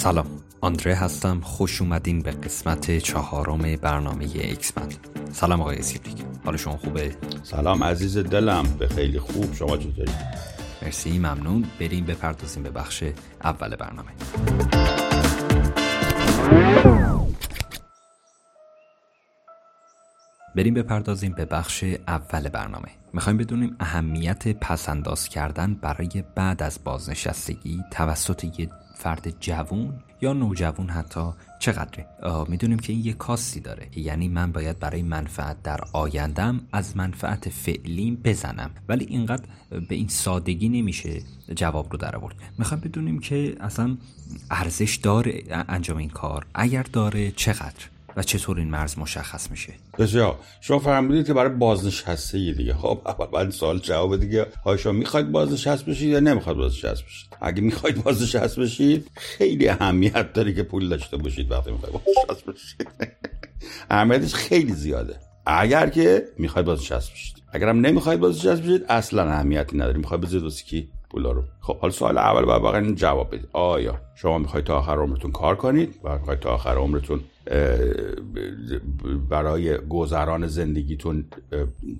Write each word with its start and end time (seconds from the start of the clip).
سلام. 0.00 0.26
آندره 0.60 0.94
هستم. 0.94 1.40
خوش 1.40 1.82
اومدین 1.82 2.22
به 2.22 2.30
قسمت 2.30 2.98
چهارم 2.98 3.76
برنامه 3.76 4.24
اکسپند 4.24 4.72
سلام 5.32 5.60
آقای 5.60 5.82
سیبریک 5.82 6.16
حال 6.44 6.56
شما 6.56 6.76
خوبه؟ 6.76 7.16
سلام 7.42 7.84
عزیز 7.84 8.18
دلم. 8.18 8.62
به 8.78 8.88
خیلی 8.88 9.18
خوب. 9.18 9.54
شما 9.54 9.76
چطوری؟ 9.76 10.12
مرسی 10.82 11.18
ممنون. 11.18 11.64
بریم 11.80 12.04
بپردازیم 12.06 12.62
به 12.62 12.70
بخش 12.70 13.04
اول 13.44 13.76
برنامه. 13.76 14.10
بریم 20.56 20.74
بپردازیم 20.74 21.32
به 21.32 21.44
بخش 21.44 21.84
اول 22.08 22.48
برنامه. 22.48 22.88
می‌خوایم 23.12 23.38
بدونیم 23.38 23.76
اهمیت 23.80 24.48
پس‌انداز 24.48 25.28
کردن 25.28 25.74
برای 25.74 26.24
بعد 26.34 26.62
از 26.62 26.78
بازنشستگی 26.84 27.82
توسط 27.90 28.60
یه 28.60 28.70
فرد 29.00 29.40
جوون 29.40 29.94
یا 30.20 30.32
نوجوون 30.32 30.88
حتی 30.88 31.30
چقدره؟ 31.58 32.06
می‌دونیم 32.48 32.78
که 32.78 32.92
این 32.92 33.04
یه 33.04 33.12
کاستی 33.12 33.60
داره. 33.60 33.88
یعنی 33.96 34.28
من 34.28 34.52
باید 34.52 34.78
برای 34.78 35.02
منفعت 35.02 35.62
در 35.62 35.80
آیندم 35.92 36.60
از 36.72 36.96
منفعت 36.96 37.48
فعلیم 37.48 38.20
بزنم. 38.24 38.70
ولی 38.88 39.04
اینقدر 39.04 39.44
به 39.88 39.94
این 39.94 40.08
سادگی 40.08 40.68
نمیشه 40.68 41.22
جواب 41.56 41.92
رو 41.92 41.98
در 41.98 42.16
آورد. 42.16 42.34
می‌خوایم 42.58 42.82
بدونیم 42.84 43.18
که 43.18 43.56
اصلا 43.60 43.96
ارزش 44.50 44.96
داره 44.96 45.42
انجام 45.50 45.96
این 45.96 46.08
کار. 46.08 46.46
اگر 46.54 46.82
داره 46.82 47.30
چقدر؟ 47.30 47.84
چطور 48.22 48.58
این 48.58 48.70
مرز 48.70 48.98
مشخص 48.98 49.50
میشه؟ 49.50 49.72
بسیار. 49.98 50.38
شما 50.60 50.78
فهمیدید 50.78 51.26
که 51.26 51.34
برای 51.34 51.50
بازنشسته 51.50 52.52
دیگه. 52.52 52.74
خب 52.74 53.00
اول 53.06 53.26
بعد 53.26 53.50
سوال 53.50 53.78
جواب 53.78 54.16
دیگه. 54.16 54.46
شما 54.78 54.92
می‌خواید 54.92 55.32
بازنشسته 55.32 55.90
بشید 55.90 56.08
یا 56.08 56.20
نمی‌خواید 56.20 56.58
بازنشسته 56.58 57.04
بشید؟ 57.04 57.36
اگه 57.40 57.62
می‌خواید 57.62 58.04
بازنشسته 58.04 58.62
بشید 58.62 59.10
خیلی 59.16 59.68
اهمیت 59.68 60.32
داره 60.32 60.54
که 60.54 60.62
پول 60.62 60.88
داشته 60.88 61.16
باشید 61.16 61.50
وقتی 61.50 61.70
می‌خواید 61.70 61.94
بازنشسته 61.94 62.52
بشید. 62.52 62.88
اهمیتش 63.90 64.34
خیلی 64.34 64.72
زیاده. 64.72 65.16
اگر 65.46 65.88
که 65.88 66.24
می‌خواید 66.38 66.66
بازنشسته 66.66 67.12
بشید. 67.12 67.34
اگر 67.52 67.68
هم 67.68 67.80
نمی‌خواید 67.80 68.20
بازنشسته 68.20 68.62
بشید 68.62 68.84
اصلا 68.88 69.30
اهمیتی 69.30 69.76
نداره. 69.76 69.98
می‌خواید 69.98 70.22
بزنید 70.22 70.42
واسه 70.42 70.64
کی؟ 70.64 70.88
پولا 71.10 71.32
رو. 71.32 71.42
خب 71.60 71.78
حالا 71.78 71.92
سوال 71.92 72.18
اول 72.18 72.44
باید 72.44 72.62
واقعا 72.62 72.92
جواب 72.94 73.28
بدید. 73.28 73.48
آیا 73.52 74.00
شما 74.14 74.38
می‌خواید 74.38 74.66
تا 74.66 74.78
آخر 74.78 74.96
عمرتون 74.96 75.32
کار 75.32 75.56
کنید 75.56 75.94
و 76.04 76.18
می‌خواید 76.18 76.40
تا 76.40 76.50
آخر 76.50 76.74
عمرتون 76.74 77.20
برای 79.30 79.78
گذران 79.78 80.46
زندگیتون 80.46 81.24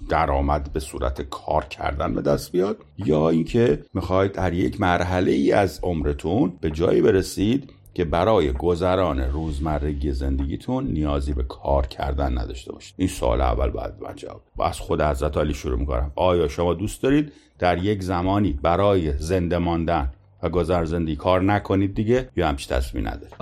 درآمد 0.09 0.73
به 0.73 0.81
صورت 0.81 1.23
کار 1.23 1.65
کردن 1.65 2.15
به 2.15 2.23
دست 2.23 2.53
بیاد؟ 2.53 2.77
یا 2.99 3.29
اینکه 3.29 3.83
می‌خواید 3.95 4.33
در 4.33 4.53
یک 4.53 4.81
مرحله 4.81 5.33
ای 5.33 5.53
از 5.53 5.81
عمرتون 5.83 6.53
به 6.61 6.71
جایی 6.71 7.03
برسید 7.03 7.73
که 7.95 8.05
برای 8.05 8.53
گذران 8.53 9.21
روزمرگی 9.21 10.13
زندگیتون 10.13 10.87
نیازی 10.87 11.33
به 11.33 11.43
کار 11.43 11.87
کردن 11.87 12.39
نداشته 12.39 12.73
باشید. 12.73 12.95
این 12.97 13.09
سوال 13.09 13.41
اول 13.41 13.71
باید 13.71 13.95
من 14.01 14.15
جواب 14.17 14.43
و 14.57 14.63
از 14.63 14.79
خود 14.81 15.01
حضرت 15.03 15.37
علی 15.37 15.55
شروع 15.55 15.79
می‌کنم. 15.79 16.13
آیا 16.17 16.49
شما 16.49 16.75
دوست 16.75 17.03
دارید 17.03 17.33
در 17.59 17.79
یک 17.79 18.03
زمانی 18.03 18.53
برای 18.53 19.19
زنده 19.19 19.59
ماندن 19.59 20.13
و 20.43 20.49
گذر 20.49 20.85
زندگی 20.85 21.17
کار 21.17 21.43
نکنید 21.43 21.95
دیگه 21.95 22.29
یا 22.37 22.49
همچی 22.49 22.69
تصمیم 22.69 23.09
نداری 23.09 23.33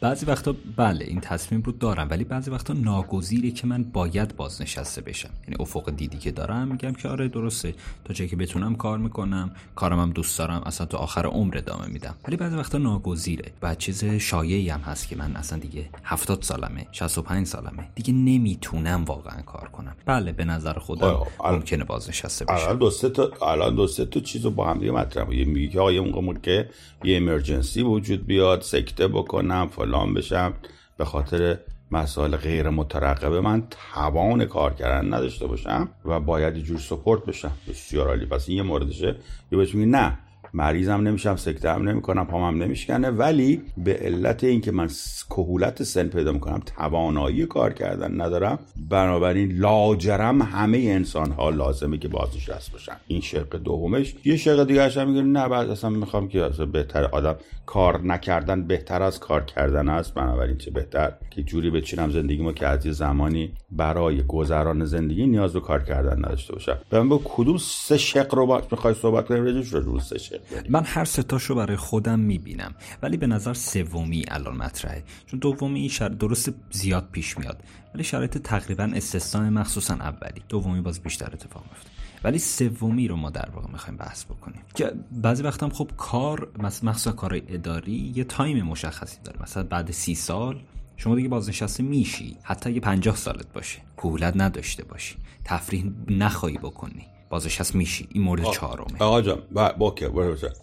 بعضی 0.00 0.26
وقتا 0.26 0.54
بله 0.76 1.04
این 1.04 1.20
تصمیم 1.20 1.62
رو 1.62 1.72
دارم 1.72 2.10
ولی 2.10 2.24
بعضی 2.24 2.50
وقتا 2.50 2.74
ناگزیره 2.74 3.50
که 3.50 3.66
من 3.66 3.82
باید 3.82 4.36
بازنشسته 4.36 5.00
بشم. 5.00 5.30
یعنی 5.48 5.56
افق 5.60 5.90
دیدی 5.90 6.18
که 6.18 6.30
دارم 6.30 6.68
میگم 6.68 6.92
که 6.92 7.08
آره 7.08 7.28
درسته. 7.28 7.74
تا 8.04 8.14
جایی 8.14 8.30
که 8.30 8.36
بتونم 8.36 8.74
کار 8.74 8.98
می‌کنم 8.98 9.50
کارم 9.74 10.00
هم 10.00 10.10
دوست 10.10 10.38
دارم 10.38 10.62
اصلا 10.66 10.86
تا 10.86 10.98
آخر 10.98 11.26
عمر 11.26 11.58
ادامه 11.58 11.86
میدم. 11.86 12.14
ولی 12.28 12.36
بعضی 12.36 12.56
وقتا 12.56 12.78
ناگزیره 12.78 13.52
و 13.62 13.74
چیز 13.74 14.04
شایعی 14.04 14.68
هم 14.68 14.80
هست 14.80 15.08
که 15.08 15.16
من 15.16 15.36
اصلا 15.36 15.58
دیگه 15.58 15.88
70 16.04 16.42
سالمه 16.42 16.86
65 16.92 17.46
سالمه. 17.46 17.88
دیگه 17.94 18.12
نمی‌تونم 18.12 19.04
واقعا 19.04 19.42
کار 19.42 19.68
کنم. 19.68 19.96
بله 20.06 20.32
به 20.32 20.44
نظر 20.44 20.72
خودم 20.72 21.16
ممکنه 21.44 21.84
بازنشسته 21.84 22.44
بشم. 22.44 22.54
الان 22.54 22.78
دو 22.78 22.90
تا 22.90 23.46
الان 23.46 23.74
دو 23.74 23.86
تا 23.86 24.20
چیزو 24.20 24.50
با 24.50 24.70
هم 24.70 24.78
دیگه 24.78 24.92
مطرح 24.92 25.28
میگه 25.28 25.68
که 25.68 25.80
آقا 25.80 25.90
که 26.38 26.68
یه 27.04 27.16
امرجنسی 27.16 27.82
وجود 27.82 28.26
بیاد 28.26 28.62
سکته 28.62 29.08
بکنم 29.08 29.68
فلان 29.68 30.14
بشم. 30.14 30.54
به 30.96 31.04
خاطر 31.04 31.58
مسائل 31.90 32.36
غیر 32.36 32.70
مترقبه 32.70 33.40
من 33.40 33.62
توان 33.94 34.44
کار 34.44 34.74
کردن 34.74 35.14
نداشته 35.14 35.46
باشم 35.46 35.88
و 36.04 36.20
باید 36.20 36.56
یه 36.56 36.62
جور 36.62 36.78
سپورت 36.78 37.24
بشم. 37.24 37.52
بسیار 37.68 38.08
عالی. 38.08 38.26
پس 38.26 38.48
این 38.48 38.56
یه 38.58 38.62
موردشه. 38.62 39.16
یه 39.52 39.58
بهش 39.58 39.74
نه. 39.74 40.18
مریضم 40.54 41.00
نمیشم 41.00 41.36
سکته 41.36 41.70
هم 41.70 41.88
نمی‌کنم 41.88 42.26
پامم 42.26 42.62
نمیشکنه. 42.62 43.10
ولی 43.10 43.62
به 43.76 43.94
علت 43.94 44.44
اینکه 44.44 44.72
من 44.72 44.88
کهولت 45.30 45.82
سن 45.82 46.08
پیدا 46.08 46.32
می‌کنم 46.32 46.62
توانایی 46.76 47.46
کار 47.46 47.72
کردن 47.72 48.20
ندارم. 48.20 48.58
بنابراین 48.90 49.52
لاجرم 49.52 50.42
همه 50.42 50.78
انسان 50.78 51.30
ها 51.30 51.50
لازمه 51.50 51.98
که 51.98 52.08
بازنشسته 52.08 52.72
باشن 52.72 52.96
این 53.06 53.20
شق 53.20 53.56
دومش. 53.56 54.14
یه 54.24 54.36
شق 54.36 54.64
دیگه 54.64 54.88
هم 54.88 55.08
میگه 55.08 55.22
نه 55.22 55.48
بعد 55.48 55.70
اصلا 55.70 55.90
می‌خوام 55.90 56.28
که 56.28 56.48
بهتر 56.72 57.04
آدم 57.04 57.36
کار 57.66 58.00
نکردن 58.00 58.66
بهتر 58.66 59.02
از 59.02 59.20
کار 59.20 59.44
کردن 59.44 59.88
است. 59.88 60.14
بنابراین 60.14 60.56
چه 60.56 60.70
بهتر 60.70 61.12
که 61.30 61.42
جوری 61.42 61.70
بچینم 61.70 62.10
زندگیمو 62.10 62.52
که 62.52 62.66
از 62.66 62.80
زمانی 62.80 63.52
برای 63.70 64.22
گذران 64.22 64.84
زندگی 64.84 65.26
نیاز 65.26 65.52
به 65.52 65.60
کار 65.60 65.82
کردن 65.82 66.18
نداشته 66.18 66.52
باشم. 66.52 66.78
به 66.90 67.02
من 67.02 67.18
کدوم 67.24 67.56
سه 67.56 67.98
شق 67.98 68.34
رو 68.34 68.62
می‌خوای 68.70 68.94
صحبت 68.94 69.26
کنیم؟ 69.26 69.62
رو 69.72 70.00
سه 70.00 70.18
شق. 70.18 70.39
من 70.68 70.84
هر 70.84 71.04
ستاشو 71.04 71.54
برای 71.54 71.76
خودم 71.76 72.18
می‌بینم. 72.18 72.74
ولی 73.02 73.16
به 73.16 73.26
نظر 73.26 73.54
سومی 73.54 74.24
الان 74.28 74.56
مطرحه. 74.56 75.04
چون 75.26 75.40
دومی 75.40 75.88
شر... 75.88 76.08
درست 76.08 76.52
زیاد 76.70 77.08
پیش 77.12 77.38
میاد. 77.38 77.62
ولی 77.94 78.04
شرایط 78.04 78.38
تقریبا 78.38 78.90
استثنا 78.94 79.50
مخصوصا 79.50 79.94
اولی. 79.94 80.42
دومی 80.48 80.80
باز 80.80 81.00
بیشتر 81.00 81.30
اتفاق 81.32 81.64
میفته 81.70 81.90
ولی 82.24 82.38
سومی 82.38 83.08
رو 83.08 83.16
ما 83.16 83.30
در 83.30 83.48
واقع 83.54 83.70
می‌خوایم 83.72 83.96
بحث 83.96 84.24
بکنیم. 84.24 84.60
که 84.74 84.92
بعضی 85.12 85.42
وقتا 85.42 85.66
هم 85.66 85.72
خب 85.72 85.90
کار 85.96 86.48
مخصوصا 86.58 87.12
کار 87.12 87.40
اداری 87.48 88.12
یه 88.16 88.24
تایم 88.24 88.62
مشخصی 88.62 89.18
داره. 89.24 89.42
مثلا 89.42 89.62
بعد 89.62 89.90
سی 89.90 90.14
سال 90.14 90.62
شما 90.96 91.14
دیگه 91.14 91.28
بازنشسته 91.28 91.82
میشی. 91.82 92.36
حتی 92.42 92.70
اگه 92.70 92.80
پنجاه 92.80 93.16
سالت 93.16 93.52
باشه. 93.52 93.78
کهولت 93.96 94.34
نداشته 94.36 94.84
باشی. 94.84 95.16
تفریح 95.44 95.92
نخواهی 96.08 96.58
بکنی. 96.58 97.06
بازنشست 97.30 97.74
میشی 97.74 98.08
این 98.12 98.22
مورد 98.22 98.44
چهارمه. 98.44 98.98
آقا 98.98 99.22
جان 99.22 99.38
باکه 99.78 100.10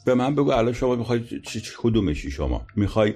به 0.05 0.13
من 0.13 0.35
بگو 0.35 0.51
الان 0.51 0.73
شما 0.73 0.95
می‌خوای 0.95 1.23
کدومشی 1.77 2.31
شما؟ 2.31 2.65
می‌خوای 2.75 3.13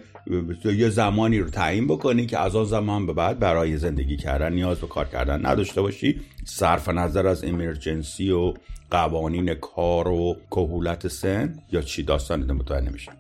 یه 0.66 0.90
زمانی 0.90 1.40
رو 1.40 1.50
تعیین 1.50 1.88
بکنی 1.88 2.26
که 2.26 2.40
از 2.40 2.56
آن 2.56 2.66
زمان 2.66 3.06
به 3.06 3.14
بعد 3.14 3.40
برای 3.40 3.78
زندگی 3.78 4.18
کردن 4.18 4.54
نیاز 4.54 4.78
به 4.78 4.88
کار 4.88 5.06
کردن 5.06 5.46
نداشته 5.46 5.82
باشی؟ 5.82 6.22
صرف 6.46 6.90
نظر 6.90 7.28
از 7.28 7.44
امرجنسی 7.44 8.32
و 8.32 8.54
قوانین 8.92 9.54
کار 9.54 10.08
و 10.08 10.36
کهولت 10.52 11.08
سن 11.08 11.60
یا 11.72 11.82
چی؟ 11.82 12.04
داستانی 12.04 12.54
متوجه 12.54 12.90
نمیشه 12.90 13.12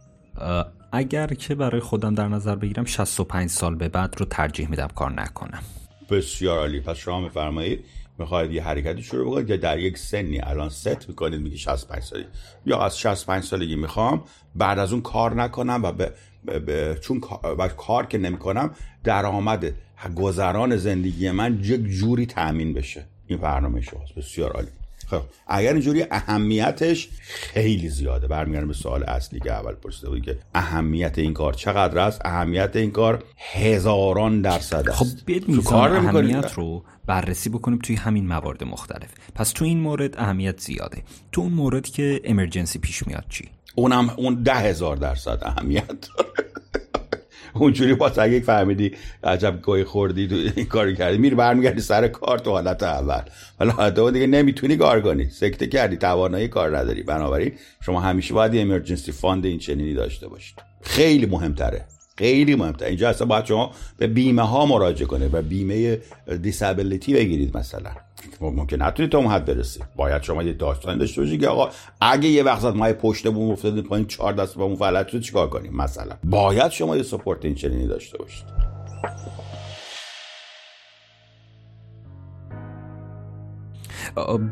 اگر 0.91 1.27
که 1.27 1.55
برای 1.55 1.81
خودم 1.81 2.15
در 2.15 2.27
نظر 2.27 2.55
بگیرم 2.55 2.85
65 2.85 3.49
سال 3.49 3.75
به 3.75 3.89
بعد 3.89 4.15
رو 4.17 4.25
ترجیح 4.25 4.69
میدم 4.69 4.87
کار 4.95 5.11
نکنم. 5.11 5.61
بسیار 6.09 6.59
عالی. 6.59 6.79
پس 6.79 6.97
شما 6.97 7.19
میفرمایید 7.19 7.85
می‌خواید 8.21 8.51
یه 8.51 8.63
حرکتی 8.63 9.03
شروع 9.03 9.31
بکنید 9.31 9.49
یا 9.49 9.57
در 9.57 9.79
یک 9.79 9.97
سنی 9.97 10.39
الان 10.39 10.69
ست 10.69 11.09
می‌کنید 11.09 11.41
میگی 11.41 11.57
65 11.57 12.03
سالی. 12.03 12.25
یا 12.65 12.79
از 12.79 12.99
65 12.99 13.43
سالگی 13.43 13.75
می‌خوام 13.75 14.23
بعد 14.55 14.79
از 14.79 14.91
اون 14.91 15.01
کار 15.01 15.35
نکنم 15.35 15.81
و 15.83 15.91
به, 15.91 16.97
چون 17.01 17.21
و 17.57 17.67
کار 17.67 18.05
که 18.05 18.17
نمی‌کنم 18.17 18.75
درآمد 19.03 19.73
گذران 20.15 20.77
زندگی 20.77 21.31
من 21.31 21.59
یک 21.63 21.83
جوری 21.85 22.25
تامین 22.25 22.73
بشه. 22.73 23.05
این 23.27 23.39
برنامه 23.39 23.81
شماست. 23.81 24.15
بسیار 24.15 24.51
عالی. 24.51 24.67
خب 25.07 25.21
اگر 25.47 25.73
اینجوری 25.73 26.05
اهمیتش 26.11 27.09
خیلی 27.21 27.89
زیاده. 27.89 28.27
برمیگردم 28.27 28.67
به 28.67 28.73
سوال 28.73 29.03
اصلی 29.03 29.39
که 29.39 29.51
اول 29.51 29.73
پرسیده 29.73 30.09
بود 30.09 30.21
که 30.21 30.37
اهمیت 30.55 31.17
این 31.17 31.33
کار 31.33 31.53
چقدر 31.53 31.99
است؟ 31.99 32.21
اهمیت 32.25 32.75
این 32.75 32.91
کار 32.91 33.23
هزاران 33.53 34.41
درصد 34.41 34.89
است. 34.89 34.91
خب 34.91 35.05
بیاید 35.25 35.49
میزان 35.49 35.91
اهمیت 35.91 36.53
رو 36.53 36.83
بررسی 37.11 37.49
بکنیم 37.49 37.79
توی 37.79 37.95
همین 37.95 38.27
موارد 38.27 38.63
مختلف. 38.63 39.09
پس 39.35 39.51
تو 39.51 39.65
این 39.65 39.79
مورد 39.79 40.17
اهمیت 40.17 40.59
زیاده. 40.59 41.03
تو 41.31 41.41
اون 41.41 41.53
مورد 41.53 41.87
که 41.89 42.21
emergency 42.23 42.79
پیش 42.79 43.07
میاد 43.07 43.25
چی؟ 43.29 43.49
اونم 43.75 44.09
اون 44.17 44.43
ده 44.43 44.53
هزار 44.53 44.95
درصد 44.95 45.39
اهمیت 45.41 45.87
داره. 45.87 46.29
اونجوری 47.53 47.93
با 47.93 48.09
اگه 48.09 48.39
فهمیدی 48.39 48.91
عجب 49.23 49.61
گهی 49.61 49.83
خوردی 49.83 50.27
تو 50.27 50.35
این 50.55 50.65
کاری 50.65 50.95
کردی. 50.95 51.17
میری 51.17 51.35
برمیگردی 51.35 51.81
سر 51.81 52.07
کار 52.07 52.39
تو 52.39 52.51
حالت 52.51 52.83
اول. 52.83 53.21
حالا 53.59 53.71
حالت 53.71 54.13
دیگه 54.13 54.27
نمی‌تونی 54.27 54.77
کار 54.77 55.01
کنی. 55.01 55.29
سکته 55.29 55.67
کردی. 55.67 55.97
توانایی 55.97 56.47
کار 56.47 56.77
نداری. 56.77 57.03
بنابراین 57.03 57.51
شما 57.85 58.01
همیشه 58.01 58.33
باید 58.33 58.51
emergency 58.55 59.11
fund 59.11 59.45
این 59.45 59.59
چنینی 59.59 59.93
داشته 59.93 60.27
باشید. 60.27 60.55
خیلی 60.81 61.25
مهمتره. 61.25 61.85
خیلی 62.17 62.55
مهمتره 62.55 62.87
اینجا 62.87 63.09
اصلا 63.09 63.27
باید 63.27 63.45
شما 63.45 63.71
به 63.97 64.07
بیمه 64.07 64.41
ها 64.41 64.65
مراجعه 64.65 65.07
کنه 65.07 65.27
و 65.27 65.41
بیمه 65.41 65.99
دیسابیلیتی 66.41 67.13
بگیرید 67.13 67.57
مثلا. 67.57 67.91
ممکن 68.41 68.81
نتونید 68.81 69.11
تا 69.11 69.17
اون 69.17 69.27
حد 69.27 69.45
برسید. 69.45 69.83
باید 69.95 70.23
شما 70.23 70.43
یه 70.43 70.53
داستان 70.53 70.97
داشته 70.97 71.21
باشید 71.21 71.41
که 71.41 71.47
آقا 71.47 71.69
اگه 72.01 72.29
یه 72.29 72.43
وقت 72.43 72.65
ما 72.65 72.93
پشت 72.93 73.27
بوم 73.27 73.51
افتاده 73.51 73.81
پایین 73.81 74.07
چهار 74.07 74.33
دست 74.33 74.55
با 74.57 74.63
اون 74.63 74.75
فلت 74.75 75.13
رو 75.13 75.19
چیکار 75.19 75.49
کنیم؟ 75.49 75.75
مثلا. 75.75 76.15
باید 76.23 76.71
شما 76.71 76.97
یه 76.97 77.03
سپورت 77.03 77.45
این 77.45 77.55
چنینی 77.55 77.87
داشته 77.87 78.17
باشید. 78.17 78.45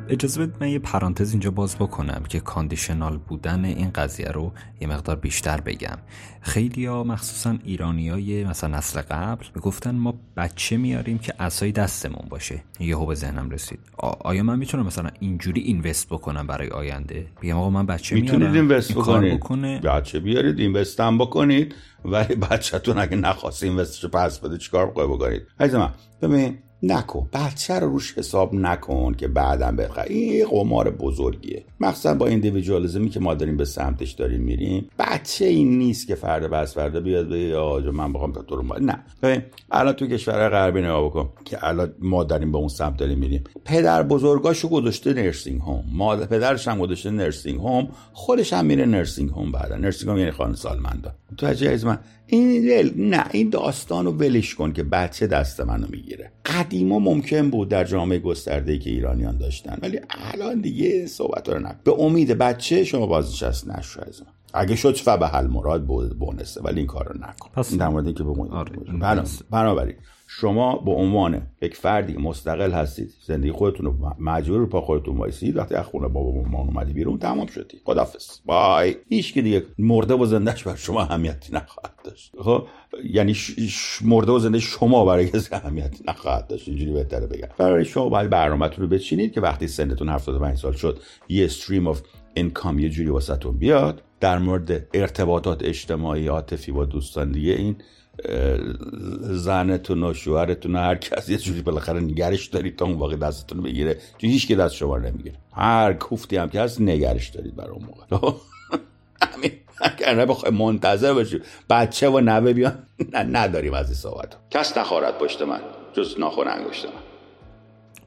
اجازه 0.09 0.45
بدید 0.45 0.56
من 0.61 0.69
یه 0.69 0.79
پرانتز 0.79 1.31
اینجا 1.31 1.51
باز 1.51 1.75
بکنم 1.75 2.23
که 2.29 2.39
کاندیشنال 2.39 3.17
بودن 3.17 3.65
این 3.65 3.89
قضیه 3.89 4.27
رو 4.27 4.51
یه 4.81 4.88
مقدار 4.88 5.15
بیشتر 5.15 5.61
بگم. 5.61 5.97
خیلی 6.41 6.85
ها 6.85 7.03
مخصوصا 7.03 7.56
ایرانی 7.63 8.09
های 8.09 8.44
مثلا 8.44 8.77
نسل 8.77 9.01
قبل 9.01 9.45
می‌گفتن 9.56 9.95
ما 9.95 10.13
بچه 10.38 10.77
میاریم 10.77 11.17
که 11.17 11.33
اسای 11.39 11.71
دستمون 11.71 12.25
باشه. 12.29 12.63
یهو 12.79 13.06
به 13.06 13.15
ذهنم 13.15 13.50
رسید. 13.50 13.79
آیا 14.19 14.44
من 14.44 14.59
می‌تونم 14.59 14.85
مثلا 14.85 15.09
اینجوری 15.19 15.61
اینوست 15.61 16.09
بکنم 16.09 16.47
برای 16.47 16.69
آینده؟ 16.69 17.27
بگم 17.41 17.57
آقا 17.57 17.69
من 17.69 17.85
بچه 17.85 18.15
می‌تونید 18.15 18.56
اینوست 18.56 18.91
بکنید. 18.91 19.33
بکنه. 19.33 19.79
بچه 19.79 20.19
بیارید 20.19 20.59
اینوست 20.59 21.00
هم 21.00 21.17
بکنید 21.17 21.75
ولی 22.06 22.35
بچهتون 22.35 22.97
اگه 22.97 23.17
نخواست 23.17 23.63
اینوستش 23.63 24.06
پس 24.06 24.39
بده 24.39 24.57
چیکار 24.57 24.91
بکنید؟ 24.91 25.41
عزیز 25.59 25.75
من 25.75 25.89
ببین 26.21 26.57
نکن. 26.84 27.30
بچه 27.34 27.80
رو 27.80 27.90
روش 27.90 28.18
حساب 28.18 28.56
نکن 28.56 29.14
که 29.14 29.28
بعدا 29.28 29.72
بخواه 29.72 30.06
این 30.10 30.48
قمار 30.48 30.90
بزرگیه. 30.90 31.64
مخصوصا 31.80 32.14
با 32.14 32.28
ایندیویدوالیزمی 32.28 33.10
که 33.10 33.20
ما 33.20 33.34
داریم 33.34 33.58
به 33.58 33.66
سمتش 33.66 34.12
داریم 34.12 34.42
میریم. 34.42 34.90
بچه 35.00 35.46
این 35.46 35.78
نیست 35.78 36.08
که 36.08 36.16
فردا 36.16 36.48
بس 36.48 36.74
فردا 36.74 37.00
بیاد 37.00 37.30
به 37.30 37.58
آجا 37.58 37.92
من 37.92 38.14
بخوام 38.14 38.31
تو 38.31 38.62
نه. 38.81 39.00
ببین 39.24 39.42
الان 39.72 39.94
تو 39.94 40.08
کشور 40.08 40.50
غربی 40.50 40.81
نگاه 40.81 41.06
بکن 41.06 41.30
که 41.46 41.68
الان 41.68 41.94
ما 42.00 42.24
داریم 42.24 42.52
به 42.52 42.58
اون 42.58 42.68
سمت 42.68 42.98
داریم 42.98 43.18
میریم. 43.18 43.44
پدر 43.66 44.04
بزرگاشو 44.04 44.70
گذاشته 44.70 45.14
نرسینگ 45.14 45.62
هوم 45.62 45.84
مادر 45.94 46.26
پدرش 46.26 46.68
هم 46.68 46.80
گذاشته 46.80 47.12
نرسینگ 47.12 47.60
هوم 47.60 47.90
خودش 48.14 48.54
هم 48.54 48.66
میره 48.66 48.86
نرسینگ 48.86 49.30
هوم 49.30 49.52
بعدا. 49.52 49.76
نرسینگ 49.76 50.10
هوم 50.10 50.20
یعنی 50.20 50.31
خانه 50.31 50.56
سالمندا. 50.56 51.12
تو 51.38 51.48
عزیز 51.48 51.86
من 51.86 52.00
این 52.31 52.70
ول 52.70 52.92
نه 52.96 53.26
این 53.31 53.50
داستان 53.50 54.06
رو 54.06 54.12
ولش 54.12 54.56
کن 54.56 54.74
که 54.74 54.84
بچه 54.84 55.28
دست 55.28 55.62
منو 55.62 55.88
می‌گیره. 55.90 56.31
قدیما 56.46 57.00
ممکن 57.00 57.50
بود 57.50 57.70
در 57.70 57.84
جامعه 57.84 58.20
گسترده 58.20 58.80
که 58.80 58.90
ایرانیان 58.90 59.38
داشتن 59.38 59.78
ولی 59.81 60.00
الان 60.10 60.62
دیگه 60.62 61.08
صحبت 61.08 61.50
رو 61.50 61.60
نه 61.60 61.76
به 61.84 61.92
امید 62.00 62.31
بچه 62.31 62.84
شما 62.84 63.06
بازنشست 63.06 63.68
نشو 63.68 64.02
از 64.02 64.22
من 64.22 64.28
اگه 64.54 64.76
شد 64.76 64.96
فبه 64.96 65.18
به 65.18 65.28
حل 65.28 65.48
مراد 65.48 65.86
بونسه 66.20 66.62
ولی 66.62 66.78
این 66.78 66.88
کار 66.88 67.08
رو 67.08 67.16
نکن. 67.18 67.50
پس 67.54 67.74
در 67.74 67.88
مورد 67.88 68.06
اینکه 68.06 68.24
به 68.24 68.30
آره، 68.52 68.72
بنابراین. 69.52 69.96
شما 70.31 70.76
به 70.78 70.92
عنوان 70.92 71.42
یک 71.62 71.76
فردی 71.76 72.14
مستقل 72.14 72.72
هستید 72.72 73.14
زندگی 73.28 73.52
خودتون 73.52 73.86
رو 73.86 74.16
مجبور 74.20 74.66
پا 74.66 74.81
خودتون 74.81 75.18
وایسید 75.18 75.58
وقتی 75.58 75.76
از 75.76 75.86
خونه 75.86 76.08
بابا 76.08 76.31
مامان 76.31 76.68
اومدی 76.68 76.94
بیرون 76.94 77.20
تمام 77.20 77.48
شدی 77.48 77.81
خدافظ 77.86 78.40
بای 78.46 78.96
هیچ 79.10 79.34
که 79.34 79.42
دیگه 79.42 79.66
مرده 79.80 80.14
و 80.14 80.26
زندهش 80.26 80.64
بر 80.64 80.76
شما 80.76 81.02
اهمیتی 81.02 81.54
نخواهد 81.54 81.94
داشت. 82.04 82.31
خب؟ 82.40 82.68
یعنی 83.04 83.34
ش... 83.34 83.52
ش- 83.60 84.02
مرده 84.02 84.31
و 84.31 84.40
زنده 84.40 84.60
شما 84.60 85.06
برای 85.06 85.30
کسی 85.30 85.56
اهمیتی 85.56 86.04
نخواهد 86.08 86.48
داشت. 86.48 86.68
اینجوری 86.68 86.92
بهتره 86.92 87.28
بگم. 87.28 87.48
برای 87.58 87.86
شما 87.86 88.10
باید 88.10 88.30
برنامه‌تون 88.30 88.84
رو 88.84 88.90
بچینید 88.90 89.34
که 89.34 89.42
وقتی 89.42 89.68
سنتون 89.68 90.10
75 90.10 90.58
سال 90.58 90.74
شد 90.74 91.00
یه 91.30 91.46
استریم 91.46 91.88
اف 91.88 92.02
اینکام 92.34 92.80
یه 92.80 92.90
جوری 92.90 93.10
واسهتون 93.10 93.58
بیاد. 93.58 94.02
در 94.20 94.38
مورد 94.40 94.88
ارتباطات 94.94 95.64
اجتماعی 95.64 96.28
عاطفی 96.28 96.72
با 96.72 96.86
دوستان 96.86 97.31
دیگه 97.31 97.54
این 97.54 97.76
زنتون 99.21 100.04
و 100.04 100.13
شوهرتون 100.13 100.75
هر 100.75 100.95
کس 100.95 101.30
یه 101.30 101.38
جوری 101.38 101.62
بالاخره 101.62 102.00
نگرش 102.00 102.48
دارید 102.48 102.75
تا 102.75 102.86
اون 102.86 102.95
واقع 102.95 103.16
دستتون 103.16 103.62
بگیره. 103.62 103.98
چون 104.18 104.30
هیچ 104.30 104.48
که 104.48 104.56
دست 104.56 104.75
شما 104.75 104.98
نمی‌گیره. 104.98 105.36
هر 105.54 105.94
کوفتی 105.94 106.38
هم 106.38 106.50
که 106.50 106.62
هست 106.62 106.81
نگرش 106.81 107.30
دارید 107.30 107.56
برای 107.56 107.71
اون 107.71 107.86
موقع. 107.86 108.38
همین. 109.33 109.51
اگر 109.81 110.16
نه 110.16 110.25
بخوای 110.25 110.51
منتظر 110.51 111.13
باشی. 111.13 111.42
بچه 111.69 112.10
و 112.10 112.19
نوه 112.19 112.54
بیان. 112.54 112.83
نه 113.13 113.24
نداریم 113.24 113.74
از 113.74 113.86
این 113.86 113.95
صحبت 113.95 114.36
کس 114.50 114.77
نخواهد 114.77 115.18
پشت 115.18 115.42
من. 115.42 115.60
جز 115.94 116.19
ناخون 116.19 116.48
انگشت 116.48 116.86
من. 116.86 116.92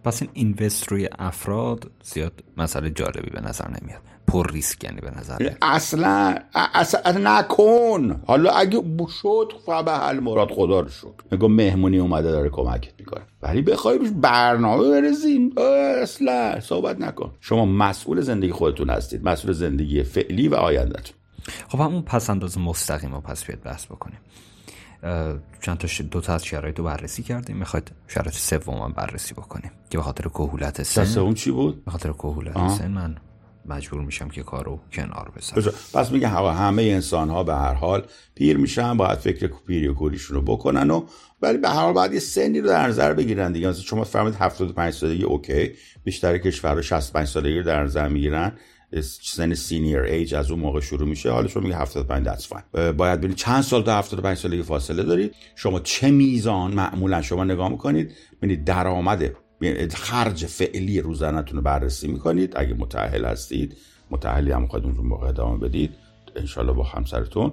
پس 0.04 0.22
این 0.22 0.30
اینوست 0.34 0.88
روی 0.88 1.08
افراد 1.18 1.90
زیاد 2.02 2.32
مسئله 2.56 2.90
جالبی 2.90 3.30
به 3.30 3.40
نظر 3.40 3.68
نمیاد. 3.68 4.11
پر 4.26 4.52
ریسک 4.52 4.84
یعنی 4.84 5.00
به 5.00 5.10
نظر 5.18 5.50
اصلا 5.62 6.38
اصلا 6.54 7.40
نکن. 7.40 8.22
حالا 8.26 8.50
اگه 8.50 8.82
شد 9.22 9.52
به 9.84 9.92
حل 9.92 10.20
مراد 10.20 10.50
خدا 10.50 10.80
رو 10.80 10.88
شکر. 10.88 11.12
میگم 11.30 11.52
مهمونی 11.52 11.98
اومده 11.98 12.30
داره 12.30 12.48
کمکت 12.48 12.92
می‌کنه. 12.98 13.22
ولی 13.42 13.62
بخوای 13.62 13.98
روش 13.98 14.08
برنامه 14.10 14.90
برزین 14.90 15.58
اصلا 16.02 16.60
صحبت 16.60 17.00
نکن. 17.00 17.32
شما 17.40 17.64
مسئول 17.66 18.20
زندگی 18.20 18.52
خودتون 18.52 18.90
هستید. 18.90 19.28
مسئول 19.28 19.52
زندگی 19.52 20.02
فعلی 20.02 20.48
و 20.48 20.54
آیندهتون. 20.54 21.16
خب 21.68 21.80
همون 21.80 22.02
پس 22.02 22.30
انداز 22.30 22.58
مستقیم 22.58 23.14
رو 23.14 23.20
پس 23.20 23.44
بیاد 23.44 23.62
بحث 23.62 23.86
بکنیم. 23.86 24.18
چند 25.60 25.78
تا 25.78 25.88
دو 26.10 26.20
تا 26.20 26.34
از 26.34 26.44
شرایط 26.44 26.78
رو 26.78 26.84
بررسی 26.84 27.22
کردیم. 27.22 27.56
می‌خواید 27.56 27.92
شرایط 28.08 28.34
سوم 28.34 28.74
هم 28.74 28.92
بررسی 28.92 29.34
بکنیم. 29.34 29.70
که 29.90 29.98
به 29.98 30.04
خاطر 30.04 30.24
کهولت 30.24 30.82
سن 30.82 31.20
اون 31.20 31.34
چی 31.34 31.50
بود؟ 31.50 31.84
به 31.84 31.90
خاطر 31.90 32.12
کهولت 32.12 32.68
سن 32.68 32.90
من 32.90 33.16
مجبور 33.66 34.02
میشم 34.02 34.28
که 34.28 34.42
کارو 34.42 34.80
کنار 34.92 35.32
بذارم. 35.36 35.56
بذار. 35.56 35.74
پس 35.94 36.12
میگه 36.12 36.28
همه 36.28 36.82
انسان 36.82 37.28
ها 37.28 37.44
به 37.44 37.54
هر 37.54 37.74
حال 37.74 38.06
پیر 38.34 38.56
میشن 38.56 38.96
باید 38.96 39.18
فکر 39.18 39.50
پیری 39.66 39.88
و 39.88 39.94
کوریشون 39.94 40.36
رو 40.36 40.42
بکنن 40.42 40.90
و 40.90 41.04
ولی 41.42 41.58
به 41.58 41.68
هر 41.68 41.74
حال 41.74 41.92
باید 41.92 42.12
یه 42.12 42.20
سنی 42.20 42.60
رو 42.60 42.68
در 42.68 42.86
نظر 42.86 43.12
بگیرن 43.12 43.52
دیگه. 43.52 43.68
مثلا 43.68 43.82
شما 43.82 44.04
فرمایید 44.04 44.36
75 44.40 44.94
سالگی 44.94 45.22
okay 45.22 45.70
بیشتر 46.04 46.38
کشورها 46.38 46.82
65 46.82 47.28
سالگی 47.28 47.58
رو 47.58 47.64
در 47.64 47.84
نظر 47.84 48.08
می‌گیرن. 48.08 48.52
سن 49.22 49.54
senior 49.54 50.00
age 50.00 50.34
از 50.34 50.50
اون 50.50 50.60
موقع 50.60 50.80
شروع 50.80 51.08
میشه. 51.08 51.30
حالا 51.30 51.48
شما 51.48 51.62
میگه 51.62 51.76
75 51.76 52.26
that's 52.26 52.42
fine. 52.42 52.78
باید 52.78 53.18
ببینید 53.18 53.36
چند 53.36 53.62
سال 53.62 53.82
تا 53.82 53.98
75 53.98 54.38
سالگی 54.38 54.62
فاصله 54.62 55.02
دارید. 55.02 55.34
شما 55.56 55.80
چه 55.80 56.10
میزان 56.10 56.74
معمولا 56.74 57.22
شما 57.22 57.44
نگاه 57.44 57.68
می‌کنید 57.68 58.12
ببینید 58.38 58.64
درآمد 58.64 59.36
خرج 59.94 60.46
فعلی 60.46 61.00
روزانهتون 61.00 61.56
رو 61.56 61.62
بررسی 61.62 62.08
می‌کنید. 62.08 62.52
اگه 62.56 62.74
متأهل 62.74 63.24
هستید 63.24 63.76
متأهلی 64.10 64.52
هم 64.52 64.66
خواهید 64.66 64.88
اون 64.88 65.06
موقع 65.06 65.28
ادامه 65.28 65.58
بدید 65.58 65.90
انشالله 66.36 66.72
با 66.72 66.82
همسرتون. 66.82 67.52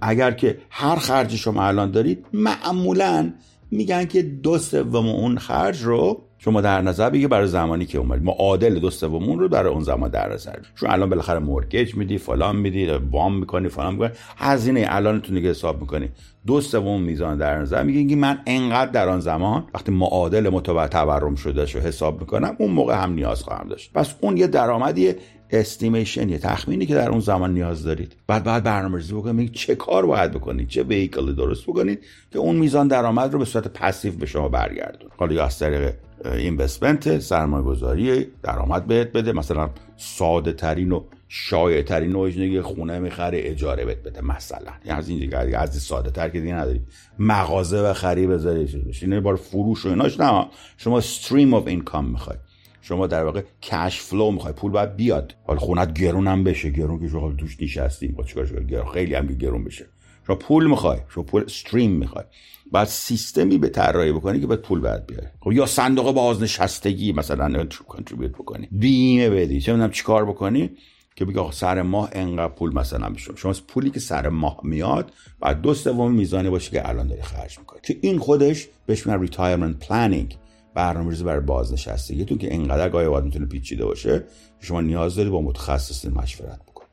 اگر 0.00 0.30
که 0.30 0.58
هر 0.70 0.96
خرجی 0.96 1.38
شما 1.38 1.66
الان 1.66 1.90
دارید 1.90 2.26
معمولا 2.32 3.32
میگن 3.70 4.04
که 4.04 4.22
دو 4.22 4.58
سوم 4.58 5.08
اون 5.08 5.38
خرج 5.38 5.82
رو 5.82 6.22
شما 6.38 6.60
در 6.60 6.82
نظر 6.82 7.10
بگیر 7.10 7.28
برای 7.28 7.48
زمانی 7.48 7.86
که 7.86 7.98
اومدید. 7.98 8.24
معادل 8.24 8.78
دو 8.78 8.90
سوم 8.90 9.24
اون 9.24 9.38
رو 9.38 9.48
برای 9.48 9.72
اون 9.72 9.82
زمان 9.82 10.10
در 10.10 10.32
نظر. 10.32 10.58
چون 10.74 10.90
الان 10.90 11.10
بالاخره 11.10 11.38
مورگیج 11.38 11.94
میدی 11.94 12.18
فلان 12.18 12.56
میدی 12.56 12.86
وام 12.86 13.38
می‌کنی 13.38 13.68
فلان 13.68 13.92
می‌کنی. 13.92 14.10
هزینه 14.36 14.86
الانتون 14.88 15.34
دیگه 15.34 15.50
حساب 15.50 15.80
می‌کنی. 15.80 16.08
دو 16.46 16.60
سوم 16.60 17.02
میزان 17.02 17.38
در 17.38 17.58
نظر. 17.58 17.82
میگین 17.82 18.08
که 18.08 18.16
من 18.16 18.38
انقدر 18.46 18.90
در 18.90 19.08
آن 19.08 19.20
زمان 19.20 19.64
وقتی 19.74 19.92
معادل 19.92 20.48
متوسط 20.48 20.92
تورم 20.92 21.34
شده 21.34 21.66
شو 21.66 21.78
حساب 21.78 22.20
می‌کنم 22.20 22.56
اون 22.58 22.70
موقع 22.70 23.02
هم 23.02 23.12
نیاز 23.12 23.42
خواهم 23.42 23.68
داشت. 23.68 23.92
پس 23.92 24.14
اون 24.20 24.36
یه 24.36 24.46
درآمدی 24.46 25.14
estimation 25.50 26.28
یه 26.28 26.38
تخمینی 26.38 26.86
که 26.86 26.94
در 26.94 27.10
اون 27.10 27.20
زمان 27.20 27.54
نیاز 27.54 27.84
دارید. 27.84 28.16
بعد 28.26 28.44
بعد 28.44 28.64
برنامه‌ریزی 28.64 29.14
بکنید. 29.14 29.52
چه 29.52 29.74
کار 29.74 30.06
باید 30.06 30.30
بکنید؟ 30.30 30.68
چه 30.68 30.82
vehicle 30.82 31.27
ی 31.27 31.34
درست 31.34 31.62
بکنید 31.66 32.04
که 32.32 32.38
اون 32.38 32.56
میزان 32.56 32.88
درآمد 32.88 33.32
رو 33.32 33.38
به 33.38 33.44
صورت 33.44 33.68
passive 33.68 34.12
به 34.12 34.26
شما 34.26 34.48
برگردونه 34.48 35.10
حالا 35.16 35.34
یا 35.34 35.44
از 35.44 35.58
طریق 35.58 35.94
investment 36.24 37.18
سرمایه 37.18 37.64
گذاری 37.64 38.26
درآمد 38.42 38.86
بهت 38.86 39.12
بده. 39.12 39.32
مثلا 39.32 39.70
ساده 39.96 40.52
ترین 40.52 40.92
و 40.92 41.00
شایع 41.36 41.82
ترین 41.82 42.10
نوعش 42.10 42.34
دیگه 42.34 42.62
خونه 42.62 42.98
می‌خره 42.98 43.38
اجاره 43.42 43.84
بهت 43.84 44.02
بده 44.02 44.20
مثلا. 44.20 44.72
یعنی 44.84 44.98
از 44.98 45.08
این 45.08 45.18
دیگه 45.18 45.38
از 45.38 45.82
ساده 45.82 46.10
تر 46.10 46.28
که 46.28 46.40
دیگه 46.40 46.54
نداری. 46.54 46.80
مغازه 47.18 47.80
و 47.80 47.92
خرید 47.92 48.28
بذاری 48.28 48.68
اینه 49.02 49.20
بار 49.20 49.36
فروش 49.36 49.86
و 49.86 49.88
ایناش 49.88 50.20
نه. 50.20 50.46
شما 50.76 50.98
stream 50.98 51.54
of 51.54 51.66
income 51.66 52.10
می‌خوای. 52.10 52.36
شما 52.82 53.06
در 53.06 53.24
واقع 53.24 53.42
cash 53.62 54.00
flow 54.00 54.30
می‌خوای. 54.30 54.52
پول 54.52 54.72
باید 54.72 54.96
بیاد. 54.96 55.34
حالا 55.46 55.60
خونت 55.60 55.92
گرون 55.92 56.28
هم 56.28 56.44
بشه. 56.44 56.70
گرون 56.70 57.00
که 57.00 57.08
شما 57.08 57.32
توش 57.32 57.62
نشستیم. 57.62 58.12
با 58.12 58.24
چیکارش 58.24 58.52
گرون. 58.52 58.92
خیلی 58.92 59.14
هم 59.14 59.26
گرون 59.26 59.64
بشه. 59.64 59.86
شما 60.26 60.36
پول 60.36 60.66
می‌خوای. 60.66 60.98
شما 61.08 61.24
پول 61.24 61.42
stream 61.42 61.90
می‌خوای. 61.90 62.24
بعد 62.72 62.86
سیستمی 62.86 63.58
به 63.58 63.68
طراحی 63.68 64.12
بکنی 64.12 64.40
که 64.40 64.46
باید 64.46 64.60
پول 64.60 64.80
بعد 64.80 65.06
بیاره. 65.06 65.32
خب 65.40 65.52
یا 65.52 65.66
صندوق 65.66 66.14
بازنشستگی 66.14 67.12
مثلا 67.12 67.66
contribute 67.88 68.32
بکنی. 68.32 68.68
بیمه 68.72 69.30
بدی. 69.30 69.60
چه 69.60 69.72
می‌دونم 69.72 69.90
چیکار 69.90 70.24
بکنی؟ 70.24 70.70
که 71.16 71.24
بگه 71.24 71.50
سر 71.50 71.82
ماه 71.82 72.08
انقدر 72.12 72.52
پول 72.52 72.74
مثلا 72.74 73.08
میشه 73.08 73.32
شما 73.36 73.54
پولی 73.68 73.90
که 73.90 74.00
سر 74.00 74.28
ماه 74.28 74.60
میاد 74.62 75.12
بعد 75.40 75.60
دو 75.60 75.74
سوم 75.74 76.12
میزانی 76.12 76.50
باشه 76.50 76.70
که 76.70 76.88
الان 76.88 77.06
داری 77.06 77.22
خرج 77.22 77.58
می‌کنی. 77.58 77.80
که 77.82 77.98
این 78.00 78.18
خودش 78.18 78.68
بهش 78.86 79.06
میگن 79.06 79.20
retirement 79.20 79.88
planning 79.88 80.36
برنامه‌ریزی 80.74 81.24
برای 81.24 81.40
بازنشستگیتون 81.40 82.38
که 82.38 82.50
اینقدر 82.50 82.88
گاهی 82.88 83.06
اوقات 83.06 83.24
می‌تونه 83.24 83.46
پیچیده 83.46 83.84
باشه 83.84 84.24
شما 84.60 84.80
نیاز 84.80 85.14
دارید 85.14 85.32
با 85.32 85.40
متخصصین 85.40 86.12
مشورت 86.12 86.62
بکنید. 86.62 86.88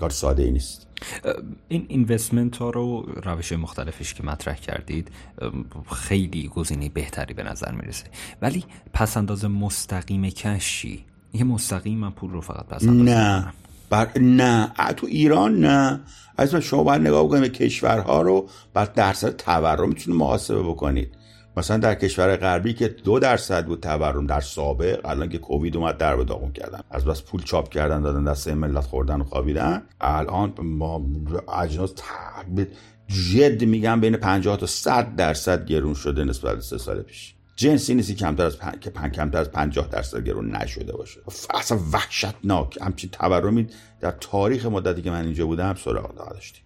کار 0.00 0.10
ساده 0.10 0.42
ای 0.42 0.50
نیست. 0.50 0.86
این 1.68 1.86
investment 1.88 2.56
ها 2.56 2.70
رو 2.70 3.02
روش 3.24 3.52
مختلفش 3.52 4.14
که 4.14 4.22
مطرح 4.22 4.54
کردید 4.54 5.10
خیلی 5.92 6.48
گزینه 6.48 6.88
بهتری 6.88 7.34
به 7.34 7.42
نظر 7.42 7.72
می‌رسه. 7.72 8.06
ولی 8.42 8.64
پس 8.92 9.16
انداز 9.16 9.44
مستقیم 9.44 10.30
cash 10.30 10.89
ی 10.89 11.04
یه 11.32 11.44
مستقیم 11.44 11.98
من 11.98 12.10
پول 12.10 12.30
رو 12.30 12.40
فقط 12.40 12.66
پس 12.66 12.84
نه. 12.84 13.52
بر... 13.92 14.18
نه. 14.20 14.72
تو 14.96 15.06
ایران 15.06 15.60
نه. 15.60 16.00
از 16.36 16.54
شما 16.54 16.82
باید 16.82 17.00
نگاه 17.00 17.24
بکنید 17.24 17.42
به 17.42 17.48
کشورها 17.48 18.22
رو 18.22 18.48
بعد 18.74 18.92
درصد 18.92 19.36
تورم 19.36 19.88
می‌تونید 19.88 20.20
محاسبه 20.20 20.62
بکنید. 20.62 21.14
مثلا 21.56 21.76
در 21.76 21.94
کشور 21.94 22.36
غربی 22.36 22.74
که 22.74 22.88
دو 22.88 23.18
درصد 23.18 23.66
بود 23.66 23.80
تورم 23.80 24.26
در 24.26 24.40
سابق 24.40 25.00
الان 25.04 25.28
که 25.28 25.38
کووید 25.38 25.76
اومد 25.76 25.98
در 25.98 26.16
به 26.16 26.24
داغون 26.24 26.52
کردن. 26.52 26.80
از 26.90 27.04
بس 27.04 27.22
پول 27.22 27.42
چاپ 27.42 27.68
کردن 27.68 28.02
دادن 28.02 28.24
دست 28.24 28.48
ملت 28.48 28.84
خوردن 28.84 29.20
و 29.20 29.24
خوابیدن. 29.24 29.82
الان 30.00 30.52
ما 30.62 31.02
اجناس 31.62 31.92
جد 33.08 33.64
میگم 33.64 34.00
بین 34.00 34.16
50 34.16 34.56
تا 34.56 34.66
100 34.66 35.16
درصد 35.16 35.66
گرون 35.66 35.94
شده 35.94 36.24
نسبت 36.24 36.54
به 36.54 36.60
سه 36.60 36.78
سال 36.78 37.02
پیش. 37.02 37.34
جنسی 37.56 37.94
نیستی 37.94 38.14
کمتر 38.14 38.44
از 38.46 38.58
پن... 38.58 38.78
که 38.80 38.90
پن... 38.90 39.08
کمتر 39.08 39.38
از 39.38 39.50
50 39.50 39.88
درصد 39.88 40.24
گرون 40.24 40.56
نشده 40.56 40.92
باشه. 40.92 41.20
اصلا 41.54 41.78
وحشتناک. 41.92 42.78
همچین 42.82 43.10
تورمی 43.10 43.66
در 44.00 44.10
تاریخ 44.20 44.66
مدتی 44.66 45.02
که 45.02 45.10
من 45.10 45.24
اینجا 45.24 45.46
بودم 45.46 45.74
سراغ 45.74 46.14
داشتیم 46.14 46.62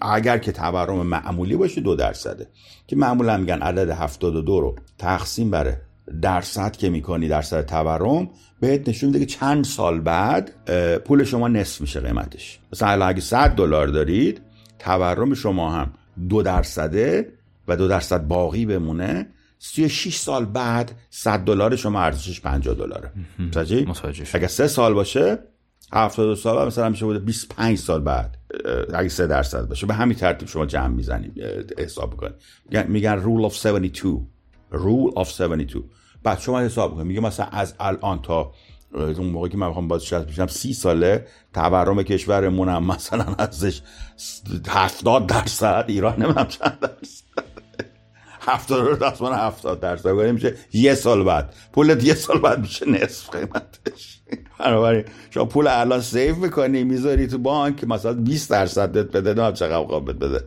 اگر 0.00 0.38
که 0.38 0.52
تورم 0.52 1.06
معمولی 1.06 1.56
باشه 1.56 1.80
دو 1.80 1.96
درصده. 1.96 2.46
که 2.86 2.96
معمولا 2.96 3.36
میگن 3.36 3.62
عدد 3.62 3.90
72 3.90 4.60
رو 4.60 4.76
تقسیم 4.98 5.50
بر 5.50 5.76
درصد 6.22 6.76
که 6.76 6.90
می‌کنی 6.90 7.28
درصد 7.28 7.66
تورم 7.66 8.30
بهت 8.60 8.88
نشون 8.88 9.06
میده 9.06 9.18
که 9.18 9.26
چند 9.26 9.64
سال 9.64 10.00
بعد 10.00 10.52
پول 11.04 11.24
شما 11.24 11.48
نصف 11.48 11.80
میشه 11.80 12.00
قیمتش. 12.00 12.60
مثلا 12.72 13.06
اگه 13.06 13.20
100 13.20 13.50
دلار 13.50 13.86
دارید 13.86 14.40
تورم 14.78 15.34
شما 15.34 15.72
هم 15.72 15.92
دو 16.28 16.42
درصده 16.42 17.32
و 17.68 17.76
دو 17.76 17.88
درصد 17.88 18.26
باقی 18.26 18.66
بمونه. 18.66 19.26
36 19.64 20.16
سال 20.16 20.44
بعد 20.44 20.92
100 21.10 21.44
دلار 21.44 21.76
شما 21.76 22.00
ارزشش 22.00 22.40
50 22.40 22.74
دلاره. 22.74 23.12
متوجه 23.88 24.26
اگه 24.32 24.46
3 24.46 24.68
سال 24.68 24.94
باشه 24.94 25.38
72 25.92 26.34
سال 26.34 26.56
بعد 26.56 26.66
مثلا 26.66 26.88
میشه 26.88 27.04
بوده 27.04 27.18
25 27.18 27.78
سال 27.78 28.00
بعد 28.00 28.38
اگه 28.94 29.08
3 29.08 29.26
درصد 29.26 29.68
باشه. 29.68 29.86
به 29.86 29.94
همین 29.94 30.16
ترتیب 30.16 30.48
شما 30.48 30.66
جمع 30.66 30.88
می‌زنید 30.88 31.42
حساب 31.78 32.10
بکنید 32.10 32.34
میگن 32.88 33.12
رول 33.12 33.44
اف 33.44 33.66
72 33.66 34.26
رول 34.70 35.12
اف 35.16 35.40
72 35.40 35.84
بعد 36.22 36.38
شما 36.40 36.60
حساب 36.60 36.90
بکنید 36.90 37.06
میگه 37.06 37.20
مثلا 37.20 37.46
از 37.46 37.74
الان 37.80 38.22
تا 38.22 38.52
اون 38.94 39.26
موقعی 39.26 39.50
که 39.50 39.56
من 39.56 39.66
می‌خوام 39.66 39.88
باز 39.88 40.04
شرط 40.04 40.26
بشم 40.26 40.46
سی 40.46 40.72
ساله 40.72 41.26
تورم 41.54 42.02
کشورمون 42.02 42.78
مثلا 42.78 43.24
ازش 43.38 43.80
70 44.68 45.26
درصد 45.26 45.84
ایران 45.88 46.22
نمیم 46.22 46.44
چند 46.44 46.78
درصد. 46.80 47.21
هفتاد 48.44 48.88
رو 48.88 48.96
دستمان 48.96 49.32
هفتاد 49.32 49.80
درصد. 49.80 50.08
میشه 50.08 50.54
یه 50.72 50.94
سال 50.94 51.24
بعد. 51.24 51.54
پولت 51.72 52.04
یه 52.04 52.14
سال 52.14 52.38
بعد 52.38 52.60
میشه 52.60 52.90
نصف 52.90 53.30
قیمتش. 53.30 54.20
بنابراین 54.58 55.04
شما 55.30 55.44
پول 55.44 55.66
الان 55.66 56.00
سیف 56.00 56.36
می‌کنی 56.36 56.84
می‌ذاری 56.84 57.26
تو 57.26 57.38
بانک 57.38 57.84
مثلا 57.84 58.12
20 58.12 58.50
درصد 58.50 58.92
بده 58.92 59.34
نه 59.34 59.52
چقدر 59.52 59.82
قابل 59.82 60.12
بده. 60.12 60.44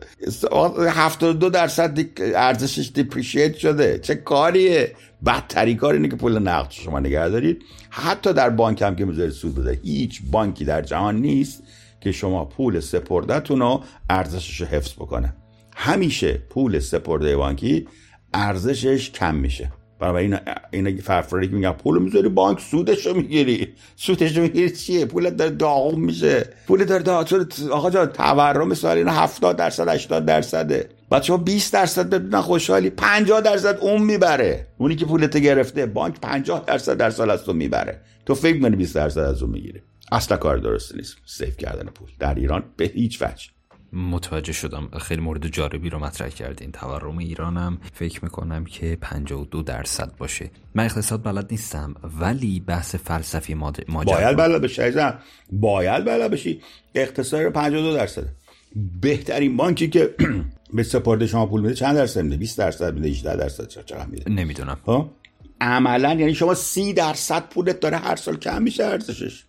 72 0.88 1.50
درصد 1.50 1.98
ارزشش 2.16 2.90
دیپریشیت 2.94 3.56
شده. 3.56 3.98
چه 3.98 4.14
کاریه؟ 4.14 4.94
بدتری 5.26 5.74
کار 5.74 5.94
اینه 5.94 6.08
که 6.08 6.16
پول 6.16 6.38
نقد 6.38 6.70
شما 6.70 7.00
نگه 7.00 7.28
دارید. 7.28 7.62
حتی 7.90 8.32
در 8.32 8.50
بانک 8.50 8.82
هم 8.82 8.96
که 8.96 9.04
می‌ذارید 9.04 9.32
سود 9.32 9.54
بده. 9.54 9.80
هیچ 9.82 10.22
بانکی 10.30 10.64
در 10.64 10.82
جهان 10.82 11.16
نیست 11.16 11.62
که 12.00 12.12
شما 12.12 12.44
پول 12.44 12.80
سپردتون 12.80 13.60
رو 13.60 13.82
ارزشش 14.10 14.60
رو 14.60 14.66
حفظ 14.66 14.92
بکنه. 14.92 15.34
همیشه 15.78 16.32
پول 16.32 16.78
سپرده 16.78 17.36
بانکی 17.36 17.88
ارزشش 18.34 19.10
کم 19.10 19.34
میشه. 19.34 19.72
برای 20.00 20.24
این 20.24 20.38
اینا 20.70 21.02
فرفراری 21.02 21.48
که 21.48 21.54
میگن 21.54 21.72
پول 21.72 22.02
می‌ذاری 22.02 22.28
بانک 22.28 22.60
سودش 22.60 23.06
می‌گیری. 23.06 23.68
سودش 23.96 24.36
می‌گیری 24.36 24.70
چیه؟ 24.70 25.06
پول 25.06 25.30
داره 25.30 25.50
داغم 25.50 26.00
میشه. 26.00 26.48
پول 26.66 26.84
داره 26.84 27.02
داغم 27.02 27.48
آقا 27.70 27.90
جان 27.90 28.06
تورم 28.06 28.74
سال 28.74 28.96
اینا 28.96 29.12
70 29.12 29.56
درصد 29.56 29.88
80 29.88 30.24
درصده. 30.24 30.88
بعد 31.10 31.22
شما 31.22 31.36
20 31.36 31.72
درصد 31.72 32.10
بدون 32.10 32.40
خوشحالی 32.40 32.90
50 32.90 33.40
درصد 33.40 33.78
اون 33.80 34.02
می‌بره. 34.02 34.66
اونی 34.78 34.96
که 34.96 35.04
پولت 35.04 35.36
گرفته 35.36 35.86
بانک 35.86 36.20
50 36.20 36.64
درصد 36.66 36.96
در 36.96 37.10
سال 37.10 37.30
از 37.30 37.44
تو 37.44 37.52
می‌بره. 37.52 38.00
تو 38.26 38.34
فکر 38.34 38.54
می‌کنی 38.54 38.76
20 38.76 38.94
درصد 38.94 39.20
از 39.20 39.42
اون 39.42 39.52
می‌گیره 39.52 39.82
اصلا 40.12 40.36
کار 40.36 40.56
درست 40.58 40.94
نیست. 40.96 41.16
سیف 41.26 41.56
کردن 41.56 41.84
پول. 41.84 42.08
در 42.18 42.34
ایران 42.34 42.64
به 42.76 42.84
هیچ 42.84 43.22
وجه. 43.22 43.55
متوجه 43.92 44.52
شدم. 44.52 44.88
خیلی 45.00 45.20
مورد 45.20 45.46
جالبی 45.48 45.90
رو 45.90 45.98
مطرح 45.98 46.28
کردین 46.28 46.72
تورم 46.72 47.18
ایرانم. 47.18 47.78
فکر 47.92 48.24
می‌کنم 48.24 48.64
که 48.64 48.98
52 49.00 49.62
درصد 49.62 50.16
باشه. 50.18 50.50
من 50.74 50.84
اقتصاد 50.84 51.22
بلد 51.22 51.46
نیستم 51.50 51.94
ولی 52.20 52.60
بحث 52.60 52.94
فلسفی 52.94 53.54
ماجرا 53.54 53.84
باید 54.04 54.36
بلد 54.36 54.62
بشی 54.62 54.82
باید 55.52 56.04
بلد 56.04 56.30
بشی. 56.30 56.60
اقتصاد 56.94 57.48
52 57.48 57.94
درصده. 57.94 58.28
بهترین 59.00 59.56
بانکی 59.56 59.88
که 59.88 60.14
به 60.74 60.82
سپرده 60.82 61.26
شما 61.26 61.46
پول 61.46 61.60
میده 61.60 61.74
چند 61.74 61.96
درصد 61.96 62.20
میده؟ 62.20 62.36
20 62.36 62.58
درصد 62.58 62.94
میده 62.94 63.08
18 63.08 63.36
درصد 63.36 63.68
چقدر 63.68 64.06
میده؟ 64.06 64.30
نمی‌دونم. 64.30 64.78
ها 64.86 65.10
عملا 65.60 66.14
یعنی 66.14 66.34
شما 66.34 66.54
30 66.54 66.92
درصد 66.92 67.48
پولت 67.48 67.80
داره 67.80 67.96
هر 67.96 68.16
سال 68.16 68.36
کم 68.36 68.62
میشه 68.62 68.84
ارزشش. 68.84 69.44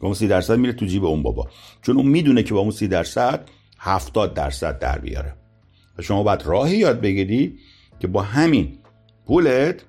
اون 0.00 0.14
30 0.14 0.28
درصد 0.28 0.58
میره 0.58 0.72
تو 0.72 0.86
جیب 0.86 1.04
اون 1.04 1.22
بابا. 1.22 1.48
چون 1.82 1.96
اون 1.96 2.06
می‌دونه 2.06 2.42
که 2.42 2.54
با 2.54 2.60
اون 2.60 2.70
30 2.70 2.88
درصد 2.88 3.48
هفتاد 3.84 4.34
درصد 4.34 4.78
در 4.78 4.98
بیاره. 4.98 5.34
و 5.98 6.02
شما 6.02 6.22
باید 6.22 6.42
راهی 6.42 6.76
یاد 6.76 7.00
بگیری 7.00 7.58
که 8.00 8.06
با 8.06 8.22
همین 8.22 8.78
پولت 9.26 9.84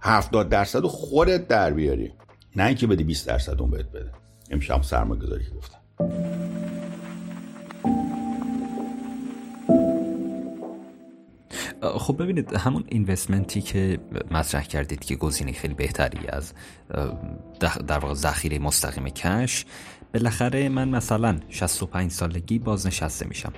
هفتاد 0.00 0.48
درصد 0.48 0.82
خودت 0.82 1.48
در 1.48 1.70
بیاری. 1.70 2.12
نه 2.56 2.64
اینکه 2.64 2.86
بدی 2.86 3.04
20 3.04 3.26
درصد 3.26 3.60
اون 3.60 3.70
بهت 3.70 3.86
بده. 3.90 4.12
امشب 4.50 4.82
سرمایه 4.82 5.20
گذاری 5.22 5.44
گفتم. 5.56 5.78
خب 11.82 12.22
ببینید 12.22 12.52
همون 12.52 12.84
اینوستمنتی 12.88 13.60
که 13.60 13.98
مطرح 14.30 14.62
کردید 14.62 15.04
که 15.04 15.16
گزینه 15.16 15.52
خیلی 15.52 15.74
بهتری 15.74 16.28
از 16.28 16.52
در 17.60 17.98
واقع 17.98 18.14
ذخیره 18.14 18.58
مستقیم 18.58 19.08
کش 19.08 19.64
بالاخره 20.14 20.68
من 20.68 20.88
مثلا 20.88 21.40
65 21.48 22.10
سالگی 22.10 22.58
بازنشسته 22.58 23.26
میشم. 23.26 23.52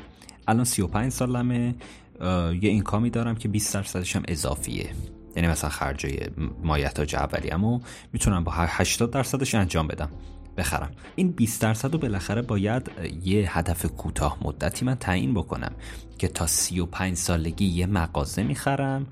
الان 0.49 0.65
35 0.65 1.13
سالمه 1.13 1.75
یه 2.21 2.71
اینکامی 2.71 3.11
دارم 3.11 3.35
که 3.35 3.49
20 3.49 3.75
درصدش 3.75 4.17
هم 4.17 4.23
اضافیه. 4.29 4.91
یعنی 5.37 5.49
مثلا 5.49 5.71
خرجای 5.71 6.19
مایحتاج 6.63 7.17
اولیه‌مو 7.17 7.81
می‌تونم 8.13 8.45
با 8.45 8.53
80 8.55 9.11
درصدش 9.11 9.55
انجام 9.55 9.87
بدم 9.87 10.09
بخرم. 10.57 10.91
این 11.17 11.31
20 11.31 11.63
درصد 11.63 11.93
رو 11.93 11.99
بالاخره 11.99 12.43
باید 12.43 12.91
یه 13.25 13.59
هدف 13.59 13.87
کوتاه 13.87 14.39
مدتی 14.43 14.85
من 14.85 14.95
تعیین 14.95 15.35
بکنم 15.35 15.73
که 16.19 16.29
تا 16.29 16.47
35 16.47 17.17
سالگی 17.17 17.65
یه 17.65 17.87
مغازه 17.87 18.43
می‌خرم 18.43 19.07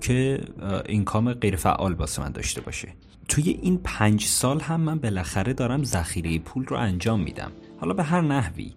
که 0.00 0.40
اینکام 0.86 1.32
غیر 1.32 1.56
فعال 1.56 1.94
واسه 1.94 2.22
من 2.22 2.32
داشته 2.32 2.60
باشه. 2.60 2.88
توی 3.28 3.50
این 3.50 3.80
پنج 3.84 4.24
سال 4.24 4.60
هم 4.60 4.80
من 4.80 4.98
بالاخره 4.98 5.52
دارم 5.52 5.84
ذخیره 5.84 6.38
پول 6.38 6.64
رو 6.64 6.76
انجام 6.76 7.20
میدم. 7.20 7.52
حالا 7.80 7.94
به 7.94 8.02
هر 8.02 8.20
نحوی. 8.20 8.74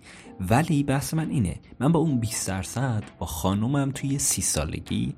ولی 0.50 0.84
بحث 0.84 1.14
من 1.14 1.30
اینه 1.30 1.60
من 1.80 1.92
با 1.92 2.00
اون 2.00 2.20
20 2.20 2.48
درصد 2.48 3.04
با 3.20 3.26
خانومم 3.26 3.92
توی 3.92 4.20
سی 4.20 4.42
سالگی 4.42 5.14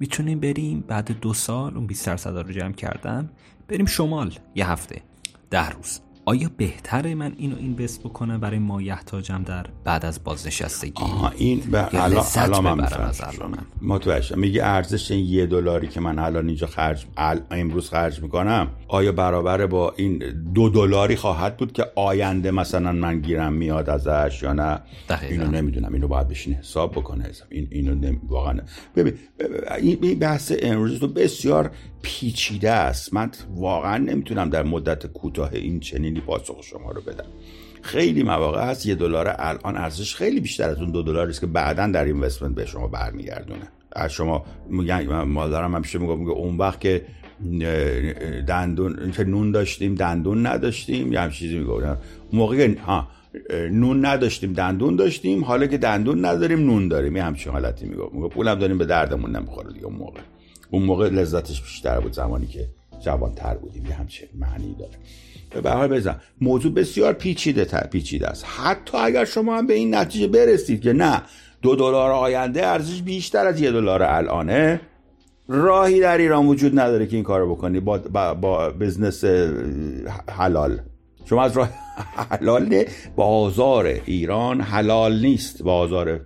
می‌تونیم 0.00 0.40
بریم 0.40 0.80
بعد 0.80 1.20
دو 1.20 1.34
سال 1.34 1.76
اون 1.76 1.86
20 1.86 2.06
درصد 2.06 2.36
رو 2.36 2.52
جمع 2.52 2.72
کردم 2.72 3.30
بریم 3.68 3.86
شمال 3.86 4.34
یه 4.54 4.70
هفته 4.70 5.02
ده 5.50 5.68
روز. 5.68 6.00
آیا 6.26 6.50
بهتره 6.56 7.14
من 7.14 7.32
اینو 7.36 7.56
اینوست 7.56 8.00
بکنم 8.00 8.40
برای 8.40 8.58
مایحتاجم 8.58 9.42
در 9.42 9.66
بعد 9.84 10.04
از 10.04 10.24
بازنشستگی؟ 10.24 11.02
آها 11.02 11.28
این 11.28 11.60
به 11.60 12.04
الان 12.04 12.24
الان 12.36 12.64
من 12.64 12.88
متوجه. 13.82 14.36
میگه 14.36 14.64
ارزش 14.64 15.10
این 15.10 15.26
یه 15.26 15.46
دلاری 15.46 15.88
که 15.88 16.00
من 16.00 16.18
الان 16.18 16.46
اینجا 16.46 16.66
خرج 16.66 17.06
امروز 17.50 17.90
خرج 17.90 18.22
می‌کنم 18.22 18.68
آیا 18.88 19.12
برابر 19.12 19.66
با 19.66 19.94
این 19.96 20.22
دو 20.54 20.68
دلاری 20.68 21.16
خواهد 21.16 21.56
بود 21.56 21.72
که 21.72 21.86
آینده 21.96 22.50
مثلا 22.50 22.92
من 22.92 23.20
گیرم 23.20 23.52
میاد 23.52 23.90
ازش 23.90 24.42
یا 24.42 24.52
نه؟ 24.52 24.80
دقیقا. 25.08 25.44
اینو 25.44 25.56
نمی‌دونم. 25.56 25.94
اینو 25.94 26.08
باید 26.08 26.28
بشین 26.28 26.54
حساب 26.54 26.92
بکنه. 26.92 27.30
این 27.50 27.68
اینو 27.70 27.94
نمی... 27.94 28.20
واقعا. 28.28 28.60
ببین 28.96 29.14
این 29.80 30.18
بحث 30.18 30.52
امروز 30.62 31.00
تو 31.00 31.08
بسیار 31.08 31.70
پیچیده 32.02 32.70
است. 32.70 33.14
من 33.14 33.30
واقعا 33.56 33.98
نمی‌تونم 33.98 34.50
در 34.50 34.62
مدت 34.62 35.06
کوتاه 35.06 35.50
این 35.52 35.80
چنینی 36.14 36.26
پاسخ 36.26 36.62
شما 36.62 36.90
رو 36.90 37.00
بدم. 37.00 37.24
خیلی 37.82 38.22
مواقع 38.22 38.64
هست 38.64 38.86
یه 38.86 38.94
دلار 38.94 39.34
الان 39.38 39.76
ارزش 39.76 40.14
خیلی 40.14 40.40
بیشتر 40.40 40.70
از 40.70 40.78
اون 40.78 40.90
دو 40.90 41.02
دلاری 41.02 41.30
است 41.30 41.40
که 41.40 41.46
بعدا 41.46 41.86
در 41.86 42.04
اینوستمنت 42.04 42.54
به 42.54 42.66
شما 42.66 42.88
برمیگردونه. 42.88 43.68
از 43.92 44.12
شما 44.12 44.44
میگن 44.68 45.22
مادرم 45.22 45.74
همیشه 45.74 45.98
میگه 45.98 46.14
میگه 46.14 46.30
اون 46.30 46.56
وقت 46.56 46.80
که 46.80 47.06
دندون 48.48 49.10
که 49.10 49.24
نون 49.24 49.50
داشتیم 49.50 49.94
دندون 49.94 50.46
نداشتیم 50.46 51.12
یا 51.12 51.22
هم 51.22 51.30
چیزی 51.30 51.58
میگه 51.58 51.70
اون 51.70 51.96
موقع 52.32 52.78
ها 52.78 53.08
نون 53.70 54.06
نداشتیم 54.06 54.52
دندون 54.52 54.96
داشتیم 54.96 55.44
حالا 55.44 55.66
که 55.66 55.78
دندون 55.78 56.24
نداریم 56.24 56.58
نون 56.58 56.88
داریم. 56.88 57.16
یه 57.16 57.22
همچین 57.22 57.52
حالتی 57.52 57.86
میگه 57.86 58.02
میگه 58.12 58.28
پولم 58.28 58.58
داریم 58.58 58.78
به 58.78 58.84
دردمون 58.84 59.36
نمی‌خوره 59.36 59.72
دیگه 59.72 59.86
اون 59.86 59.96
موقع. 59.96 60.20
اون 60.70 60.82
موقع 60.82 61.08
لذتش 61.08 61.62
بیشتر 61.62 62.00
بود 62.00 62.12
زمانی 62.12 62.46
که 62.46 62.68
جوان 63.04 63.34
تر 63.34 63.54
بودیم. 63.54 63.86
یه 63.86 63.94
همچین 63.94 64.28
معنی 64.34 64.76
داره. 64.78 64.92
به 65.60 65.70
حال 65.70 65.88
بزن. 65.88 66.20
موضوع 66.40 66.72
بسیار 66.72 67.12
پیچیده 67.12 67.64
پیچیده 67.64 68.26
است. 68.26 68.44
حتی 68.58 68.98
اگر 68.98 69.24
شما 69.24 69.56
هم 69.56 69.66
به 69.66 69.74
این 69.74 69.94
نتیجه 69.94 70.26
برسید 70.26 70.82
که 70.82 70.92
نه 70.92 71.22
دو 71.62 71.76
دلار 71.76 72.10
آینده 72.10 72.66
ارزش 72.66 73.02
بیشتر 73.02 73.46
از 73.46 73.60
یه 73.60 73.72
دلار 73.72 74.02
الانه 74.02 74.80
راهی 75.48 76.00
در 76.00 76.18
ایران 76.18 76.46
وجود 76.46 76.78
نداره 76.78 77.06
که 77.06 77.16
این 77.16 77.24
کارو 77.24 77.54
بکنی. 77.54 77.80
با, 77.80 77.98
با, 77.98 78.34
با 78.34 78.70
بزنس 78.70 79.24
حلال. 80.30 80.80
شما 81.24 81.42
از 81.42 81.56
راه 81.56 81.70
حلال 82.30 82.84
بازار 83.16 84.00
ایران 84.04 84.60
حلال 84.60 85.20
نیست. 85.20 85.62
بازار 85.62 86.20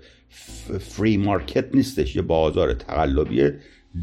فری 0.81 1.17
مارکت 1.17 1.75
نیستش. 1.75 2.17
یه 2.17 2.23
بازار 2.23 2.75
تقلبی 2.75 3.51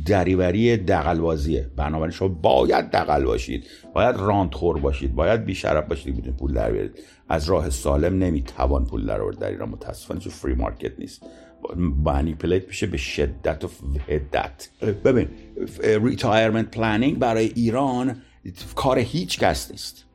دریوری 0.06 0.78
دقلبازیه. 0.78 1.70
بنابراین 1.76 2.12
شما 2.12 2.28
باید 2.28 2.92
دقل 2.92 3.24
باشید. 3.24 3.66
باید 3.94 4.16
خور 4.52 4.80
باشید. 4.80 5.16
باید 5.16 5.46
بیشرف 5.46 5.88
باشید. 5.88 6.24
که 6.24 6.32
پول 6.32 6.54
در 6.54 6.72
بیارید. 6.72 7.00
از 7.30 7.50
راه 7.50 7.70
سالم 7.70 8.24
نمی‌توان 8.24 8.86
پول 8.86 9.06
در 9.06 9.22
آورد 9.22 9.40
در 9.40 9.50
ایران. 9.50 9.70
متاسفانه 9.70 10.20
چون 10.20 10.32
فری 10.32 10.54
مارکت 10.54 11.00
نیست. 11.00 11.24
manipulate 11.78 12.68
میشه 12.68 12.88
به 12.88 12.98
شدت 12.98 13.64
و 13.64 13.70
هدت 14.08 14.70
ببین 15.06 15.28
retirement 16.04 16.72
planning 16.72 17.20
برای 17.20 17.52
ایران 17.56 18.22
کار 18.76 19.00
هیچ 19.00 19.40
کس 19.40 19.72
نیست. 19.72 20.06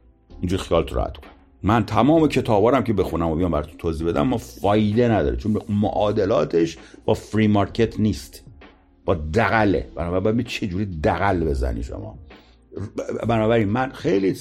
اینجوری 0.41 0.63
خیالت 0.63 0.93
راحت 0.93 1.17
کن. 1.17 1.27
من 1.63 1.87
تمام 1.87 2.29
کتابارم 2.29 2.85
که 2.85 2.93
بخونم 2.93 3.29
و 3.29 3.37
بیام 3.37 3.51
براتون 3.51 3.77
توضیح 3.79 4.07
بدم 4.07 4.23
ما 4.23 4.37
فایده 4.37 5.09
نداره. 5.09 5.37
چون 5.37 5.59
معادلاتش 5.69 6.79
با 7.05 7.15
free 7.15 7.47
market 7.47 8.01
نیست. 8.01 8.45
دغله 9.15 9.89
بنابراین 9.97 10.43
چه 10.43 10.67
جوری 10.67 10.87
دغل 10.87 11.45
بزنی 11.45 11.83
شما. 11.83 12.19
بنابراین 13.29 13.69
من 13.69 13.93
خیلی 13.93 14.35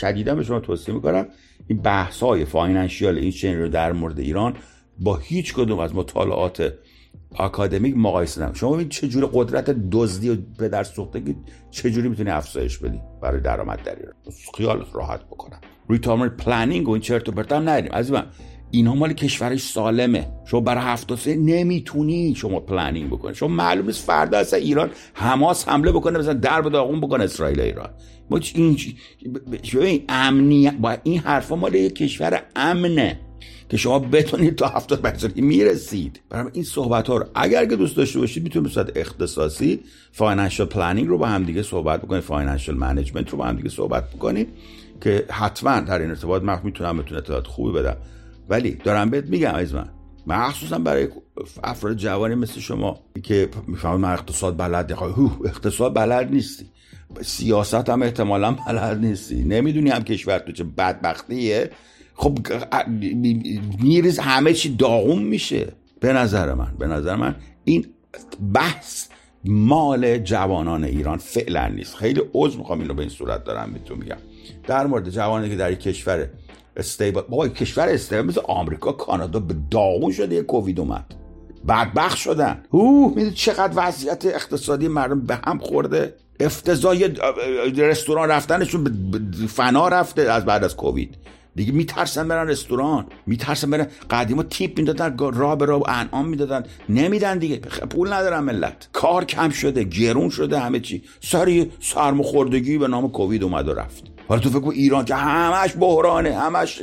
شدیدا 0.00 0.34
به 0.34 0.44
شما 0.44 0.60
توصیه 0.60 0.94
می‌کنم 0.94 1.26
این 1.66 1.78
بحث 1.78 2.22
های 2.22 2.44
financial 2.44 3.18
این 3.18 3.30
چنین 3.30 3.58
رو 3.58 3.68
در 3.68 3.92
مورد 3.92 4.18
ایران 4.18 4.54
با 4.98 5.16
هیچ 5.16 5.54
کدوم 5.54 5.78
از 5.78 5.94
مطالعات 5.94 6.72
آکادمیک 7.34 7.96
مقایسه 7.96 8.40
نکنید. 8.40 8.56
شما 8.56 8.70
ببینید 8.70 8.92
چه 8.92 9.08
جوری 9.08 9.28
قدرت 9.32 9.70
دزدی 9.90 10.30
و 10.30 10.36
پدر 10.58 10.84
سوختگی 10.84 11.36
چه 11.70 11.90
جوری 11.90 12.08
می‌تونی 12.08 12.30
افزایش 12.30 12.78
بدی 12.78 13.00
برای 13.22 13.40
درآمد 13.40 13.82
در 13.82 13.96
ایران. 13.96 14.14
خیال 14.56 14.86
راحت 14.92 15.24
بکنم. 15.24 15.60
retirement 15.90 16.36
planning 16.36 16.88
و 16.88 16.92
این 16.92 17.02
چرت 17.02 17.28
و 17.28 17.32
پرت 17.32 17.52
هم 17.52 17.62
نریم 17.62 17.92
از 17.92 18.12
من 18.12 18.26
اینا 18.70 18.94
مال 18.94 19.12
کشورش 19.12 19.62
سالمه. 19.62 20.28
شما 20.50 20.60
برای 20.60 20.84
هفت 20.84 21.14
سه 21.14 21.36
نمی‌تونی 21.36 22.34
شما 22.34 22.60
planning 22.60 23.10
بکنی. 23.10 23.34
شما 23.34 23.48
معلوم 23.48 23.86
نیست 23.86 24.04
فردا 24.04 24.38
اصلا 24.38 24.58
ایران 24.58 24.90
حماس 25.14 25.68
حمله 25.68 25.92
بکنه 25.92 26.18
مثلا 26.18 26.32
در 26.32 26.60
به 26.62 26.70
داغون 26.70 27.00
بکنه 27.00 27.24
اسرائیل 27.24 27.60
ایران. 27.60 27.90
ما 28.30 28.40
این 29.72 30.04
امنیت 30.08 30.74
با 30.74 30.96
این 31.02 31.18
حرفا 31.18 31.56
مال 31.56 31.74
یک 31.74 31.94
کشور 31.94 32.42
امنه 32.56 33.20
که 33.68 33.76
شما 33.76 33.98
بتونید 33.98 34.54
تا 34.56 34.68
هفتاد 34.68 35.02
درصد 35.02 35.36
می‌رسید. 35.36 36.20
برای 36.30 36.50
این 36.52 36.64
صحبت 36.64 37.08
ها 37.08 37.16
رو 37.16 37.26
اگر 37.34 37.66
که 37.66 37.76
دوست 37.76 37.96
داشته 37.96 38.18
باشید 38.18 38.42
می‌تونید 38.42 38.70
صورت 38.70 38.96
اختصاصی 38.96 39.80
financial 40.12 40.66
planning 40.66 41.08
رو 41.08 41.18
با 41.18 41.26
هم 41.26 41.44
دیگه 41.44 41.62
صحبت 41.62 42.02
بکنید 42.02 42.22
financial 42.22 42.74
management 42.74 43.30
رو 43.30 43.38
با 43.38 43.44
هم 43.44 43.56
دیگه 43.56 43.68
صحبت 43.68 44.10
بکنید 44.10 44.48
که 45.00 45.24
حتما 45.30 45.80
در 45.80 45.98
این 45.98 46.10
ارتباط 46.10 46.42
من 46.42 46.60
می‌تونم 46.64 46.98
بتونه 46.98 47.18
اطلاعات 47.18 47.46
خوبی 47.46 47.72
بدم. 47.72 47.96
ولی 48.48 48.70
دارم 48.84 49.10
بهت 49.10 49.24
میگم 49.24 49.54
از 49.54 49.74
من. 49.74 49.88
مخصوصا 50.26 50.78
برای 50.78 51.08
افراد 51.64 51.96
جوانی 51.96 52.34
مثل 52.34 52.60
شما 52.60 53.00
که 53.22 53.48
می‌فهمید 53.66 54.00
من 54.00 54.12
اقتصاد 54.12 54.56
بلد 54.56 54.92
اقتصاد 55.44 55.94
بلد 55.94 56.30
نیستی. 56.30 56.66
سیاست 57.22 57.88
هم 57.88 58.02
احتمالا 58.02 58.52
بلد 58.52 59.04
نیستی. 59.04 59.44
نمی‌دونی 59.44 59.90
هم 59.90 60.04
کشور 60.04 60.38
تو 60.38 60.52
چه 60.52 60.64
بدبختیه. 60.64 61.70
خب 62.14 62.38
میریز 63.82 64.18
همه 64.18 64.52
چی 64.52 64.76
داغون 64.76 65.22
میشه. 65.22 65.72
به 66.00 66.12
نظر 66.12 66.54
من 66.54 66.74
به 66.78 66.86
نظر 66.86 67.16
من 67.16 67.36
این 67.64 67.86
بحث 68.54 69.06
مال 69.44 70.18
جوانان 70.18 70.84
ایران 70.84 71.18
فعلا 71.18 71.68
نیست. 71.68 71.94
خیلی 71.94 72.22
عضو 72.34 72.58
می‌خوام 72.58 72.80
اینو 72.80 72.94
به 72.94 73.00
این 73.00 73.10
صورت 73.10 73.44
دارم 73.44 73.68
میتون 73.68 73.98
میگم 73.98 74.16
در 74.66 74.86
مورد 74.86 75.10
جوانی 75.10 75.48
که 75.48 75.56
در 75.56 75.74
کشور 75.74 76.28
استیبل 76.76 77.20
بابا 77.20 77.48
کشور 77.48 77.88
استیبل 77.88 78.22
مثل 78.22 78.40
آمریکا 78.44 78.92
کانادا 78.92 79.40
به 79.40 79.54
داغون 79.70 80.12
شده 80.12 80.34
یه 80.34 80.42
کووید 80.42 80.80
اومد. 80.80 81.14
بدبخت 81.68 82.16
شدن. 82.16 82.62
اوه. 82.70 83.12
می‌دونی 83.16 83.34
چقدر 83.34 83.72
وضعیت 83.74 84.26
اقتصادی 84.26 84.88
مردم 84.88 85.20
به 85.20 85.38
هم 85.44 85.58
خورده؟ 85.58 86.14
افتضای 86.40 87.08
رستوران 87.76 88.28
رفتنشون 88.28 88.84
به 88.84 88.90
فنا 89.46 89.88
رفته 89.88 90.22
از 90.22 90.44
بعد 90.44 90.64
از 90.64 90.76
کووید. 90.76 91.14
دیگه 91.54 91.72
میترسن 91.72 92.28
برن 92.28 92.48
رستوران. 92.48 93.06
میترسن 93.26 93.70
برن. 93.70 93.86
قدیما 94.10 94.42
تیپ 94.42 94.78
می‌دادن 94.78 95.16
راه 95.18 95.58
به 95.58 95.64
راه 95.64 95.82
انعام 95.88 96.28
می‌دادن. 96.28 96.64
نمیدن 96.88 97.38
دیگه. 97.38 97.56
پول 97.90 98.12
ندارن 98.12 98.40
ملت. 98.40 98.88
کار 98.92 99.24
کم 99.24 99.50
شده 99.50 99.84
گرون 99.84 100.30
شده 100.30 100.58
همه 100.58 100.80
چی. 100.80 101.02
سری 101.20 101.72
سرماخوردگی 101.80 102.78
به 102.78 102.88
نام 102.88 103.10
کووید 103.10 103.42
اومد 103.42 103.68
و 103.68 103.74
رفت. 103.74 104.15
حالا 104.28 104.40
تو 104.40 104.50
فکر 104.50 104.68
ایران 104.68 105.04
که 105.04 105.14
همش 105.14 105.72
بحرانه 105.80 106.38
همش 106.38 106.82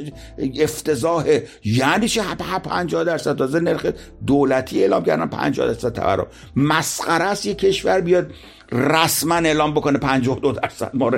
افتضاحه 0.60 1.48
یعنی 1.64 2.08
چه 2.08 2.22
50 2.64 3.04
درصد؟ 3.04 3.38
تازه 3.38 3.60
نرخ 3.60 3.86
دولتی 4.28 4.82
اعلام 4.82 5.04
کردن 5.04 5.26
50 5.26 5.68
درصد 5.68 5.94
تورم. 5.94 6.28
مسخره 6.56 7.24
است 7.24 7.46
یه 7.46 7.54
کشور 7.54 8.02
بیاد 8.02 8.32
رسما 8.72 9.36
اعلام 9.36 9.74
بکنه 9.74 10.00
52 10.00 10.52
درصد 10.52 10.92
ما 10.94 11.12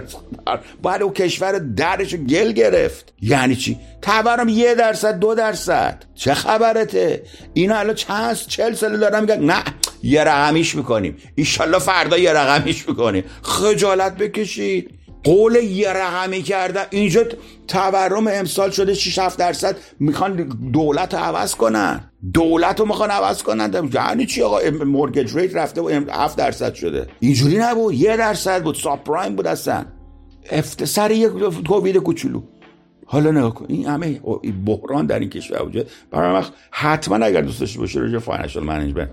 باید 0.81 1.01
او 1.01 1.13
کشور 1.13 1.59
درش 1.59 2.15
گل 2.15 2.51
گرفت. 2.51 3.13
یعنی 3.21 3.55
چی؟ 3.55 3.77
تورم 4.01 4.49
یه 4.49 4.75
درصد 4.75 5.19
دو 5.19 5.35
درصد. 5.35 6.03
چه 6.15 6.33
خبرته؟ 6.33 7.23
اینا 7.53 7.75
الان 7.75 7.95
چند 7.95 8.35
چل 8.35 8.73
سال 8.73 8.97
دارن 8.97 9.19
میگن 9.21 9.39
نه 9.39 9.63
یه 10.03 10.23
رقمیش 10.23 10.75
می‌کنیم. 10.75 11.17
ایشالله 11.35 11.79
فردا 11.79 12.17
یه 12.17 12.33
رقمیش 12.33 12.89
می‌کنیم. 12.89 13.23
خجالت 13.41 14.17
بکشید. 14.17 14.91
قول 15.25 15.55
یه 15.55 15.89
رقمی 15.89 16.41
کردن 16.41 16.83
اینجا 16.89 17.23
تورم 17.67 18.27
امسال 18.27 18.71
شده 18.71 18.93
6 18.93 19.19
7 19.19 19.39
درصد. 19.39 19.75
می‌خوان 19.99 20.35
دولت 20.73 21.13
رو 21.13 21.19
عوض 21.19 21.55
کنن. 21.55 22.11
دولت 22.33 22.79
رو 22.79 22.85
می‌خوان 22.85 23.09
عوض 23.09 23.43
کنن. 23.43 23.89
یعنی 23.93 24.25
چی 24.25 24.41
آقا؟ 24.41 24.59
mortgage 24.85 25.37
rate 25.37 25.55
رفته 25.55 25.81
و 25.81 26.01
7 26.11 26.37
درصد 26.37 26.73
شده. 26.73 27.07
اینجوری 27.19 27.57
نبود. 27.57 27.93
یه 27.93 28.17
درصد 28.17 28.63
بود. 28.63 28.75
subprime 28.75 29.35
بود 29.35 29.47
اصلا. 29.47 29.85
after 30.51 31.11
یک 31.11 31.31
کووید 31.67 31.97
کوچولو. 31.97 32.41
حالا 33.05 33.31
نگاه 33.31 33.53
کن. 33.53 33.65
این 33.69 33.85
همه 33.85 34.21
بحران 34.65 35.05
در 35.05 35.19
این 35.19 35.29
کشور 35.29 35.63
وجود 35.63 35.89
برای 36.11 36.33
وقت 36.33 36.53
حتما 36.71 37.25
اگر 37.25 37.41
دوست 37.41 37.59
داشته 37.59 37.79
باشی 37.79 37.99
راجع 37.99 38.17
financial 38.17 38.63
management 38.63 39.09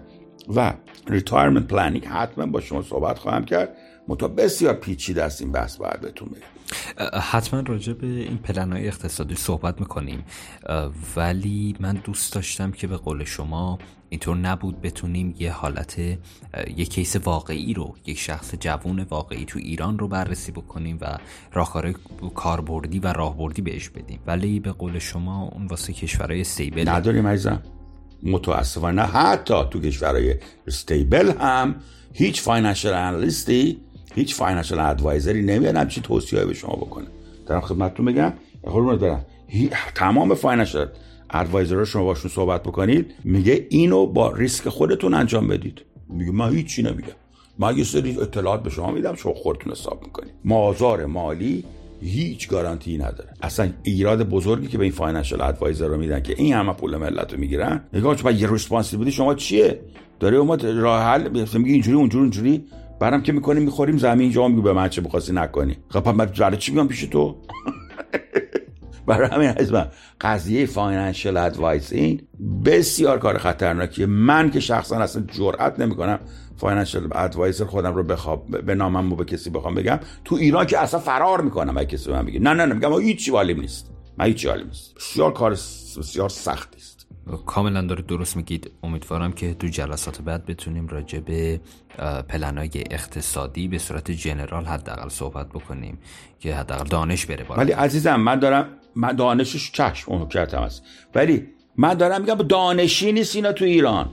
و 0.56 0.72
retirement 1.08 1.66
planning 1.66 2.04
حتما 2.04 2.46
با 2.46 2.60
شما 2.60 2.82
صحبت 2.82 3.18
خواهم 3.18 3.44
کرد. 3.44 3.76
متا 4.08 4.28
بسیار 4.28 4.74
پیچیده 4.74 5.24
است 5.24 5.42
این 5.42 5.52
بحث 5.52 5.76
باید 5.76 6.00
بهتون 6.00 6.28
بگم. 6.28 6.52
حتما 7.20 7.60
راجع 7.60 7.92
به 7.92 8.06
این 8.06 8.38
پلن 8.38 8.72
های 8.72 8.88
اقتصادی 8.88 9.34
صحبت 9.34 9.80
می‌کنیم. 9.80 10.24
ولی 11.16 11.76
من 11.80 11.94
دوست 12.04 12.32
داشتم 12.32 12.70
که 12.72 12.86
به 12.86 12.96
قول 12.96 13.24
شما 13.24 13.78
اینطور 14.08 14.36
نبود 14.36 14.80
بتونیم 14.80 15.34
یه 15.38 15.52
حالت 15.52 15.98
یه 16.76 16.84
کیس 16.84 17.16
واقعی 17.16 17.74
رو 17.74 17.94
یک 18.06 18.18
شخص 18.18 18.54
جوون 18.60 19.00
واقعی 19.00 19.44
تو 19.44 19.58
ایران 19.58 19.98
رو 19.98 20.08
بررسی 20.08 20.52
بکنیم 20.52 20.98
و 21.00 21.18
راهکار 21.52 21.94
کاربردی 22.34 22.98
و 22.98 23.12
راهبردی 23.12 23.62
بهش 23.62 23.88
بدیم. 23.88 24.20
ولی 24.26 24.60
به 24.60 24.72
قول 24.72 24.98
شما 24.98 25.50
اون 25.52 25.66
واسه 25.66 25.92
کشورهای 25.92 26.40
استیبل 26.40 26.88
نداریم 26.88 27.26
عزیزم. 27.26 27.62
متاسفانه 28.22 29.02
حتی 29.02 29.54
تو 29.70 29.80
کشورهای 29.80 30.34
stable 30.66 31.32
هم 31.38 31.74
هیچ 32.12 32.42
financial 32.42 32.92
analyst 32.92 33.69
ی 33.69 33.80
هیچ 34.14 34.34
financial 34.34 34.78
advisor 34.78 35.34
ی 35.34 35.42
نمیاد 35.42 35.76
همچی 35.76 36.00
توصیه 36.00 36.44
به 36.44 36.54
شما 36.54 36.74
بکنه. 36.74 37.06
دارم 37.46 37.60
خدمتتون 37.60 38.06
بگم 38.06 38.32
قربونت 38.62 39.00
برم 39.00 39.24
تمام 39.94 40.34
financial 40.34 40.86
advisor 41.30 41.84
شما 41.84 42.04
باشون 42.04 42.30
صحبت 42.30 42.62
بکنید. 42.62 43.14
میگه 43.24 43.66
اینو 43.70 44.06
با 44.06 44.32
ریسک 44.32 44.68
خودتون 44.68 45.14
انجام 45.14 45.48
بدید. 45.48 45.80
میگه 46.08 46.32
من 46.32 46.52
هیچی 46.52 46.82
نمیگم. 46.82 47.12
من 47.58 47.78
یه 47.78 47.84
سری 47.84 48.20
اطلاعات 48.20 48.62
به 48.62 48.70
شما 48.70 48.90
میدم 48.90 49.14
شما 49.14 49.34
خودتون 49.34 49.72
حساب 49.72 50.02
می‌کنید. 50.02 50.32
بازار 50.44 51.06
مالی 51.06 51.64
هیچ 52.00 52.48
گارانتی 52.48 52.98
نداره. 52.98 53.30
اصلا 53.42 53.70
ایراد 53.82 54.28
بزرگی 54.28 54.66
که 54.66 54.78
به 54.78 54.84
این 54.84 54.92
financial 54.92 55.40
advisor 55.40 55.86
رو 55.86 55.96
میدن 55.96 56.22
که 56.22 56.34
این 56.38 56.54
همه 56.54 56.72
پول 56.72 56.96
ملت 56.96 57.32
رو 57.32 57.40
می‌گیرن. 57.40 57.84
نگاه 57.92 58.16
چون 58.16 58.36
یه 58.36 58.50
responsibility 58.50 59.16
شما 59.16 59.34
چیه؟ 59.34 59.80
داره 60.20 60.36
اومد 60.36 60.66
راه 60.66 61.02
حل 61.02 61.28
میگه 61.28 61.72
اینجوری 61.72 61.96
اونجوری 61.96 62.22
اونجوری. 62.22 62.64
برام 63.02 63.22
که 63.22 63.32
می‌کنیم 63.32 63.62
می‌خوریم 63.62 63.98
زمین 63.98 64.20
اینجا 64.20 64.48
میگه 64.48 64.62
به 64.62 64.72
من 64.72 64.88
چه 64.88 65.00
بخواستی 65.00 65.32
نکنی. 65.32 65.76
خب 65.88 66.08
من 66.08 66.26
برای 66.26 66.56
چی 66.56 66.72
میام 66.72 66.88
پیش 66.88 67.00
تو؟ 67.00 67.36
برای 69.06 69.28
همین 69.28 69.48
از 69.56 69.72
من. 69.72 69.88
قضیه 70.20 70.66
financial 70.66 71.36
advising 71.36 72.22
بسیار 72.64 73.18
کار 73.18 73.38
خطرناکیه. 73.38 74.06
من 74.06 74.50
که 74.50 74.60
شخصا 74.60 74.96
اصلا 74.96 75.22
جرئت 75.22 75.80
نمی‌کنم 75.80 76.18
financial 76.56 77.08
advisor 77.12 77.64
خودم 77.64 77.94
رو 77.94 78.02
بخوام 78.02 78.60
بنامم 78.60 79.12
و 79.12 79.16
به 79.16 79.24
کسی 79.24 79.50
بخوام 79.50 79.74
بگم. 79.74 80.00
تو 80.24 80.34
ایران 80.34 80.66
که 80.66 80.78
اصلا 80.78 81.00
فرار 81.00 81.40
می‌کنم 81.40 81.78
اگه 81.78 81.86
کسی 81.86 82.10
به 82.10 82.16
من 82.16 82.26
بگه. 82.26 82.40
نه 82.40 82.54
نه 82.54 82.66
نه 82.66 82.74
میگم 82.74 83.00
هیچی 83.00 83.30
حالیم 83.30 83.60
نیست. 83.60 83.90
من 84.18 84.24
هیچی 84.26 84.48
حالیم 84.48 84.66
نیست. 84.66 84.94
بسیار 84.96 85.32
کار 85.32 85.50
بسیار 85.50 86.28
سختی 86.28 86.76
است. 86.76 87.01
کاملا 87.46 87.82
داره 87.82 88.02
درست 88.02 88.36
میگید. 88.36 88.70
امیدوارم 88.82 89.32
که 89.32 89.54
تو 89.54 89.66
جلسات 89.66 90.22
بعد 90.22 90.46
بتونیم 90.46 90.88
راجع 90.88 91.18
به 91.18 91.60
پلنای 92.28 92.70
اقتصادی 92.90 93.68
به 93.68 93.78
صورت 93.78 94.10
جنرال 94.10 94.64
حداقل 94.64 95.08
صحبت 95.08 95.48
بکنیم 95.48 95.98
که 96.40 96.54
حداقل 96.54 96.88
دانش 96.88 97.26
بره 97.26 97.44
بالا. 97.44 97.60
ولی 97.60 97.72
عزیزم 97.72 98.16
من 98.16 98.38
دارم 98.38 98.68
من 98.94 99.16
دانشش 99.16 99.72
چشم 99.72 100.12
اون 100.12 100.28
کردم 100.28 100.62
است 100.62 100.82
ولی 101.14 101.48
من 101.76 101.94
دارم 101.94 102.20
میگم 102.20 102.34
دانشی 102.34 103.12
نیست 103.12 103.36
اینا 103.36 103.52
تو 103.52 103.64
ایران. 103.64 104.12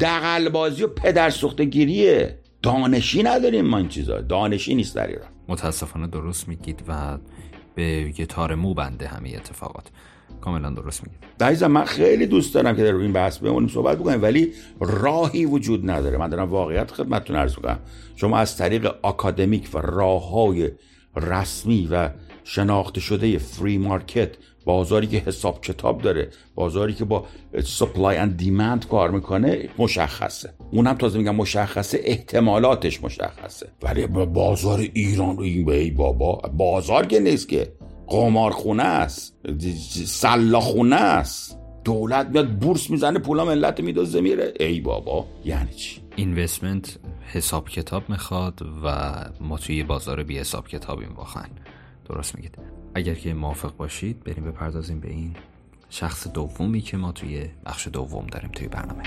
دقلبازی 0.00 0.82
و 0.82 0.88
پدر 0.88 1.30
گیریه 1.70 2.38
دانشی 2.62 3.22
نداریم 3.22 3.64
ما 3.64 3.78
این 3.78 3.88
چیزا. 3.88 4.20
دانشی 4.20 4.74
نیست 4.74 4.96
در 4.96 5.06
ایران. 5.06 5.28
متاسفانه 5.48 6.06
درست 6.06 6.48
میگید 6.48 6.82
و 6.88 7.18
به 7.74 8.12
یه 8.18 8.26
تار 8.26 8.54
مو 8.54 8.74
بنده 8.74 9.08
همه 9.08 9.28
اتفاقات. 9.36 9.90
کاملا 10.40 10.70
درست 10.70 11.02
میگید 11.04 11.18
عزیزم 11.40 11.66
من 11.66 11.84
خیلی 11.84 12.26
دوست 12.26 12.54
دارم 12.54 12.76
که 12.76 12.82
در 12.82 12.94
این 12.94 13.12
بحث 13.12 13.38
بمونیم 13.38 13.68
صحبت 13.68 13.98
بکنیم 13.98 14.22
ولی 14.22 14.52
راهی 14.80 15.44
وجود 15.44 15.90
نداره. 15.90 16.18
من 16.18 16.28
دارم 16.28 16.50
واقعیت 16.50 16.90
خدمتتون 16.90 17.36
عرض 17.36 17.56
می‌کنم. 17.56 17.78
شما 18.16 18.38
از 18.38 18.56
طریق 18.56 19.06
اکادمیک 19.06 19.68
و 19.74 19.78
راه 19.78 20.30
های 20.30 20.70
رسمی 21.16 21.88
و 21.90 22.10
شناخته 22.44 23.00
شده 23.00 23.38
free 23.38 23.78
market 23.78 24.30
بازاری 24.64 25.06
که 25.06 25.16
حساب 25.16 25.60
کتاب 25.60 26.02
داره 26.02 26.28
بازاری 26.54 26.94
که 26.94 27.04
با 27.04 27.26
supply 27.64 28.16
and 28.16 28.36
demand 28.36 28.88
کار 28.88 29.10
می‌کنه 29.10 29.68
مشخصه. 29.78 30.54
اون 30.70 30.86
هم 30.86 30.94
تازه 30.94 31.18
میگم 31.18 31.36
مشخصه 31.36 32.00
احتمالاتش 32.04 33.04
مشخصه. 33.04 33.68
ولی 33.82 34.06
بازار 34.06 34.78
ایران 34.78 35.38
این 35.38 35.64
به 35.64 35.90
بابا 35.90 36.34
بازار 36.56 37.06
که 37.06 37.20
نیست 37.20 37.48
که. 37.48 37.72
قمارخونه 38.06 38.82
است 38.82 39.36
سلاخونه 40.06 40.96
است. 40.96 41.58
دولت 41.84 42.26
میاد 42.26 42.58
بورس 42.58 42.90
می‌زنه 42.90 43.18
پولا 43.18 43.44
ملت 43.44 43.80
میدازه 43.80 44.20
میره. 44.20 44.54
ای 44.60 44.80
بابا 44.80 45.26
یعنی 45.44 45.74
چی؟ 45.74 46.00
اینوستمنت 46.16 46.98
حساب 47.26 47.68
کتاب 47.68 48.10
می‌خواد 48.10 48.62
و 48.84 49.14
ما 49.40 49.58
توی 49.58 49.82
بازار 49.82 50.22
بی 50.22 50.38
حساب 50.38 50.68
کتابیم 50.68 51.12
واقعا. 51.14 51.44
درست 52.08 52.36
میگید. 52.36 52.58
اگر 52.94 53.14
که 53.14 53.34
موافق 53.34 53.76
باشید 53.76 54.24
بریم 54.24 54.44
بپردازیم 54.44 55.00
به 55.00 55.10
این 55.10 55.36
شخص 55.90 56.28
دومی 56.28 56.80
که 56.80 56.96
ما 56.96 57.12
توی 57.12 57.46
بخش 57.66 57.88
دوم 57.88 58.26
داریم 58.26 58.50
توی 58.50 58.68
برنامه. 58.68 59.02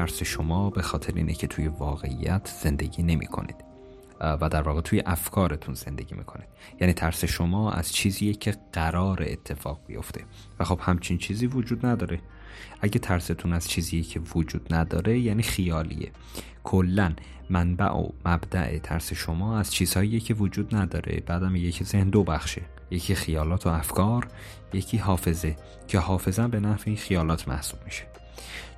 ترس 0.00 0.22
شما 0.22 0.70
به 0.70 0.82
خاطر 0.82 1.12
اینه 1.16 1.34
که 1.34 1.46
توی 1.46 1.68
واقعیت 1.68 2.50
زندگی 2.62 3.02
نمی 3.02 3.26
کنید 3.26 3.56
و 4.20 4.48
در 4.48 4.62
واقع 4.62 4.80
توی 4.80 5.02
افکارتون 5.06 5.74
زندگی 5.74 6.14
می‌کنید. 6.14 6.48
یعنی 6.80 6.92
ترس 6.92 7.24
شما 7.24 7.72
از 7.72 7.92
چیزیه 7.92 8.34
که 8.34 8.56
قرار 8.72 9.22
اتفاق 9.22 9.80
بیفته. 9.86 10.24
و 10.58 10.64
خب 10.64 10.78
همچین 10.82 11.18
چیزی 11.18 11.46
وجود 11.46 11.86
نداره. 11.86 12.20
اگه 12.80 12.98
ترستون 12.98 13.52
از 13.52 13.68
چیزیه 13.68 14.02
که 14.02 14.20
وجود 14.20 14.74
نداره 14.74 15.18
یعنی 15.18 15.42
خیالیه. 15.42 16.10
کلا 16.64 17.12
منبع 17.50 17.92
و 17.92 18.08
مبدع 18.24 18.78
ترس 18.78 19.12
شما 19.12 19.58
از 19.58 19.72
چیزهایی 19.72 20.20
که 20.20 20.34
وجود 20.34 20.74
نداره. 20.74 21.22
بعدم 21.26 21.56
یکی 21.56 21.84
ذهن 21.84 22.10
دو 22.10 22.24
بخشه. 22.24 22.62
یکی 22.90 23.14
خیالات 23.14 23.66
و 23.66 23.70
افکار 23.70 24.28
یکی 24.72 24.96
حافظه. 24.96 25.56
که 25.88 25.98
حافظه 25.98 26.48
به 26.48 26.60
نفع 26.60 26.84
این 26.86 26.96
خیالات 26.96 27.48
محسوب 27.48 27.80
میشه. 27.84 28.09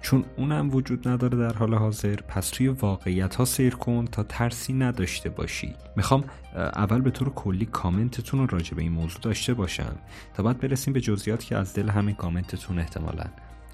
چون 0.02 0.24
اونم 0.36 0.74
وجود 0.74 1.08
نداره 1.08 1.38
در 1.38 1.52
حال 1.52 1.74
حاضر. 1.74 2.16
پس 2.16 2.50
توی 2.50 2.68
واقعیت 2.68 3.34
ها 3.34 3.44
سیر 3.44 3.74
کن 3.74 4.04
تا 4.04 4.22
ترسی 4.22 4.72
نداشته 4.72 5.30
باشی. 5.30 5.74
می‌خوام 5.96 6.24
اول 6.56 7.00
به 7.00 7.10
طور 7.10 7.30
کلی 7.30 7.66
کامنتتون 7.66 8.40
رو 8.40 8.46
راجع 8.46 8.74
به 8.74 8.82
این 8.82 8.92
موضوع 8.92 9.20
داشته 9.22 9.54
باشم. 9.54 9.96
تا 10.34 10.42
بعد 10.42 10.60
برسیم 10.60 10.92
به 10.92 11.00
جزئیات 11.00 11.44
که 11.44 11.56
از 11.56 11.74
دل 11.74 11.88
همین 11.88 12.14
کامنتتون 12.14 12.78
احتمالا 12.78 13.24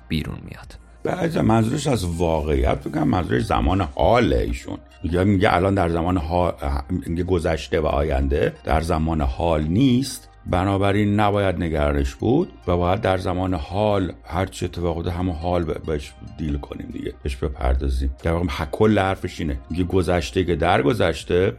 بیرون 0.08 0.38
میاد. 0.44 0.78
بعد 1.02 1.38
منظورش 1.38 1.86
از 1.86 2.04
واقعیت 2.04 2.88
بگم 2.88 3.08
منظورش 3.08 3.44
زمان 3.44 3.80
حال 3.80 4.32
ایشون. 4.32 4.78
میگه 5.02 5.24
میگه 5.24 5.54
الان 5.54 5.74
در 5.74 5.88
زمان 5.88 6.16
حال 6.16 6.52
گذشته 7.26 7.80
و 7.80 7.86
آینده 7.86 8.54
در 8.64 8.80
زمان 8.80 9.20
حال 9.20 9.62
نیست. 9.62 10.27
بنابراین 10.50 11.20
نباید 11.20 11.62
نگرانش 11.62 12.14
بود 12.14 12.52
و 12.66 12.76
باید 12.76 13.00
در 13.00 13.18
زمان 13.18 13.54
حال 13.54 14.12
هر 14.24 14.46
چه 14.46 14.66
اتفاق 14.66 15.08
همون 15.08 15.34
حال 15.34 15.64
بهش 15.64 16.12
دیل 16.38 16.58
کنیم 16.58 16.88
دیگه 16.92 17.14
بهش 17.22 17.36
بپردازیم. 17.36 18.14
در 18.22 18.32
واقع 18.32 18.64
کل 18.72 18.98
حرفش 18.98 19.40
اینه. 19.40 19.60
میگه 19.70 19.84
گذشته 19.84 20.44
که 20.44 20.56
در 20.56 20.82
گذشته 20.82 21.56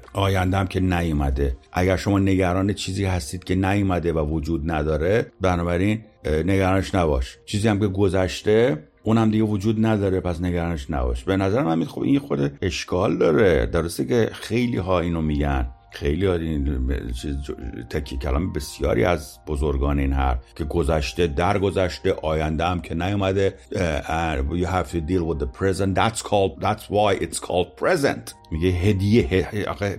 هم 0.54 0.68
که 0.68 0.80
نیومده. 0.80 1.58
اگر 1.74 1.98
شما 1.98 2.20
نگران 2.20 2.74
چیزی 2.74 3.06
هستید 3.06 3.44
که 3.44 3.56
نیومده 3.56 4.14
و 4.14 4.20
وجود 4.20 4.72
نداره 4.72 5.32
بنابراین 5.42 6.02
نگرانش 6.26 6.96
نباش. 6.96 7.38
چیزی 7.46 7.68
هم 7.68 7.80
که 7.80 7.88
گذشته 7.88 8.84
اونم 9.04 9.32
دیگه 9.32 9.44
وجود 9.44 9.86
نداره 9.86 10.20
پس 10.20 10.42
نگرانش 10.42 10.90
نباش. 10.90 11.24
به 11.24 11.38
نظر 11.38 11.64
من 11.64 11.86
خب 11.86 12.02
این 12.02 12.20
خود 12.20 12.58
اشکال 12.62 13.18
داره. 13.18 13.66
درسته 13.66 14.06
که 14.06 14.30
خیلی 14.34 14.78
ها 14.78 15.00
اینو 15.00 15.22
میگن. 15.22 15.68
خیلی 15.92 16.28
این 16.28 16.88
تکی 17.90 18.18
کلام 18.18 18.54
بسیاری 18.54 19.04
از 19.04 19.40
بزرگان 19.48 20.00
این 20.00 20.14
حرف 20.14 20.40
که 20.56 20.64
گذشته 20.64 21.28
در 21.28 21.60
گذشته 21.60 22.14
آینده 22.14 22.66
هم 22.66 22.82
که 22.82 22.96
نیومده 22.96 23.54
you 24.52 24.66
have 24.66 24.92
to 24.92 25.02
deal 25.02 25.24
with 25.30 25.40
the 25.40 25.52
present. 25.60 25.96
That's 25.96 26.22
called 26.22 26.52
that's 26.62 26.86
why 26.90 27.14
it's 27.14 27.40
called 27.40 27.78
present. 27.78 28.36
میگه 28.52 28.70
هدیه 28.70 29.48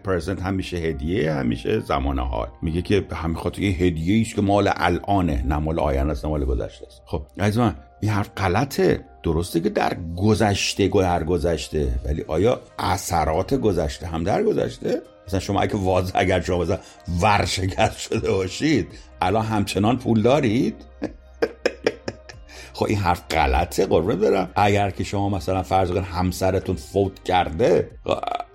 پرزنت 0.04 0.42
همیشه 0.42 0.76
هدیه 0.76 1.32
همیشه 1.32 1.80
زمان 1.80 2.18
حال 2.18 2.48
میگه 2.62 2.82
که 2.82 3.06
همین 3.12 3.36
خاطر 3.36 3.62
یه 3.62 3.76
هدیه 3.76 4.20
است 4.20 4.34
که 4.34 4.42
مال 4.42 4.70
الانه 4.76 5.42
نه 5.46 5.58
مال 5.58 5.78
آینده 5.80 6.12
است 6.12 6.24
مال 6.24 6.44
گذشته 6.44 6.86
است. 6.86 7.02
خب 7.06 7.22
عزیز 7.38 7.58
من 7.58 7.74
این 8.00 8.12
حرف 8.12 8.30
غلطه. 8.36 9.04
درسته 9.22 9.60
که 9.60 9.68
در 9.68 9.96
گذشته 10.16 10.88
در 10.88 11.24
گذشته 11.24 12.00
ولی 12.04 12.24
آیا 12.28 12.60
اثرات 12.78 13.54
گذشته 13.54 14.06
هم 14.06 14.24
در 14.24 14.42
گذشته؟ 14.42 15.02
مثلا 15.30 15.40
شما 15.40 15.60
اگه 15.60 15.76
واضح 15.76 16.12
اگر 16.14 16.40
شما 16.40 16.58
مثلا 16.58 16.78
ورشکست 17.22 17.98
شده 17.98 18.32
باشید 18.32 18.88
الان 19.20 19.44
همچنان 19.46 19.98
پول 19.98 20.22
دارید؟ 20.22 20.74
خب 22.74 22.86
این 22.88 22.98
حرف 22.98 23.22
غلطه 23.30 23.86
قربه 23.86 24.16
برم. 24.16 24.50
اگر 24.54 24.90
که 24.90 25.04
شما 25.04 25.28
مثلا 25.28 25.62
فرض 25.62 25.90
کنید 25.90 26.04
همسرتون 26.04 26.76
فوت 26.76 27.24
کرده 27.24 27.90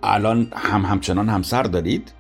الان 0.04 0.52
هم 0.56 0.82
همچنان 0.82 1.30
همسر 1.30 1.64
دارید؟ 1.64 2.14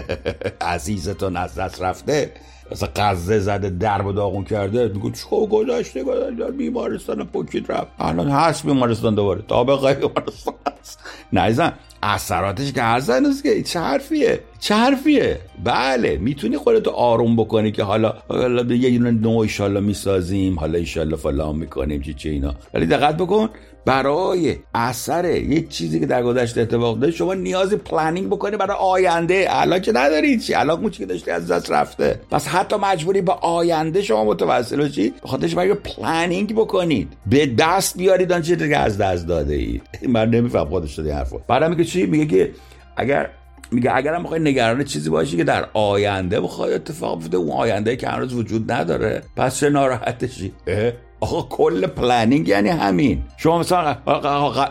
عزیزتون 0.60 1.36
از 1.36 1.54
دست 1.54 1.82
رفته 1.82 2.32
مثلا 2.72 2.88
قزه 2.96 3.38
زده 3.38 3.70
درب 3.70 4.14
داغون 4.14 4.44
کرده 4.44 4.88
میگو 4.88 5.10
چه 5.10 5.46
گذاشته 5.50 6.04
گذاشته 6.04 6.44
بیمارستان 6.44 7.24
پوکیت 7.24 7.70
رفت. 7.70 7.86
الان 7.98 8.28
هست 8.28 8.66
بیمارستان 8.66 9.14
دوباره. 9.14 9.42
تابقه 9.42 9.94
بیمارستان 9.94 10.54
هست. 10.80 10.98
نه 11.32 11.72
اثراتش 12.02 12.72
که 12.72 12.82
هر 12.82 13.00
که 13.42 13.62
چه 13.62 13.80
حرفیه؟ 13.80 14.40
چه 14.60 14.74
حرفیه؟ 14.74 15.40
بله 15.64 16.16
می‌تونی 16.16 16.56
خودتو 16.56 16.90
آروم 16.90 17.36
بکنی 17.36 17.72
که 17.72 17.82
حالا 17.82 18.14
حالا 18.28 18.74
یه 18.74 18.98
دونه 18.98 19.10
نو 19.10 19.38
ایشالله 19.38 19.80
می‌سازیم 19.80 20.58
حالا 20.58 20.78
ایشالله 20.78 21.16
فلان 21.16 21.56
می‌کنیم 21.56 22.00
چی 22.00 22.14
چه 22.14 22.30
اینا. 22.30 22.54
ولی 22.74 22.86
دقت 22.86 23.16
بکن 23.16 23.48
برای 23.84 24.56
اثر 24.74 25.30
یک 25.30 25.68
چیزی 25.68 26.00
که 26.00 26.06
در 26.06 26.22
گذشته 26.22 26.60
اتفاق 26.60 26.98
داشت 26.98 27.16
شما 27.16 27.34
نیاز 27.34 27.74
planning 27.74 28.26
بکنی 28.26 28.56
برای 28.56 28.76
آینده. 28.80 29.46
الان 29.48 29.80
که 29.80 29.92
نداری 29.92 30.38
چی؟ 30.38 30.54
الان 30.54 30.80
اون 30.80 30.90
که 30.90 31.06
داشتی 31.06 31.30
از 31.30 31.50
دست 31.50 31.70
رفته. 31.70 32.20
پس 32.30 32.48
حتی 32.48 32.76
مجبوری 32.76 33.20
به 33.20 33.32
آینده 33.32 34.02
شما 34.02 34.24
متوسل 34.24 34.84
بشی 34.88 35.12
خاطرش 35.22 35.54
برای 35.54 35.74
planning 35.74 36.54
بکنید. 36.54 37.12
به 37.26 37.46
دست 37.46 37.96
بیارید 37.96 38.32
آنچه 38.32 38.56
که 38.56 38.76
از 38.76 38.98
دست 38.98 39.26
داده 39.26 39.54
اید. 39.54 39.82
من 40.08 40.30
نمیفهم 40.30 40.68
خودش 40.68 40.96
شده 40.96 41.14
حرفو. 41.14 41.40
بعدم 41.48 41.74
که 41.74 41.84
چی؟ 41.84 42.06
میگه 42.06 42.26
که 42.26 42.52
اگر 42.96 43.30
میگه 43.72 43.96
اگرم 43.96 44.22
بخوای 44.22 44.40
نگران 44.40 44.84
چیزی 44.84 45.10
باشی 45.10 45.36
که 45.36 45.44
در 45.44 45.68
آینده 45.72 46.40
بخواد 46.40 46.72
اتفاق 46.72 47.18
بیفته 47.18 47.36
اون 47.36 47.50
آینده 47.50 47.96
که 47.96 48.08
هنوز 48.08 48.34
وجود 48.34 48.72
نداره 48.72 49.22
پس 49.36 49.60
چه 49.60 49.70
ناراحتشی؟ 49.70 50.52
آقا 51.22 51.42
کل 51.42 51.86
planning 51.86 52.48
یعنی 52.48 52.68
همین. 52.68 53.22
شما 53.36 53.58
مثلا 53.58 53.96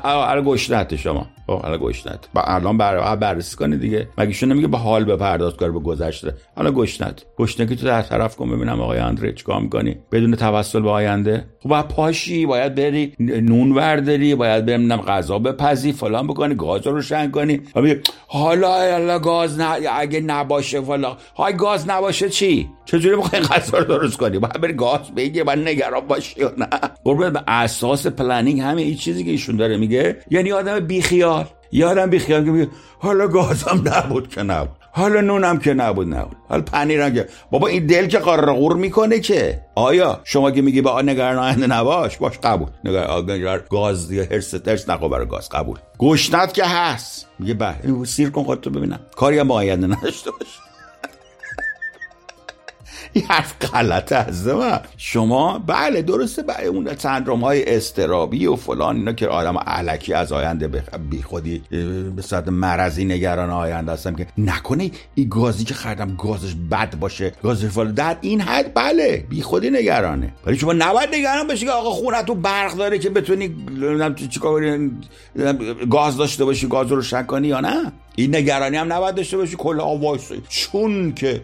الان 0.04 0.44
گشنته 0.46 0.98
شما. 0.98 1.28
الان 1.48 1.80
گشنت 1.82 2.28
الان 2.36 2.78
بر 2.78 3.16
بررسی 3.16 3.58
کنی 3.58 3.78
دیگه. 3.78 4.08
مگه 4.18 4.34
ایشون 4.34 4.52
نمیگه 4.52 4.68
به 4.68 4.78
حال 4.78 5.06
بپرداز 5.06 5.58
کار 5.58 5.72
به 5.72 5.80
گذشته؟ 5.80 6.34
الان 6.58 6.74
گشنت 6.76 7.26
گشنه 7.38 7.66
که 7.66 7.76
تو 7.76 7.86
در 7.86 8.02
طرف 8.02 8.36
کن 8.36 8.50
ببینم 8.50 8.82
آقای 8.82 9.00
اندره 9.00 9.34
چیکار 9.34 9.62
می‌کنی. 9.62 9.98
بدون 10.12 10.36
توسل 10.36 10.80
به 10.82 10.90
آینده؟ 10.90 11.46
خب 11.64 11.82
پاشی 11.82 12.46
باید 12.46 12.76
بری 12.76 13.14
نون 13.20 13.72
ورداری 13.72 14.36
باید 14.36 14.66
بریم 14.66 14.96
غذا 14.96 15.40
بپزی 15.40 15.92
فلان 15.92 16.28
بکنی 16.28 16.56
گاز 16.56 16.88
رو 16.88 16.94
روشن 16.94 17.32
کنی. 17.32 17.62
حالا 18.28 18.92
حالا 18.92 19.20
گاز 19.20 19.60
نه 19.60 19.78
اگه 19.94 20.22
نباشه 20.22 20.82
فلان. 20.82 21.18
های 21.38 21.54
گاز 21.54 21.90
نباشه 21.90 22.30
چی؟ 22.30 22.70
چجوری 22.86 23.16
می‌خوای 23.16 23.42
غذا 23.42 23.78
رو 23.78 23.84
درست 23.84 24.18
کنی؟ 24.18 24.40
باید 24.40 24.62
بری 24.62 24.74
گاز 24.74 25.12
بگی 25.16 25.44
باید 25.44 25.60
نگران 25.60 26.08
باشی 26.08 26.42
یا 26.42 26.54
نه. 26.58 26.68
قربان 27.04 27.34
به 27.34 27.44
اساس 27.48 28.08
planning 28.08 28.60
همه 28.60 28.82
این 28.82 28.96
چیزی 28.96 29.24
که 29.24 29.32
ایشون 29.32 29.56
داره 29.56 29.78
میگه. 29.78 30.18
یعنی 30.32 30.52
آدم 30.52 30.80
بیخیال. 30.80 31.46
یه 31.72 31.86
آدم 31.86 32.10
بیخیال 32.10 32.46
که 32.46 32.52
میگه 32.52 32.72
حالا 33.00 33.28
گازم 33.28 33.84
نبود 33.86 34.30
که 34.30 34.44
نبود. 34.44 34.81
حالا 34.92 35.22
نونم 35.22 35.58
که 35.60 35.74
نبود 35.74 36.14
نبود. 36.14 36.38
حالا 36.50 36.62
پنیرم 36.62 37.14
که 37.14 37.28
بابا 37.52 37.68
این 37.68 37.86
دل 37.86 38.08
که 38.08 38.20
قرقور 38.20 38.76
می‌کنه 38.76 39.20
که. 39.20 39.62
آیا؟ 39.76 40.22
شما 40.24 40.52
که 40.52 40.62
میگی 40.62 40.82
با 40.82 41.02
نگران 41.02 41.38
آینده 41.38 41.68
نباش 41.68 42.18
باش 42.18 42.38
قبول. 42.38 42.68
نگران 42.84 43.62
گاز 43.70 44.08
دیگه 44.08 44.28
حرص 44.32 44.45
و 44.45 44.50
ترس 44.50 44.90
نخور 44.90 45.10
برای 45.10 45.28
گاز 45.28 45.50
قبول. 45.50 45.78
گشنت 46.00 46.54
که 46.54 46.66
هست. 46.66 47.28
میگه 47.40 47.54
بله. 47.54 48.06
سیر 48.06 48.30
کن 48.30 48.44
خودتو 48.44 48.70
ببینم. 48.70 49.00
کاری 49.16 49.40
هم 49.40 49.48
با 49.48 49.56
آینده 49.56 49.88
نداشته 49.88 50.32
باش. 50.32 50.71
این 53.14 53.26
حرف 53.30 53.66
غلطه 53.74 54.16
از 54.16 54.50
شما 54.98 55.60
بله 55.60 56.02
درسته 56.02 56.44
بله 56.44 56.66
اون 56.66 56.96
سندروم 56.98 57.42
های 57.42 57.76
استرابی 57.76 58.46
و 58.46 58.56
فلان 58.56 58.96
اینا 58.96 59.14
که 59.14 59.28
آدم 59.28 59.58
علکی 59.58 60.14
از 60.14 60.32
آینده 60.32 60.68
بی 61.10 61.24
خودی 61.24 61.64
به 62.16 62.22
صورت 62.22 62.48
مرضی 62.48 63.06
نگران 63.06 63.50
آینده 63.50 63.92
هستم 63.92 64.16
که 64.16 64.28
نکنه 64.38 64.92
این 65.16 65.30
گازی 65.30 65.64
که 65.64 65.74
خریدم 65.74 66.16
گازش 66.16 66.56
بد 66.72 66.96
باشه 67.00 67.32
گازش 67.44 67.66
فلان. 67.66 67.94
در 67.94 68.18
این 68.22 68.42
حد 68.42 68.74
بله 68.74 69.26
بی 69.30 69.42
خودی 69.42 69.70
نگرانه. 69.70 70.34
ولی 70.46 70.58
شما 70.58 70.74
نباید 70.74 71.16
نگران 71.16 71.48
بشی 71.48 71.66
که 71.66 71.72
آقا 71.72 71.90
خونه 71.90 72.24
تو 72.24 72.36
برق 72.36 72.78
داره 72.78 73.00
که 73.00 73.10
بتونی 73.10 73.56
چیکار 74.30 74.80
گاز 75.92 76.18
داشته 76.18 76.46
باشی 76.46 76.68
گاز 76.68 76.92
رو 76.92 77.02
شک 77.02 77.28
کنی 77.28 77.48
یا 77.48 77.60
نه؟ 77.60 77.92
این 78.16 78.36
نگرانی 78.36 78.78
هم 78.78 78.94
نباید 78.94 79.16
داشته 79.16 79.38
باشی 79.38 79.56
کل 79.56 79.80
وایسی 79.80 80.42
چون 80.50 81.14
که 81.14 81.42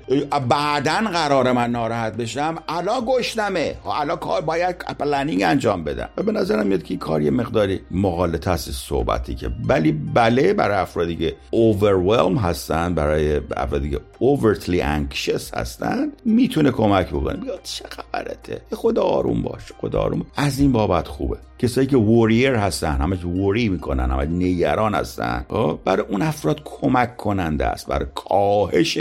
بعدا 0.49 1.01
قرار 1.13 1.51
من 1.51 1.71
ناراحت 1.71 2.17
بشم 2.17 2.55
الان 2.67 3.01
گشنمه. 3.05 3.75
الان 4.01 4.17
کار 4.17 4.41
باید 4.41 4.75
planning 4.99 5.43
انجام 5.43 5.83
بدم 5.83 6.09
به 6.25 6.31
نظرم 6.31 6.67
میاد 6.67 6.83
که 6.83 6.89
این 6.89 6.99
کار 6.99 7.21
یه 7.21 7.31
مقداری 7.31 7.79
مغالطه 7.91 8.51
هست 8.51 8.71
صحبتی 8.71 9.35
که. 9.35 9.49
ولی 9.67 9.91
بله 9.91 10.53
برای 10.53 10.77
افرادی 10.77 11.15
که 11.15 11.35
overwhelm 11.53 12.37
هستن 12.41 12.93
برای 12.93 13.41
افرادی 13.57 13.89
که 13.89 13.99
overly 14.19 14.81
anxious 14.81 15.53
هستن 15.57 16.11
می‌تونه 16.25 16.71
کمک 16.71 17.07
بکنه. 17.07 17.37
بیاد 17.37 17.59
چه 17.63 17.85
خبرته؟ 17.89 18.61
خدا 18.71 19.03
آروم 19.03 19.41
باش 19.41 19.61
خدا 19.81 20.01
آروم. 20.01 20.25
از 20.35 20.59
این 20.59 20.71
بابت 20.71 21.07
خوبه. 21.07 21.37
کسایی 21.59 21.87
که 21.87 21.97
worrier 21.97 22.53
هستن 22.55 22.97
همه 22.97 23.15
worry 23.25 23.69
می‌کنن 23.69 24.11
همه 24.11 24.25
نگران 24.25 24.95
هستن. 24.95 25.45
خب، 25.49 25.79
برای 25.85 26.05
اون 26.09 26.21
افراد 26.21 26.56
کمک 26.65 27.17
کننده 27.17 27.65
است. 27.65 27.87
برای 27.87 28.07
کاهش 28.15 28.97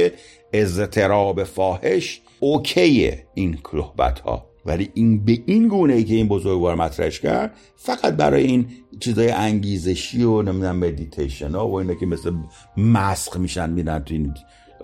اضطراب 0.53 1.45
فاحش 1.45 2.21
اوکیه 2.41 3.27
این 3.35 3.59
صحبت 3.73 4.21
ها 4.21 4.47
ولی 4.67 4.91
این 4.95 5.25
به 5.25 5.39
این 5.47 5.69
گونه 5.69 5.95
ای 5.95 6.05
که 6.05 6.15
این 6.15 6.29
بزرگوار 6.29 6.75
مطرحش 6.75 7.21
کرد 7.21 7.53
فقط 7.77 8.15
برای 8.15 8.43
این 8.45 8.67
چیزای 9.01 9.31
انگیزشی 9.31 10.23
و 10.23 10.43
نمی‌دونم 10.43 10.77
مدیتیشن 10.77 11.51
ها 11.51 11.69
و 11.69 11.75
اینا 11.75 11.95
که 11.95 12.07
مثل 12.07 12.33
مسخ 12.77 13.37
میشن 13.37 13.71
میرن 13.71 13.99
تو 13.99 14.15
این 14.15 14.35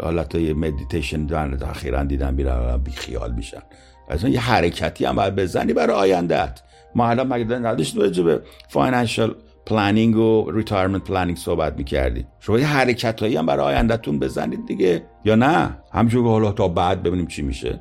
حالت 0.01 0.35
های 0.35 0.53
مدیتیشن 0.53 1.27
دارن 1.27 1.63
اخیرا 1.63 2.05
دیدن 2.05 2.37
بیرن 2.37 2.79
بی 2.79 2.91
خیال 2.91 3.33
میشن. 3.33 3.63
از 4.09 4.25
یه 4.25 4.41
حرکتی 4.41 5.05
هم 5.05 5.17
باید 5.17 5.37
بزنی 5.37 5.73
برای 5.73 5.97
آیندهت. 5.97 6.63
ما 6.95 7.09
الان 7.09 7.33
مگه 7.33 7.59
راجع 7.97 8.23
به 8.23 8.43
financial 8.69 9.35
planning 9.67 10.17
و 10.17 10.51
retirement 10.51 11.05
planning 11.05 11.39
صحبت 11.39 11.77
می‌کردیم 11.79 12.27
شما 12.41 12.59
یه 12.59 12.67
حرکت 12.67 13.21
هایی 13.21 13.37
هم 13.37 13.47
برای 13.47 13.75
آیندهتون 13.75 14.19
بزنید 14.19 14.67
دیگه. 14.67 15.07
یا 15.25 15.35
نه؟ 15.35 15.77
همچون 15.93 16.27
حالا 16.27 16.53
تا 16.53 16.69
بعد 16.69 17.03
ببینیم 17.03 17.27
چی 17.27 17.43
میشه. 17.43 17.81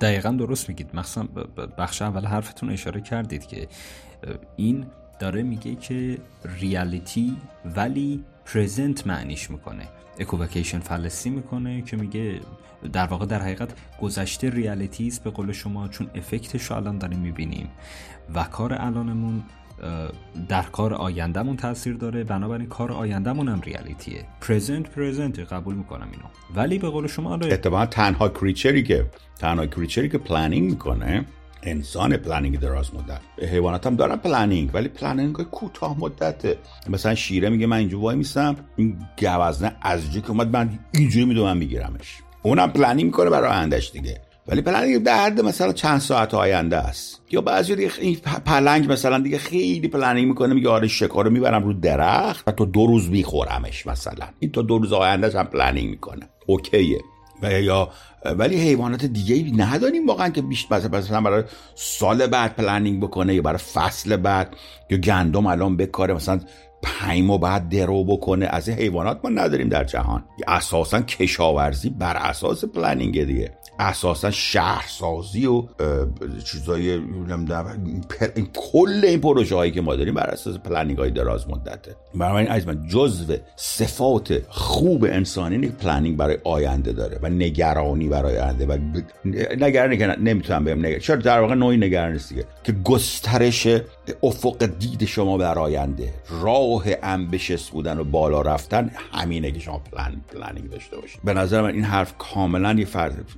دقیقا 0.00 0.30
درست 0.30 0.68
میگید. 0.68 0.90
مخصوصا 0.94 1.28
بخش 1.78 2.02
اول 2.02 2.24
حرفتون 2.24 2.70
اشاره 2.70 3.00
کردید 3.00 3.46
که 3.46 3.68
این 4.56 4.86
داره 5.18 5.42
میگه 5.42 5.74
که 5.74 6.18
ریالیتی 6.60 7.36
ولی 7.76 8.24
پرزنت 8.44 9.06
معنیش 9.06 9.50
می‌کنه. 9.50 9.88
اکووکیشن 10.18 10.78
فلسی 10.78 11.30
می‌کنه 11.30 11.82
که 11.82 11.96
میگه 11.96 12.40
در 12.92 13.06
واقع 13.06 13.26
در 13.26 13.42
حقیقت 13.42 13.70
گذشته 14.02 14.50
ریالیتی 14.50 15.06
است 15.06 15.24
به 15.24 15.30
قول 15.30 15.52
شما 15.52 15.88
چون 15.88 16.10
افکتش 16.14 16.62
رو 16.62 16.76
الان 16.76 16.98
داریم 16.98 17.18
می‌بینیم. 17.18 17.68
و 18.34 18.44
کار 18.44 18.72
الانمون 18.72 19.42
در 20.48 20.62
کار 20.62 20.94
آیندهمون 20.94 21.56
تاثیر 21.56 21.94
داره. 21.94 22.24
بنابراین 22.24 22.68
کار 22.68 22.92
آیندهمون 22.92 23.48
هم 23.48 23.60
ریالیتیه. 23.60 24.24
پرزنت 24.40 24.90
پرزنت 24.90 25.38
قبول 25.38 25.74
می‌کنم 25.74 26.08
اینو. 26.12 26.24
ولی 26.54 26.78
به 26.78 26.88
قول 26.88 27.06
شما 27.06 27.30
آره 27.30 27.52
اتفاقا 27.52 27.86
تنها 27.86 28.28
creature 28.28 28.76
ی 28.76 28.82
که 28.82 29.06
تنها 29.38 29.66
creature 29.66 30.03
ی 30.03 30.08
که 30.08 30.18
planning 30.18 30.70
می‌کنه 30.70 31.24
انسان 31.62 32.16
planning 32.16 32.58
دراز 32.58 32.94
مدت. 32.94 33.20
حیوانات 33.52 33.86
هم 33.86 33.96
دارن 33.96 34.16
planning 34.16 34.70
ولی 34.74 34.88
planning 34.88 35.42
کوتاه 35.42 35.98
مدته. 35.98 36.58
مثلا 36.88 37.14
شیره 37.14 37.48
میگه 37.48 37.66
من 37.66 37.76
اینجا 37.76 37.98
وای 37.98 38.16
میسم 38.16 38.56
این 38.76 38.98
گوزنه 39.18 39.76
از 39.82 40.10
که 40.10 40.30
اومد 40.30 40.56
من 40.56 40.78
اینجوری 40.94 41.24
می‌دونم 41.24 41.56
میگیرمش. 41.56 42.18
اونم 42.42 42.72
planning 42.72 43.04
می‌کنه 43.06 43.30
برای 43.30 43.50
آیندهش 43.50 43.90
دیگه. 43.90 44.20
ولی 44.48 44.62
planning 44.62 45.02
در 45.02 45.24
حد 45.24 45.40
مثلا 45.40 45.72
چند 45.72 46.00
ساعت 46.00 46.34
آینده 46.34 46.76
است. 46.76 47.22
یا 47.30 47.40
بعضی 47.40 47.76
دیگه 47.76 47.90
این 48.00 48.16
پلنگ 48.46 48.92
مثلا 48.92 49.18
دیگه 49.18 49.38
خیلی 49.38 49.88
planning 49.88 50.28
می‌کنه 50.28 50.54
میگه 50.54 50.68
آره 50.68 50.88
شکار 50.88 51.24
رو 51.24 51.30
می‌برم 51.30 51.64
رو 51.64 51.72
درخت 51.72 52.48
و 52.48 52.52
تو 52.52 52.66
دو 52.66 52.86
روز 52.86 53.10
میخورمش 53.10 53.86
مثلا. 53.86 54.26
این 54.38 54.52
تا 54.52 54.62
دو 54.62 54.78
روز 54.78 54.92
آینده 54.92 55.38
هم 55.38 55.46
planning 55.46 55.90
می‌کنه. 55.90 56.28
اوکیه. 56.46 57.00
و 57.42 57.60
یا 57.60 57.90
ولی 58.24 58.56
حیوانات 58.56 59.04
دیگه 59.04 59.34
ای 59.34 59.52
نداریم 59.56 60.06
واقعا 60.06 60.28
که 60.28 60.42
بیشتر 60.42 60.88
مثلا 60.88 61.20
برای 61.20 61.42
سال 61.74 62.26
بعد 62.26 62.56
planning 62.56 63.02
بکنه 63.02 63.34
یا 63.34 63.42
برای 63.42 63.58
فصل 63.58 64.16
بعد 64.16 64.56
یا 64.90 64.98
گندم 64.98 65.46
الان 65.46 65.76
بکاره 65.76 66.14
مثلا 66.14 66.40
پیمو 66.82 67.38
بعد 67.38 67.68
درو 67.68 68.04
بکنه. 68.04 68.46
از 68.46 68.68
این 68.68 68.78
حیوانات 68.78 69.20
ما 69.24 69.30
نداریم 69.30 69.68
در 69.68 69.84
جهان. 69.84 70.24
اساسا 70.46 71.00
کشاورزی 71.00 71.90
بر 71.90 72.16
اساس 72.16 72.64
planning 72.64 73.24
دیگه. 73.24 73.52
اساسا 73.78 74.30
شهرسازی 74.30 75.46
و 75.46 75.64
چیزای 76.44 76.90
این 78.34 78.48
کل 78.54 79.00
این 79.04 79.20
پروژه 79.20 79.56
هایی 79.56 79.72
که 79.72 79.80
ما 79.80 79.96
داریم 79.96 80.14
بر 80.14 80.26
اساس 80.26 80.58
planning 80.58 80.98
های 80.98 81.10
دراز 81.10 81.50
مدته 81.50 81.96
برای 82.14 82.46
از 82.46 82.66
من 82.66 82.88
جزو 82.88 83.34
صفات 83.56 84.42
خوب 84.48 85.04
انسانی 85.04 85.58
نیست 85.58 85.76
planning 85.76 86.16
برای 86.16 86.38
آینده 86.44 86.92
داره 86.92 87.18
و 87.22 87.28
نگرانی 87.28 88.08
برای 88.08 88.38
آینده 88.38 88.66
و 88.66 88.78
نگرانی 89.58 89.96
که 89.96 90.06
نمی‌تونم 90.06 90.64
بگم 90.64 90.78
نگرانی 90.78 91.00
چرا؟ 91.00 91.16
در 91.16 91.40
واقع 91.40 91.54
نوعی 91.54 91.76
نگرانی 91.76 92.18
دیگه. 92.28 92.44
که 92.64 92.72
گسترش 92.72 93.66
افق 94.22 94.66
دید 94.66 95.04
شما 95.04 95.36
بر 95.36 95.58
آینده. 95.58 96.14
راه 96.28 96.84
ambitious 97.02 97.70
بودن 97.70 97.98
و 97.98 98.04
بالا 98.04 98.42
رفتن 98.42 98.90
همینه 99.12 99.50
که 99.50 99.60
شما 99.60 99.78
plan 99.78 100.20
planning 100.32 100.70
داشته 100.70 100.96
باشید. 100.96 101.20
به 101.24 101.34
نظر 101.34 101.62
من 101.62 101.74
این 101.74 101.84
حرف 101.84 102.14
کاملا 102.18 102.72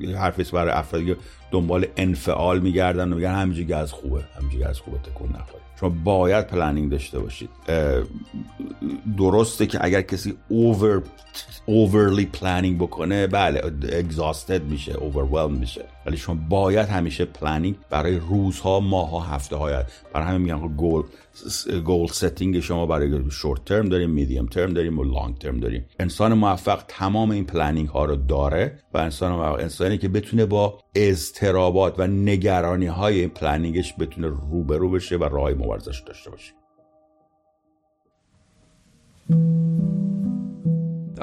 یه 0.00 0.18
حرفی 0.18 0.44
برای 0.52 0.72
افرادی 0.72 1.16
دنبال 1.50 1.86
انفعال 1.96 2.60
میگردن 2.60 3.12
و 3.12 3.16
میگن 3.16 3.34
همینجوری 3.34 3.66
گز 3.66 3.90
خوبه. 3.90 4.24
همینجوری 4.36 4.64
گز 4.64 4.78
خوبه 4.78 4.98
تکون 4.98 5.28
نخوره. 5.28 5.62
شما 5.80 5.88
باید 5.88 6.46
planning 6.46 6.90
داشته 6.90 7.18
باشید. 7.18 7.50
درسته 9.18 9.66
که 9.66 9.78
اگر 9.84 10.02
کسی 10.02 10.34
over 10.48 11.02
overly 11.68 12.26
planning 12.38 12.74
بکنه 12.80 13.26
بله 13.26 13.62
exhausted 13.82 14.60
میشه 14.60 14.92
overwhelmed 14.92 15.58
میشه. 15.60 15.84
ولی 16.06 16.16
شما 16.16 16.34
باید 16.48 16.88
همیشه 16.88 17.24
planning 17.24 17.76
برای 17.90 18.18
روزها 18.18 18.80
ماها 18.80 19.20
هفته 19.20 19.56
های 19.56 19.74
برای 20.12 20.26
همین 20.26 20.40
میگن 20.40 20.76
goal 20.76 21.02
goal 21.84 22.06
setting 22.06 22.60
شما 22.60 22.86
برای 22.86 23.30
short 23.30 23.64
term 23.64 23.88
داریم 23.88 24.10
medium 24.10 24.46
term 24.46 24.72
داریم 24.72 24.98
و 24.98 25.04
long 25.04 25.38
term 25.38 25.60
داریم. 25.60 25.84
انسان 26.00 26.34
موفق 26.34 26.82
تمام 26.88 27.30
این 27.30 27.44
planning 27.44 27.88
ها 27.88 28.04
رو 28.04 28.16
داره 28.16 28.78
و 28.94 28.98
انسان 28.98 29.32
موفق 29.32 29.60
انسانی 29.60 29.98
که 29.98 30.08
بتونه 30.08 30.46
با 30.46 30.78
اضطرابات 30.94 31.94
و 31.98 32.06
نگرانی 32.06 32.86
های 32.86 33.20
این 33.20 33.28
planning 33.28 33.81
ش 33.81 33.94
بتونه 33.98 34.26
روبرو 34.26 34.90
بشه 34.90 35.16
و 35.16 35.24
راه 35.24 35.50
مبارزش 35.50 36.02
داشته 36.06 36.30
باشه. 36.30 36.52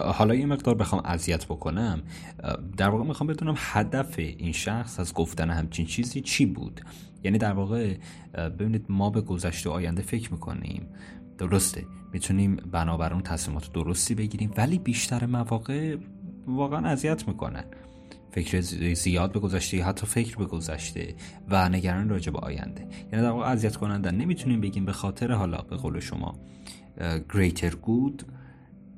حالا 0.04 0.36
یه 0.36 0.46
مقدار 0.46 0.76
بخوام 0.76 1.02
اذیت 1.06 1.46
بکنم 1.46 2.02
در 2.78 2.90
واقع 2.90 3.04
می‌خوام 3.04 3.28
بدونم 3.28 3.56
هدف 3.58 4.20
این 4.20 4.52
شخص 4.52 5.00
از 5.00 5.14
گفتن 5.14 5.50
همچین 5.50 5.86
چیزی 5.86 6.22
چی 6.22 6.46
بود؟ 6.46 6.82
یعنی 7.24 7.38
در 7.38 7.54
واقع 7.54 7.98
ببینید 8.34 8.86
ما 8.90 9.10
به 9.10 9.22
گذشته 9.22 9.70
و 9.70 9.74
آینده 9.74 10.02
فکر 10.02 10.32
می‌کنیم. 10.32 10.88
درسته 11.38 11.86
می‌تونیم 12.14 12.56
بنابر 12.56 13.14
اون 13.14 13.22
تصمیمات 13.22 13.74
درستی 13.74 14.16
بگیریم 14.16 14.52
ولی 14.58 14.80
بیشتر 14.80 15.26
مواقع 15.26 15.96
واقعا 16.48 16.88
اذیت 16.88 17.28
می‌کنن. 17.28 17.64
فکر 18.32 18.62
زیاد 18.94 19.32
به 19.32 19.40
گذشته 19.40 19.84
حتی 19.84 20.08
فکر 20.08 20.38
به 20.38 20.46
گذشته 20.46 21.16
و 21.50 21.70
نگران 21.70 22.10
راجع 22.10 22.32
به 22.32 22.40
آینده. 22.40 22.82
یعنی 22.82 23.26
در 23.26 23.30
واقع 23.30 23.46
اذیت 23.46 23.76
کنندن. 23.76 24.16
نمی‌تونیم 24.16 24.62
بگیم 24.62 24.86
به 24.86 24.92
خاطر 24.92 25.32
حالا 25.32 25.58
به 25.58 25.76
قول 25.76 26.00
شما 26.00 26.36
greater 27.30 27.72
good 27.72 28.24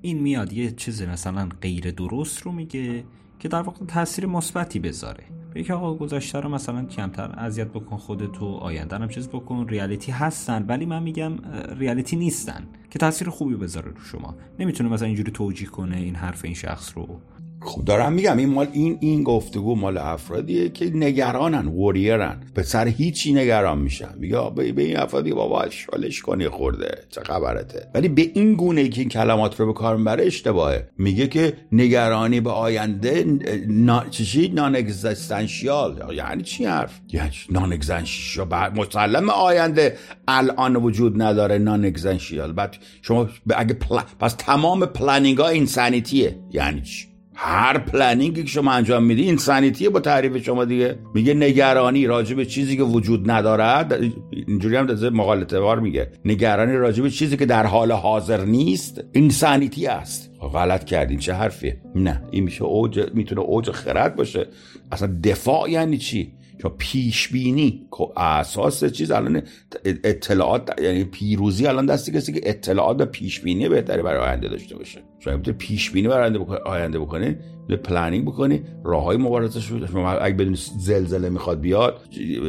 این 0.06 0.20
میاد 0.20 0.54
یه 0.54 0.72
چیز 0.72 1.02
مثلا 1.02 1.50
غیر 1.62 1.92
درست 1.92 2.42
رو 2.42 2.52
میگه 2.52 3.04
که 3.40 3.48
در 3.48 3.62
واقع 3.62 3.86
تاثیر 3.86 4.26
مثبتی 4.26 4.80
بذاره. 4.80 5.24
بگه 5.56 5.74
آقا 5.74 5.94
گذشته 5.94 6.40
رو 6.40 6.50
مثلا 6.50 6.86
کمتر 6.86 7.40
اذیت 7.40 7.68
بکن 7.68 7.98
خودتو 7.98 8.46
آینده 8.46 8.96
هم 8.96 9.08
چیز 9.08 9.28
بکن. 9.28 9.68
ریالیتی 9.70 10.12
هستن 10.12 10.66
ولی 10.68 10.86
من 10.86 11.04
میگم 11.04 11.34
ریالیتی 11.80 12.16
نیستن 12.16 12.68
که 12.90 13.00
تاثیر 13.00 13.30
خوبی 13.30 13.56
بذاره 13.56 13.92
رو 13.92 14.00
شما. 14.00 14.36
نمی‌تونه 14.60 14.90
مثلا 14.90 15.08
اینجوری 15.08 15.32
توجیه 15.32 15.68
کنه 15.68 15.98
این 15.98 16.16
حرف 16.16 16.46
این 16.46 16.54
شخص 16.54 16.98
رو. 16.98 17.20
خب 17.66 17.86
دارم 17.86 18.14
میگم 18.14 18.38
این 18.38 18.50
مال 18.50 18.68
این 18.74 18.98
این 19.02 19.24
گفتگو 19.24 19.76
مال 19.76 19.98
افرادیه 19.98 20.70
که 20.70 20.92
نگرانن 20.94 21.68
وریرن. 21.68 22.42
به 22.54 22.64
سر 22.64 22.88
هیچی 22.88 23.34
نگران 23.34 23.80
میشن. 23.80 24.10
میگه 24.20 24.38
به 24.56 24.84
این 24.84 24.98
افرادی 24.98 25.34
بابا 25.34 25.70
شالش 25.70 26.22
کنی 26.22 26.48
خورده. 26.48 26.96
چه 27.10 27.22
خبرته؟ 27.22 27.88
ولی 27.94 28.08
به 28.08 28.32
این 28.34 28.54
گونه 28.54 28.82
ای 28.82 28.90
که 28.90 29.02
این 29.02 29.10
کلمات 29.10 29.60
رو 29.60 29.66
به 29.66 29.74
کار 29.74 29.98
می‌بره 29.98 30.26
اشتباهه. 30.26 30.90
میگه 30.98 31.28
که 31.28 31.54
نگرانی 31.72 32.42
به 32.42 32.50
آینده 32.50 33.26
نا... 33.68 34.04
چی 34.10 34.48
non-existential 34.48 36.14
یعنی 36.16 36.44
چی 36.44 36.66
حرف؟ 36.66 37.00
یعنی 37.14 37.32
non-existential 37.50 38.48
مسلم 38.76 39.30
آینده 39.30 39.98
الان 40.28 40.76
وجود 40.76 41.22
نداره. 41.22 41.58
non-existential 41.58 42.52
بعد 42.52 42.76
شما 43.02 43.30
اگه 43.56 43.78
پس 44.20 44.36
تمام 44.38 44.86
planning 44.86 45.38
ها 45.38 45.48
insanity 45.48 46.30
ه 46.30 46.40
یعنی 46.52 46.82
چی؟ 46.82 47.13
هر 47.36 47.78
planning 47.78 48.37
ی 48.37 48.44
که 48.44 48.50
شما 48.50 48.72
انجام 48.72 49.04
میدی 49.04 49.24
insanity 49.24 49.38
ه 49.38 49.90
با 49.90 50.00
تعریف 50.00 50.44
شما 50.44 50.66
دیگه. 50.66 51.00
میگه 51.14 51.34
نگرانی 51.34 52.06
راجع 52.06 52.36
به 52.36 52.46
چیزی 52.46 52.78
که 52.78 52.84
وجود 52.84 53.32
ندارد 53.32 54.00
اینجوری 54.48 54.76
هم 54.76 54.86
در 54.86 55.10
مغالطه 55.10 55.76
میگه. 55.76 56.12
نگرانی 56.26 56.74
راجع 56.74 57.04
به 57.04 57.10
چیزی 57.10 57.38
که 57.38 57.46
در 57.46 57.66
حال 57.66 57.92
حاضر 57.92 58.46
نیست 58.46 59.04
insanity 59.12 59.88
است 59.88 60.32
غلط 60.54 60.84
کردین 60.84 61.20
چه 61.20 61.34
حرفیه؟ 61.34 61.82
نه 61.96 62.24
این 62.32 62.44
میشه 62.44 62.64
اوج 62.64 63.00
می‌تونه 63.14 63.42
اوج 63.42 63.72
خرد 63.72 64.16
باشه. 64.16 64.48
اصلا 64.92 65.20
دفاع 65.24 65.70
یعنی 65.70 65.98
چی؟ 65.98 66.34
چون 66.64 66.72
پیش 66.78 67.28
بینی 67.28 67.88
اساس 68.18 68.86
چیز 68.86 69.12
الان 69.12 69.42
اطلاعات 69.86 70.82
یعنی 70.82 71.04
پیروزی 71.04 71.68
الان 71.68 71.86
دستی 71.86 72.12
کسی 72.12 72.34
که 72.34 72.50
اطلاعات 72.50 73.02
و 73.02 73.06
پیش 73.06 73.40
بینی 73.40 73.70
بهتری 73.70 74.02
برای 74.02 74.20
آینده 74.30 74.48
داشته 74.48 74.76
باشه. 74.76 75.02
شما 75.20 75.38
می‌تونید 75.38 75.58
پیش 75.58 75.92
بینی 75.92 76.08
برای 76.08 76.38
آینده 76.66 77.00
بکنید 77.00 77.38
planning 77.84 78.26
بکنی 78.26 78.62
راه 78.84 79.04
های 79.04 79.18
مبارزش 79.18 79.68
رو 79.68 79.88
شما 79.88 80.12
اگه 80.12 80.36
بدونی 80.36 80.58
زلزله 80.80 81.30
می‌خواد 81.30 81.62
بیاد 81.62 82.02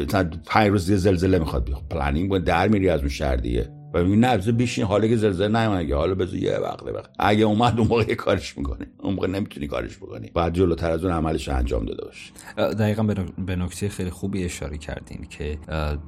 مثلا 0.06 0.30
5 0.46 0.70
روز 0.70 0.92
زلزله 0.92 1.38
می‌خواد 1.38 1.64
بیاد 1.64 1.82
planning 1.90 2.38
در 2.38 2.68
میری 2.68 2.88
از 2.88 3.00
اون 3.00 3.08
شهر 3.08 3.36
دیگه. 3.36 3.70
و 3.94 4.04
نه 4.04 4.36
بشین 4.36 4.84
حالا 4.84 5.08
که 5.08 5.16
زلزله 5.16 5.60
نیومد 5.60 5.92
حالا 5.92 6.14
بذار 6.14 6.36
یه 6.36 6.58
وقت 6.58 6.82
وقت. 6.82 7.10
اگه 7.18 7.44
اومد 7.44 7.78
اون 7.78 7.88
موقع 7.88 8.14
کارش 8.14 8.58
می‌کنه 8.58 8.86
اون 9.02 9.14
موقع 9.14 9.26
نمی‌تونی 9.26 9.66
کارش 9.66 9.96
بکنی. 9.96 10.30
بعد 10.34 10.54
جلوتر 10.54 10.90
از 10.90 11.04
اون 11.04 11.12
عملش 11.12 11.48
انجام 11.48 11.84
داده 11.84 12.04
باشه. 12.04 12.32
دقیقا 12.56 13.02
به 13.46 13.56
نکته 13.56 13.88
خیلی 13.88 14.10
خوبی 14.10 14.44
اشاره 14.44 14.78
کردین 14.78 15.26
که 15.30 15.58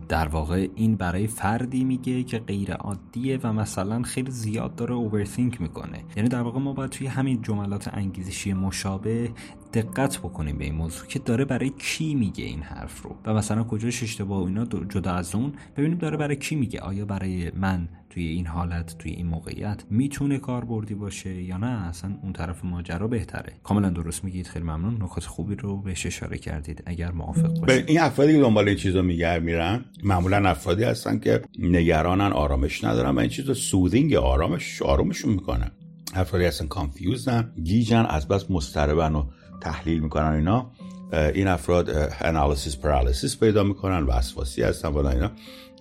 در 0.09 0.29
واقع 0.29 0.69
این 0.75 0.97
برای 0.97 1.27
فردی 1.27 1.85
میگه 1.85 2.23
که 2.23 2.39
غیر 2.39 2.73
عادیه 2.73 3.39
و 3.43 3.53
مثلا 3.53 4.03
خیلی 4.03 4.31
زیاد 4.31 4.75
داره 4.75 4.95
اوورثینک 4.95 5.61
می‌کنه. 5.61 6.05
یعنی 6.17 6.29
در 6.29 6.41
واقع 6.41 6.59
ما 6.59 6.73
باید 6.73 6.91
توی 6.91 7.07
همین 7.07 7.43
جملات 7.43 7.89
انگیزشی 7.93 8.53
مشابه 8.53 9.31
دقت 9.77 10.19
بکنیم 10.19 10.59
به 10.59 10.65
این 10.65 10.75
موضوع 10.75 11.07
که 11.07 11.19
داره 11.19 11.45
برای 11.45 11.73
کی 11.79 12.15
میگه 12.15 12.45
این 12.45 12.63
حرف 12.63 13.03
رو 13.03 13.17
و 13.25 13.35
مثلا 13.35 13.65
کجاش 13.65 14.03
اشتباه 14.03 14.43
و 14.43 14.47
اینا 14.47 14.65
جدا 14.65 15.13
از 15.13 15.35
اون 15.35 15.53
ببینیم 15.77 15.99
داره 15.99 16.17
برای 16.17 16.37
کی 16.37 16.57
میگه. 16.57 16.81
آیا 16.81 17.05
برای 17.05 17.51
من 17.51 17.89
توی 18.11 18.27
این 18.27 18.47
حالت 18.47 18.99
توی 18.99 19.13
این 19.13 19.27
موقعیت 19.27 19.85
می‌تونه 19.91 20.39
کاربردی 20.39 20.95
باشه 20.95 21.43
یا 21.43 21.57
نه؟ 21.57 21.67
اصلا 21.67 22.19
اون 22.23 22.33
طرف 22.33 22.65
ماجرا 22.65 23.09
بهتره. 23.09 23.53
کاملا 23.63 23.91
درست 23.91 24.25
میگید. 24.25 24.47
خیلی 24.47 24.65
ممنون. 24.65 25.03
نکات 25.03 25.25
خوبی 25.25 25.55
رو 25.55 25.77
بهش 25.77 26.07
اشاره 26.07 26.39
کردید. 26.39 26.83
اگر 26.87 27.13
موافق 27.13 27.61
باشید. 27.61 27.85
این 27.89 28.01
افرادی 28.01 28.33
که 28.33 28.41
دنبال 28.41 28.69
این 28.69 28.77
چیزا 28.77 29.03
میگه 29.03 29.39
میرن 29.39 29.85
معمولا 30.05 30.49
افرادی 30.51 30.85
هستن 30.85 31.19
که 31.19 31.43
نگرانن 31.59 32.33
آرامش 32.33 32.85
ندارن 32.85 33.11
و 33.11 33.19
این 33.19 33.31
چیزا 33.31 33.55
soothing 33.55 34.15
آرامش 34.15 34.83
آرامشون 34.83 35.33
می‌کنن. 35.33 35.71
افرادی 36.15 36.45
هستن 36.45 36.67
confused 36.67 37.43
ن 37.43 37.53
گیجن 37.65 38.07
از 38.09 38.29
بس 38.29 38.51
مضطربن 38.51 39.15
و 39.15 39.25
تحلیل 39.67 40.01
می‌کنن 40.01 40.33
اینا 40.33 40.71
این 41.13 41.49
افراد 41.49 41.91
analysis 42.21 42.77
paralysis 42.77 43.41
پیدا 43.41 43.63
می‌کنن 43.63 44.03
وسواسی 44.03 44.63
هستن 44.63 44.89
و 44.89 45.07
اینا. 45.07 45.31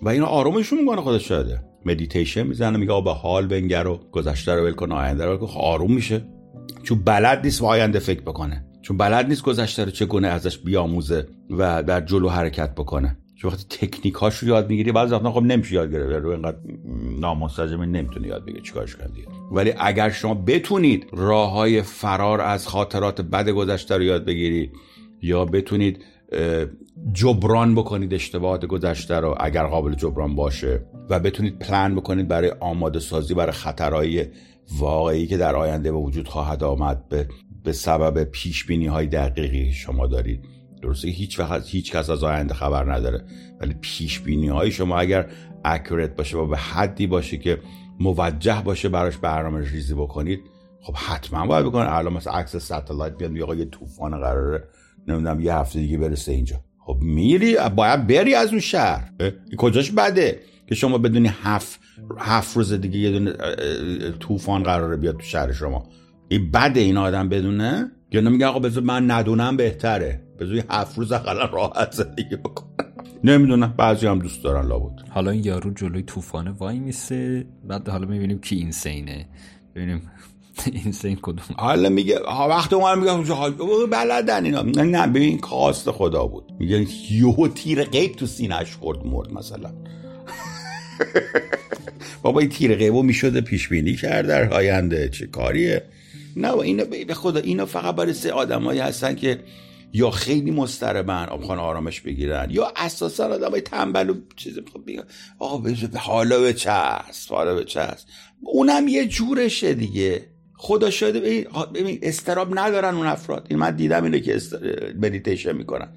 و 0.02 0.08
اینا 0.08 0.26
آرومشون 0.26 0.78
می‌کنه 0.80 1.00
خودش 1.00 1.28
شده. 1.28 1.60
مدیتیشن 1.84 2.42
می‌زنه 2.42 2.78
میگه 2.78 3.02
به 3.04 3.12
حال 3.12 3.46
بنگر 3.46 3.86
و 3.86 4.00
گذشته 4.12 4.54
رو 4.54 4.64
ول 4.64 4.72
کن 4.72 4.92
آینده 4.92 5.24
رو 5.24 5.46
خب 5.46 5.58
آروم 5.58 5.92
میشه. 5.92 6.24
چون 6.82 7.02
بلد 7.04 7.40
نیست 7.44 7.60
به 7.60 7.66
آینده 7.66 7.98
فکر 7.98 8.20
بکنه. 8.20 8.64
چون 8.82 8.96
بلد 8.96 9.28
نیست 9.28 9.42
گذشته 9.42 9.84
رو 9.84 9.90
چگونه 9.90 10.28
ازش 10.28 10.58
بیاموزه 10.58 11.26
و 11.50 11.82
در 11.82 12.00
جلو 12.00 12.28
حرکت 12.28 12.74
بکنه. 12.74 13.16
چون 13.34 13.50
وقتی 13.50 13.86
تکنیکاش 13.86 14.38
رو 14.38 14.48
یاد 14.48 14.70
می‌گیری 14.70 14.92
بعضی 14.92 15.14
وقتا 15.14 15.32
خب 15.32 15.42
نمیشه 15.42 15.74
یاد 15.74 15.92
گرفت. 15.92 16.12
رو 16.12 16.30
اینقدر 16.30 16.58
نامستجم 17.20 17.82
نمی‌تونه 17.82 18.28
یاد 18.28 18.44
بگیره. 18.44 18.62
چیکارش 18.62 18.96
کنه 18.96 19.08
ولی 19.50 19.72
اگر 19.78 20.10
شما 20.10 20.34
بتونید 20.34 21.06
راه 21.12 21.50
های 21.52 21.82
فرار 21.82 22.40
از 22.40 22.68
خاطرات 22.68 23.20
بد 23.20 23.48
گذشته 23.48 23.96
رو 23.96 24.02
یاد 24.02 24.24
بگیرید 24.24 24.72
یا 25.22 25.44
بتونید 25.44 26.04
جبران 27.12 27.74
بکنید 27.74 28.14
اشتباهات 28.14 28.66
گذشته 28.66 29.14
رو 29.14 29.34
اگر 29.40 29.66
قابل 29.66 29.94
جبران 29.94 30.34
باشه 30.34 30.86
و 31.10 31.20
بتونید 31.20 31.58
پلان 31.58 31.94
بکنید 31.94 32.28
برای 32.28 32.52
آماده 32.60 32.98
سازی 32.98 33.34
برای 33.34 33.52
خطرهای 33.52 34.26
واقعی 34.78 35.26
که 35.26 35.36
در 35.36 35.56
آینده 35.56 35.92
به 35.92 35.98
وجود 35.98 36.28
خواهد 36.28 36.64
آمد 36.64 37.08
به, 37.08 37.28
به 37.64 37.72
سبب 37.72 38.24
پیش 38.24 38.64
بینی 38.64 38.86
های 38.86 39.06
دقیقی 39.06 39.72
شما 39.72 40.06
دارید. 40.06 40.44
درسته 40.82 41.08
هیچ 41.08 41.40
وقت 41.40 41.68
هیچ 41.68 41.92
کس 41.92 42.10
از 42.10 42.24
آینده 42.24 42.54
خبر 42.54 42.92
نداره. 42.92 43.24
ولی 43.60 43.74
پیش 43.80 44.20
بینی 44.20 44.48
های 44.48 44.70
شما 44.70 44.98
اگر 44.98 45.30
اکورت 45.64 46.16
باشه 46.16 46.36
و 46.36 46.46
به 46.46 46.56
حدی 46.56 47.06
باشه 47.06 47.36
که 47.36 47.58
موجه 48.00 48.62
باشه 48.64 48.88
براش 48.88 49.16
برنامه 49.16 49.70
ریزی 49.70 49.94
بکنید 49.94 50.40
خب 50.82 50.94
حتما 50.94 51.46
باید 51.46 51.66
بکنید 51.66 51.86
الان 51.88 52.12
مثلا 52.12 52.32
عکس 52.32 52.56
ستلایت 52.56 53.16
بیاد 53.16 53.30
میگه 53.30 53.56
یه 53.56 53.64
طوفان 53.64 54.20
قراره 54.20 54.68
نمی‌دونم 55.08 55.40
یه 55.40 55.54
هفته 55.54 55.78
دیگه 55.78 55.98
برسه 55.98 56.32
اینجا. 56.32 56.56
خب 56.78 56.98
میری 57.00 57.56
باید 57.76 58.06
بری 58.06 58.34
از 58.34 58.50
اون 58.50 58.60
شهر. 58.60 59.10
کجاش 59.58 59.90
بده 59.90 60.40
که 60.66 60.74
شما 60.74 60.98
بدونی 60.98 61.30
هفت 61.42 61.80
هفت 62.18 62.56
روز 62.56 62.72
دیگه 62.72 62.98
یه 62.98 63.12
دونه 63.12 63.32
طوفان 64.20 64.62
قراره 64.62 64.96
بیاد 64.96 65.16
تو 65.16 65.22
شهر 65.22 65.52
شما. 65.52 65.88
این 66.28 66.50
بده 66.50 66.80
این 66.80 66.96
آدم 66.96 67.28
بدونه؟ 67.28 67.90
یا 68.12 68.20
نمیگه 68.20 68.46
آقا 68.46 68.58
بذار 68.58 68.82
من 68.82 69.10
ندونم 69.10 69.56
بهتره. 69.56 70.22
بذار 70.40 70.62
هفت 70.70 70.98
روز 70.98 71.12
اقلا 71.12 71.44
راحت 71.44 71.92
زندگی 71.92 72.36
بکنم. 72.36 72.75
نمی‌دونم 73.26 73.74
بعضی 73.76 74.06
هم 74.06 74.18
دوست 74.18 74.44
دارن 74.44 74.68
لابد. 74.68 75.08
حالا 75.10 75.30
این 75.30 75.44
یارو 75.44 75.70
جلوی 75.70 76.02
طوفان 76.02 76.48
وای 76.48 76.78
میسه. 76.78 77.46
بعد 77.68 77.88
حالا 77.88 78.06
می‌بینیم 78.06 78.38
کی 78.38 78.56
این 78.56 78.72
سینه 78.72 79.26
ببینیم 79.74 80.02
این 80.84 80.92
سین 80.92 81.18
کدوم. 81.22 81.44
حالا 81.56 81.88
میگه 81.88 82.18
وقت 82.48 82.72
اون 82.72 82.98
میگه 82.98 83.12
بلدن 83.90 84.44
اینا. 84.44 84.62
نه 84.62 85.06
ببین 85.06 85.38
کاست 85.38 85.90
خدا 85.90 86.26
بود. 86.26 86.44
میگه 86.58 86.86
یهو 87.10 87.48
تیر 87.48 87.84
غیب 87.84 88.12
تو 88.12 88.26
سینهش 88.26 88.74
خورد 88.74 89.06
مرد 89.06 89.32
مثلا. 89.32 89.70
بابا 92.22 92.40
این 92.40 92.48
تیر 92.48 92.74
غیبو 92.74 93.02
می‌شده 93.02 93.40
پیش 93.40 93.68
بینی 93.68 93.94
کرد 93.94 94.26
در 94.26 94.54
آینده. 94.54 95.08
چه 95.08 95.26
کاریه؟ 95.26 95.82
نه 96.36 96.58
اینا 96.58 96.84
به 96.84 97.14
خدا 97.14 97.40
اینا 97.40 97.66
فقط 97.66 97.94
برای 97.94 98.12
سه 98.12 98.32
آدمایی 98.32 98.80
هستن 98.80 99.14
که 99.14 99.38
یا 99.92 100.10
خیلی 100.10 100.50
مستربن 100.50 101.24
آبخانه 101.24 101.60
آرامش 101.60 102.00
بگیرن 102.00 102.46
یا 102.50 102.72
اساسا 102.76 103.26
آدم 103.26 103.50
های 103.50 103.60
تنبل 103.60 104.10
و 104.10 104.14
چیز 104.36 104.58
بگن 104.58 105.04
آقا 105.38 105.70
حالا 105.98 106.40
به 106.40 106.52
چست 106.52 107.32
حالا 107.32 107.54
به 107.54 107.64
چست 107.64 108.06
اونم 108.40 108.88
یه 108.88 109.06
جورشه 109.06 109.74
دیگه. 109.74 110.26
خدا 110.58 110.90
شده 110.90 111.46
ببین 111.74 111.98
استراب 112.02 112.58
ندارن 112.58 112.94
اون 112.94 113.06
افراد. 113.06 113.46
این 113.50 113.58
من 113.58 113.76
دیدم 113.76 114.04
اینه 114.04 114.20
که 114.20 114.40
مدیتیشن 115.02 115.52
می‌کنن. 115.52 115.88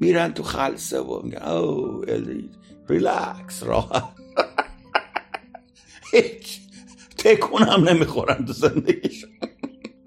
میرن 0.00 0.32
تو 0.32 0.42
خلصه 0.42 1.00
و 1.00 1.22
میگن 1.22 1.42
او 1.42 2.04
ریلکس 2.88 3.62
هیچ. 6.12 6.60
تکونم 7.18 7.88
نمی‌خورن 7.88 8.44
تو 8.44 8.52
زندگیشون. 8.52 9.30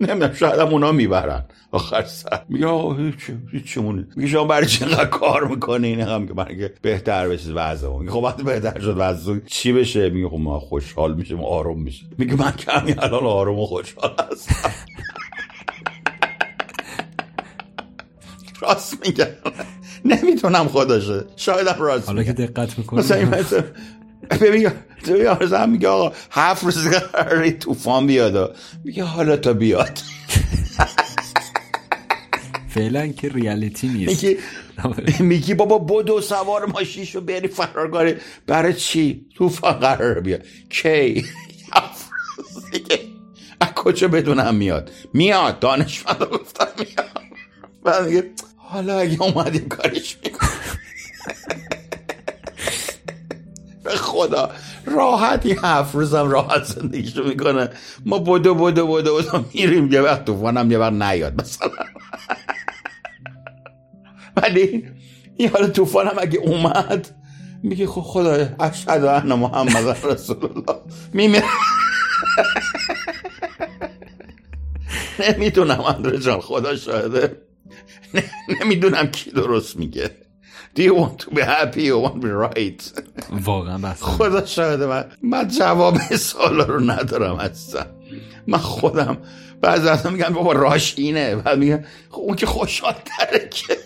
نمی‌دونم 0.02 0.34
شاید 0.34 0.60
هم 0.60 0.68
اونا 0.68 0.92
می‌برن. 0.92 1.46
آخر 1.72 2.04
سر. 2.04 2.42
میگه 2.50 2.68
هیچ 2.98 3.16
هیچ 3.52 3.78
میگه 3.78 4.28
شما 4.28 4.44
برای 4.44 4.68
چه 4.68 4.86
کار 5.06 5.48
می‌کنه 5.48 5.88
این 5.88 6.02
هم 6.02 6.28
که 6.28 6.34
برای 6.34 6.70
بهتر 6.82 7.28
بشه 7.28 7.52
وضع 7.52 7.98
میگه 7.98 8.12
خب 8.12 8.18
وقتی 8.18 8.44
بهتر 8.44 8.80
شد 8.80 8.96
وضع 8.98 9.40
چی 9.48 9.74
بشه؟ 9.74 10.10
میگه 10.10 10.30
خب 10.30 10.38
ما 10.38 10.60
خوشحال 10.60 11.16
میشیم 11.16 11.44
آروم 11.44 11.82
میشه 11.82 12.06
میگه 12.18 12.36
من 12.36 12.52
کمی 12.52 12.96
الان 12.98 13.24
آروم 13.24 13.60
و 13.60 13.66
خوشحال 13.66 14.16
هستم. 14.32 14.70
راست 18.62 19.08
میگم 19.08 19.26
نمی‌تونم 20.06 20.68
خودشه 20.68 21.24
شاید 21.36 21.68
هم 21.68 21.82
راست 21.82 22.08
حالا 22.08 22.24
که 22.24 22.34
دقت 22.34 22.78
می‌کنم 22.78 23.00
مثلا 23.00 23.64
ببین 24.42 24.72
تو 25.06 25.56
هم 25.56 25.70
میگه 25.70 25.88
آقا 25.88 26.16
هفت 26.32 26.64
روز 26.64 26.88
قراری 26.88 27.52
توفان 27.52 28.08
بیاد. 28.08 28.56
میگه 28.84 29.04
حالا 29.04 29.38
تا 29.38 29.54
بیاد. 29.54 30.00
فعلا 32.74 33.08
که 33.08 33.30
ریالیتی 33.30 33.88
نیست. 33.88 34.26
میگی 35.20 35.54
بابا 35.54 35.80
بدو 35.80 36.22
سوار 36.22 36.66
ماشینشو 36.66 37.22
بری 37.22 37.48
فرار 37.48 38.20
برای 38.48 38.74
چی؟ 38.74 39.26
توفان 39.36 39.74
قرار 39.74 40.20
بیاد. 40.20 40.42
کی؟ 40.70 41.26
از 43.62 43.70
کجا 43.76 44.08
بدونم 44.08 44.56
میاد؟ 44.56 44.92
میاد. 45.14 45.60
دانشمند 45.60 46.24
گفتم 46.24 46.68
میاد. 46.80 47.10
بعد 47.84 48.06
میگه 48.08 48.32
حالا 48.58 49.00
اگه 49.00 49.22
اومدیم 49.22 49.68
کارش 49.68 50.18
می‌کنم 50.24 50.50
خدا. 53.96 54.52
راحتی 54.86 55.58
هفت 55.64 55.96
روزم 55.96 56.30
راحت 56.30 56.64
زندگیشو 56.64 57.24
می‌کنه. 57.24 57.70
ما 58.06 58.18
بودو 58.20 58.56
بودو 58.56 58.88
بودو 58.88 59.16
بودو 59.16 59.46
میریم. 59.54 59.94
یه 59.94 60.02
وقت 60.02 60.26
توفانم 60.26 60.72
یه 60.72 60.78
وقت 60.78 60.94
نیاد 60.94 61.42
مثلا. 61.42 61.70
ولی 64.36 64.88
این 65.38 65.50
حالا 65.50 65.68
توفانم 65.68 66.16
اگه 66.18 66.40
اومد 66.40 67.16
میگه 67.64 67.88
خب 67.88 68.02
خدا 68.02 68.50
اشهد 68.60 69.06
ان 69.06 69.34
محمد 69.34 69.98
رسول 70.04 70.38
الله. 70.46 70.82
میمیره 71.14 71.46
نمی‌دونم 75.20 75.82
اندره 75.82 76.20
جان 76.20 76.40
خدا 76.40 76.76
شاهده. 76.76 77.42
نمی‌دونم 78.62 79.08
کی 79.08 79.32
درست 79.32 79.78
میگه. 79.78 80.12
Do 80.76 80.82
you 80.82 80.94
want 80.96 81.20
to 81.20 81.32
be 81.32 81.42
happy 81.42 81.92
or 81.92 82.00
want 82.06 82.16
to 82.16 82.28
be 82.28 82.32
right? 82.32 82.82
واقعا 83.46 83.78
بس. 83.78 84.04
خدا 84.04 84.46
شاهده 84.46 84.86
من. 84.86 85.06
من 85.24 85.48
جواب 85.48 85.98
سوالا 86.16 86.64
رو 86.64 86.80
ندارم 86.80 87.36
هستم 87.36 87.86
من 88.48 88.58
خودم 88.58 89.18
بعضی 89.62 89.88
از 89.88 90.06
میگن 90.08 90.30
بابا 90.30 90.52
راش 90.52 90.94
اینه. 90.98 91.36
بعد 91.36 91.58
میگن 91.58 91.86
خب 92.10 92.20
اون 92.20 92.36
که 92.36 92.46
خوشحال 92.46 92.96
تره 93.06 93.50
که. 93.52 93.78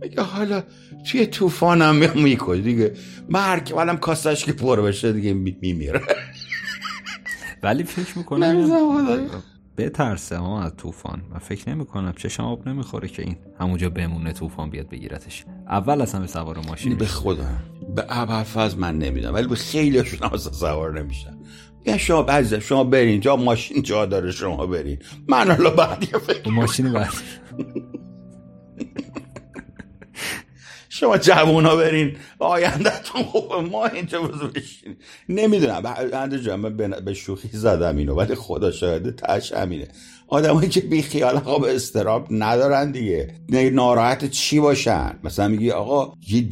میگه 0.00 0.22
حالا 0.22 0.62
توی 1.10 1.26
طوفانم 1.26 2.12
میکن 2.14 2.60
دیگه 2.60 2.94
مرگ 3.28 3.74
ولم 3.76 3.96
کاستش 3.96 4.44
که 4.44 4.52
پر 4.52 4.80
بشه 4.80 5.12
دیگه 5.12 5.32
میمیره. 5.32 6.02
ولی 7.62 7.84
فکر 7.84 8.18
می‌کنم 8.18 8.70
بترسه 9.76 10.36
ها 10.36 10.62
از 10.62 10.76
طوفان. 10.76 11.22
من 11.30 11.38
فکر 11.38 11.70
نمی 11.70 11.86
کنم 11.86 12.12
چشم 12.16 12.42
آب 12.42 12.68
نمی‌خوره 12.68 13.08
که 13.08 13.22
این 13.22 13.36
همونجا 13.60 13.90
بمونه 13.90 14.32
طوفان 14.32 14.70
بیاد 14.70 14.88
بگیرتش. 14.88 15.44
اول 15.68 16.00
از 16.00 16.14
همه 16.14 16.26
سوار 16.26 16.58
ماشین 16.58 16.96
به 16.96 17.06
خدا. 17.06 17.44
به 17.96 18.58
از 18.60 18.78
من 18.78 18.98
نمیدم 18.98 19.34
ولی 19.34 19.46
به 19.46 19.54
خیلیشون 19.54 20.28
هم 20.30 20.36
سوار 20.36 21.00
نمیشن 21.00 21.38
یا 21.86 21.98
شما 21.98 22.22
بعضی 22.22 22.60
شما 22.60 22.84
برین. 22.84 23.20
جا 23.20 23.36
ماشین 23.36 23.82
جا 23.82 24.06
داره 24.06 24.30
شما 24.32 24.66
برین. 24.66 24.98
من 25.28 25.50
حالا 25.50 25.70
بعد 25.70 26.04
فکر 26.04 26.48
ماشین 26.50 26.92
بعد. 26.92 27.12
شما 31.02 31.18
جوونا 31.18 31.76
برین. 31.76 32.16
آیندهتون 32.38 33.22
خوبه. 33.22 33.60
ما 33.60 33.86
اینجا 33.86 34.22
بشین 34.22 34.96
نمی‌دونم. 35.28 35.80
بنده 36.12 36.38
جمعه 36.40 36.70
به 37.00 37.14
شوخی 37.14 37.48
زدم 37.52 37.96
اینو 37.96 38.14
ولی 38.14 38.34
خدا 38.34 38.70
شاهده 38.70 39.12
تش 39.12 39.52
همینه. 39.52 39.88
آدمایی 40.28 40.68
که 40.68 40.80
بی 40.80 41.02
خیال 41.02 41.40
به 41.60 41.74
استراب 41.74 42.26
ندارن 42.30 42.90
دیگه. 42.90 43.34
ناراحت 43.72 44.30
چی 44.30 44.60
باشن؟ 44.60 45.18
مثلا 45.24 45.48
میگی 45.48 45.70
آقا 45.70 46.14
یه 46.28 46.48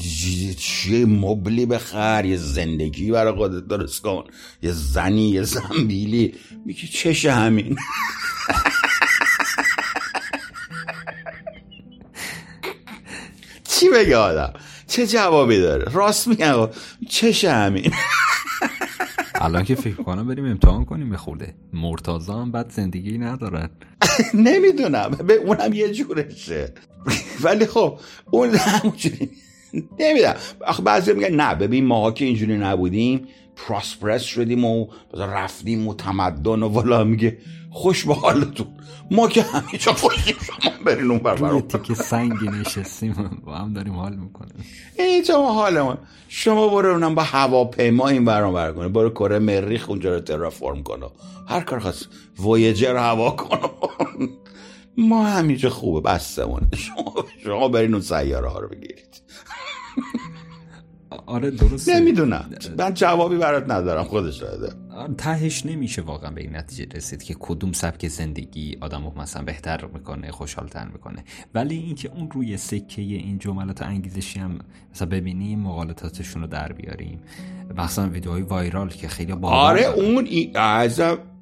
چیه 0.59 1.07
مبلی 1.07 1.67
بخر 1.67 2.25
یه 2.25 2.37
زندگی 2.37 3.11
برای 3.11 3.33
خودت. 3.33 3.67
درست 3.67 4.03
کن. 4.03 4.25
یه 4.63 4.73
زنی 4.73 5.29
یه 5.29 5.43
زنبیلی. 5.43 6.35
میگی 6.67 6.87
چش 6.87 7.25
همین. 7.25 7.77
چی 13.81 13.89
بگه 13.89 14.17
آدم؟ 14.17 14.53
چه 14.87 15.07
جوابی 15.07 15.61
داره؟ 15.61 15.93
راست 15.93 16.29
میگم. 16.29 16.69
چش 17.09 17.45
همین. 17.45 17.93
الان 19.35 19.65
که 19.65 19.75
فکر 19.75 19.95
کنم 19.95 20.29
بریم 20.29 20.45
امتحان 20.45 20.85
کنیم 20.85 21.17
خورده. 21.17 21.55
مرتازا 21.73 22.35
هم 22.35 22.53
بد 22.53 22.71
زندگی 22.71 23.19
ندارن. 23.19 23.71
نمی‌دونم. 24.35 25.11
به 25.27 25.35
اونم 25.35 25.73
یه 25.73 25.93
جورشه. 25.93 26.75
ولی 27.41 27.67
خب 27.67 27.99
اون 28.31 28.55
همونجوری. 28.55 29.31
نمی‌دونم. 29.99 30.35
آخه 30.67 30.83
بعضی 30.83 31.13
میگن 31.13 31.35
نه 31.35 31.55
ببین 31.55 31.87
ما 31.87 32.11
که 32.11 32.25
اینجوری 32.25 32.59
نبودیم 32.59 33.29
پراسپرس 33.57 34.23
شدیم 34.23 34.65
و 34.65 34.87
رفتیم 35.15 35.89
و 35.89 35.95
تمدن 35.95 36.63
و 36.63 36.69
والا 36.69 37.05
میگه 37.05 37.39
خوش 37.71 38.05
به 38.05 38.15
حالتون 38.15 38.67
ما 39.11 39.29
که 39.29 39.43
همیشه 39.43 39.93
خوشیم 39.93 40.37
شما 40.47 40.73
برین 40.85 41.11
اون 41.11 41.19
بر 41.19 41.61
که 41.79 41.95
سنگی 41.95 42.49
نشستیم 42.49 43.41
با 43.45 43.55
هم 43.55 43.73
داریم 43.73 43.95
حال 43.95 44.17
می‌کنیم. 44.17 44.65
اینجا 44.99 45.39
ما. 45.39 45.53
حالمون 45.53 45.99
شما 46.29 46.69
برو 46.69 46.93
اونم 46.93 47.15
با 47.15 47.23
هواپیما 47.23 48.09
این 48.09 48.25
برام 48.25 48.55
بر 48.55 48.73
کنه 48.73 48.89
برو 48.89 49.11
کره 49.11 49.39
مریخ 49.39 49.91
اونجا 49.91 50.15
رو 50.15 50.21
ترافورم 50.21 50.83
کنه 50.83 51.07
هر 51.49 51.61
کار 51.61 51.79
خواست. 51.79 52.09
وویجر 52.39 52.97
هوا 52.97 53.31
کنه 53.31 53.61
ما 54.97 55.25
همینجا 55.25 55.71
خوبه. 55.71 56.11
بستمونه. 56.11 56.69
شما 56.77 57.15
شما 57.45 57.69
برین 57.69 57.95
اون 57.95 58.03
سیاره 58.03 58.49
ها 58.49 58.59
رو 58.59 58.69
بگیرید. 58.69 59.23
آره 61.27 61.51
درست 61.51 61.89
نمی‌دونم. 61.89 62.51
من 62.79 62.95
جوابی 62.95 63.37
برات 63.37 63.71
ندارم 63.71 64.05
خودش 64.05 64.37
داده 64.37 64.73
تهش 65.19 65.67
نمیشه 65.67 66.03
واقعا 66.03 66.31
به 66.31 66.41
این 66.41 66.57
نتیجه 66.57 66.87
رسید 66.95 67.23
که 67.23 67.37
کدوم 67.41 67.73
سبک 67.73 68.09
زندگی 68.09 68.79
آدم 68.81 69.05
رو 69.05 69.21
مثلا 69.21 69.43
بهتر 69.43 69.87
می‌کنه 69.87 70.31
خوشحالتر 70.31 70.89
می‌کنه. 70.89 71.25
ولی 71.55 71.77
اینکه 71.77 72.11
اون 72.15 72.31
روی 72.31 72.57
سکه 72.57 73.03
این 73.03 73.39
جملات 73.39 73.83
انگیزشی 73.83 74.41
هم 74.41 74.59
مثلا 74.95 75.09
ببینیم 75.09 75.61
مقالطاتشون 75.61 76.43
رو 76.43 76.49
در 76.49 76.73
بیاریم. 76.73 77.21
مثلا 77.77 78.09
ویدیوهای 78.09 78.43
وایرال 78.43 78.89
که 78.89 79.09
خیلی 79.09 79.33
باور 79.33 79.55
آره 79.55 79.85
اون 79.85 80.27
ای... 80.27 80.53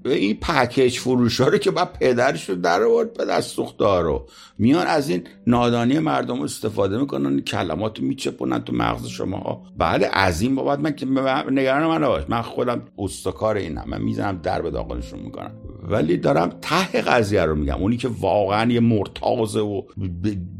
این 0.04 0.36
پکیج 0.40 0.98
فروش 0.98 1.40
رو 1.40 1.58
که 1.58 1.70
بعد 1.70 1.92
پدرش 1.92 2.48
رو 2.48 2.54
در 2.54 2.82
آورد 2.82 3.12
به 3.12 3.24
دست 3.24 3.58
رو. 3.78 4.26
میان 4.58 4.86
از 4.86 5.08
این 5.08 5.26
نادانی 5.46 5.98
مردم 5.98 6.42
استفاده 6.42 6.98
می‌کنن 6.98 7.40
کلمات 7.40 7.98
رو 7.98 8.04
میچپونن 8.04 8.64
تو 8.64 8.72
مغز 8.72 9.06
شما. 9.06 9.62
بله 9.76 10.10
از 10.12 10.40
این 10.40 10.54
بابت 10.54 10.78
من 10.78 10.96
که 10.96 11.06
نگران 11.50 11.86
من 11.86 12.08
باش 12.08 12.24
من 12.28 12.42
خودم 12.42 12.82
استکار 12.98 13.56
اینم. 13.56 13.84
من 13.86 14.02
می‌زنم 14.02 14.40
در 14.42 14.62
به 14.62 14.70
داخلشون 14.70 15.20
می‌کنم. 15.20 15.50
ولی 15.82 16.16
دارم 16.16 16.50
ته 16.60 17.02
قضیه 17.02 17.44
رو 17.44 17.54
میگم. 17.54 17.74
اونی 17.74 17.96
که 17.96 18.08
واقعا 18.20 18.72
یه 18.72 18.80
مرتازه 18.80 19.60
و 19.60 19.82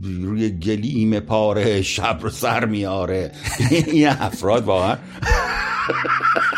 روی 0.03 0.51
گلیم 0.51 1.21
پاره 1.21 1.83
شب 1.83 2.19
رو 2.23 2.31
سر 2.31 2.65
میاره 2.65 3.33
این 3.87 4.09
افراد 4.09 4.65
واقعا. 4.65 4.97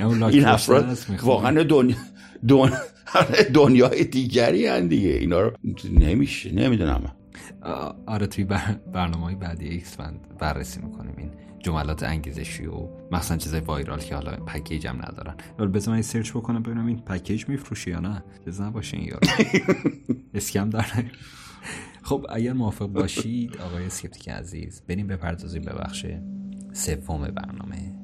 این 0.00 0.44
افراد 0.44 0.98
واقعا 1.22 1.62
دنیا 1.62 2.70
دنیای 3.54 4.04
دیگری 4.04 4.66
هن 4.66 4.86
دیگه. 4.86 5.08
اینا 5.08 5.40
رو 5.40 5.52
نمیشه 5.90 6.52
نمی‌دونم. 6.52 7.12
آره 8.06 8.26
توی 8.26 8.44
برنامه 8.92 9.24
های 9.24 9.34
بعدی 9.34 9.68
ایکس 9.68 9.96
بررسی 10.38 10.80
می‌کنیم 10.80 11.14
این 11.18 11.30
جملات 11.58 12.02
انگیزشی 12.02 12.66
و 12.66 12.88
مثلا 13.12 13.36
چیزای 13.36 13.60
viral 13.60 13.98
که 13.98 14.14
حالا 14.14 14.36
پکیج 14.36 14.86
هم 14.86 14.96
ندارن. 14.96 15.34
ولی 15.58 15.68
بذار 15.68 15.94
من 15.94 16.02
search 16.02 16.30
بکنم 16.30 16.62
ببینم 16.62 16.86
این 16.86 17.00
پکیج 17.00 17.48
میفروشه 17.48 17.90
یا 17.90 18.00
نه. 18.00 18.24
بزن 18.46 18.70
باشه 18.70 18.96
این 18.96 19.06
یارو. 19.06 19.28
scam 20.34 20.70
داره. 20.70 21.10
خب 22.02 22.26
اگر 22.30 22.52
موافق 22.52 22.86
باشید 22.86 23.56
آقای 23.56 23.86
skeptic 23.86 24.28
عزیز 24.28 24.82
بریم 24.88 25.06
بپردازیم 25.06 25.62
به 25.62 25.72
بخش 25.72 26.06
سوم 26.72 27.20
برنامه. 27.20 27.95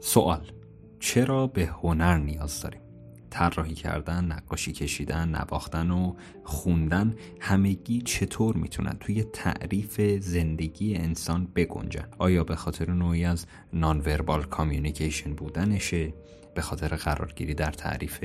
سوال 0.00 0.52
چرا 1.00 1.46
به 1.46 1.66
هنر 1.66 2.16
نیاز 2.16 2.60
داریم؟ 2.60 2.80
طراحی 3.30 3.74
کردن، 3.74 4.24
نقاشی 4.24 4.72
کشیدن، 4.72 5.28
نواختن 5.28 5.90
و 5.90 6.14
خوندن 6.44 7.14
همگی 7.40 8.00
چطور 8.00 8.56
می‌تونن 8.56 8.96
توی 9.00 9.22
تعریف 9.22 10.00
زندگی 10.20 10.94
انسان 10.94 11.48
بگنجن؟ 11.56 12.08
آیا 12.18 12.44
به 12.44 12.56
خاطر 12.56 12.90
نوعی 12.90 13.24
از 13.24 13.46
non-verbal 13.72 14.42
communication 14.42 15.34
بودنشه؟ 15.34 16.14
به 16.54 16.62
خاطر 16.62 16.88
قرارگیری 16.88 17.54
در 17.54 17.70
تعریف 17.70 18.24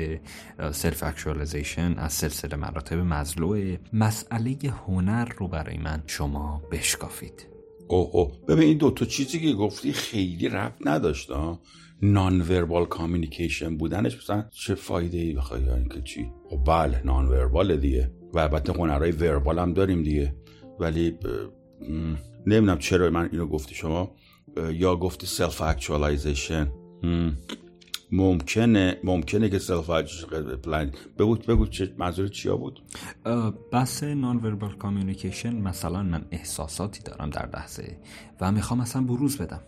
self-actualization 0.71 1.93
از 1.97 2.13
سلسله 2.13 2.55
مراتب 2.55 2.97
مزلو 2.97 3.77
مسئله 3.93 4.57
هنر 4.87 5.25
رو 5.25 5.47
برای 5.47 5.77
من 5.77 6.03
شما 6.07 6.61
بشکافید 6.71 7.52
اوه 7.93 8.09
اوه. 8.13 8.31
ببین 8.47 8.63
این 8.63 8.77
دوتا 8.77 9.05
چیزی 9.05 9.39
که 9.39 9.53
گفتی 9.53 9.93
خیلی 9.93 10.49
ربط 10.49 10.87
نداشت 10.87 11.29
non-verbal 12.01 12.85
communication 12.85 13.77
بودنش 13.77 14.17
مثلا 14.17 14.45
چه 14.51 14.75
فایده 14.75 15.17
ای 15.17 15.33
بخوای؟ 15.33 15.61
یعنی 15.61 15.89
که 15.89 16.01
چی؟ 16.01 16.31
خب 16.49 16.59
بله 16.65 17.01
non-verbal 17.05 17.77
دیگه. 17.77 18.11
و 18.33 18.39
البته 18.39 18.73
هنرهای 18.73 19.11
verbal 19.11 19.59
هم 19.59 19.73
داریم 19.73 20.03
دیگه. 20.03 20.35
ولی 20.79 21.17
نمی‌دونم 22.47 22.77
چرا 22.77 23.09
من 23.09 23.29
اینو 23.31 23.45
گفتی 23.45 23.75
شما. 23.75 24.15
یا 24.73 24.95
گفتی 24.95 25.27
self-actualization 25.27 26.71
ممکنه 28.13 28.97
ممکنه 29.03 29.49
که 29.49 29.59
self 29.59 29.89
پلان 30.63 30.91
بگو 31.19 31.35
بگو 31.35 31.67
چه 31.67 31.93
منظور 31.97 32.27
چیا 32.27 32.57
بود؟ 32.57 32.83
بحث 33.71 34.03
non-verbal 34.03 34.73
communication 34.73 35.55
مثلا 35.55 36.03
من 36.03 36.25
احساساتی 36.31 37.03
دارم 37.03 37.29
در 37.29 37.49
لحظه 37.53 37.97
و 38.41 38.51
می‌خوام 38.51 38.81
مثلا 38.81 39.01
بروز 39.01 39.37
بدم. 39.37 39.61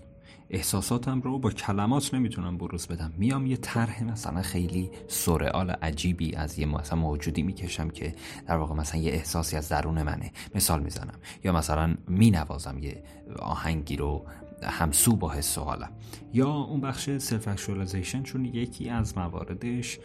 احساساتم 0.50 1.22
رو 1.22 1.40
با 1.40 1.52
کلمات 1.52 2.14
نمی‌تونم 2.14 2.58
بروز 2.58 2.88
بدم. 2.88 3.14
میام 3.18 3.46
یه 3.48 3.58
طرح 3.58 4.04
مثلا 4.04 4.42
خیلی 4.42 4.90
سورئال 5.08 5.70
عجیبی 5.70 6.36
از 6.36 6.60
یه 6.60 6.66
مثلا 6.66 7.00
موجودی 7.00 7.44
می‌کشم 7.44 7.90
که 7.90 8.16
در 8.48 8.58
واقع 8.58 8.76
مثلا 8.76 9.02
یه 9.02 9.12
احساسی 9.12 9.58
از 9.58 9.70
درون 9.70 10.02
منه. 10.02 10.32
مثال 10.56 10.84
می‌زنم. 10.84 11.20
یا 11.44 11.52
مثلا 11.52 11.96
مینوازم 12.08 12.78
یه 12.80 13.04
آهنگی 13.40 13.96
رو 13.96 14.26
همسو 14.66 15.16
با 15.16 15.32
حس 15.32 15.58
و 15.58 15.62
حالم. 15.62 15.92
یا 16.34 16.50
اون 16.50 16.82
بخش 16.82 17.10
self-actualization 17.18 18.24
چون 18.24 18.46
یکی 18.46 18.90
از 18.90 19.18
مواردش 19.18 20.00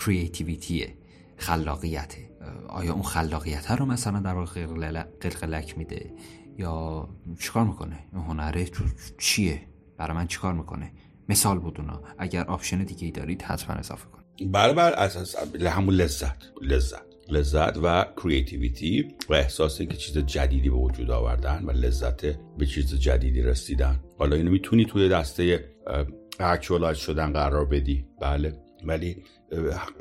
creativity 0.00 0.86
ه 0.86 0.94
خلاقیته. 1.36 2.30
آیا 2.68 2.92
اون 2.92 3.02
خلاقیت 3.02 3.70
رو 3.70 3.86
مثلا 3.86 4.20
در 4.20 4.34
واقع 4.34 4.66
قلقلک 5.20 5.78
میده؟ 5.78 6.14
یا 6.58 7.08
چیکار 7.40 7.64
می‌کنه؟ 7.64 7.98
این 8.12 8.22
هنره 8.22 8.66
چیه؟ 9.18 9.62
برای 9.96 10.16
من 10.16 10.26
چیکار 10.26 10.52
می‌کنه؟ 10.52 10.92
مثال 11.28 11.58
بود 11.58 11.80
اونا. 11.80 12.02
اگر 12.18 12.44
option 12.44 12.84
دیگه 12.84 13.04
ای 13.04 13.10
دارید 13.10 13.42
حتما 13.42 13.76
اضافه 13.76 14.06
کن 14.08 14.20
بله 14.52 14.72
بله 14.72 14.96
اساس 14.96 15.36
همون 15.56 15.94
لذت. 15.94 16.36
لذت. 16.62 17.09
لذت 17.32 17.76
و 17.82 18.06
creativity 18.22 19.08
و 19.28 19.34
احساس 19.34 19.82
که 19.82 19.96
چیز 19.96 20.18
جدیدی 20.18 20.70
به 20.70 20.76
وجود 20.76 21.10
آوردن 21.10 21.64
و 21.64 21.70
لذت 21.70 22.26
به 22.58 22.66
چیز 22.66 22.94
جدیدی 22.94 23.42
رسیدن. 23.42 24.00
حالا 24.18 24.36
اینو 24.36 24.50
می‌تونی 24.50 24.84
توی 24.84 25.08
دسته 25.08 25.64
actualize 26.40 26.98
شدن 26.98 27.32
قرار 27.32 27.64
بدی. 27.64 28.04
بله. 28.20 28.52
ولی 28.84 29.16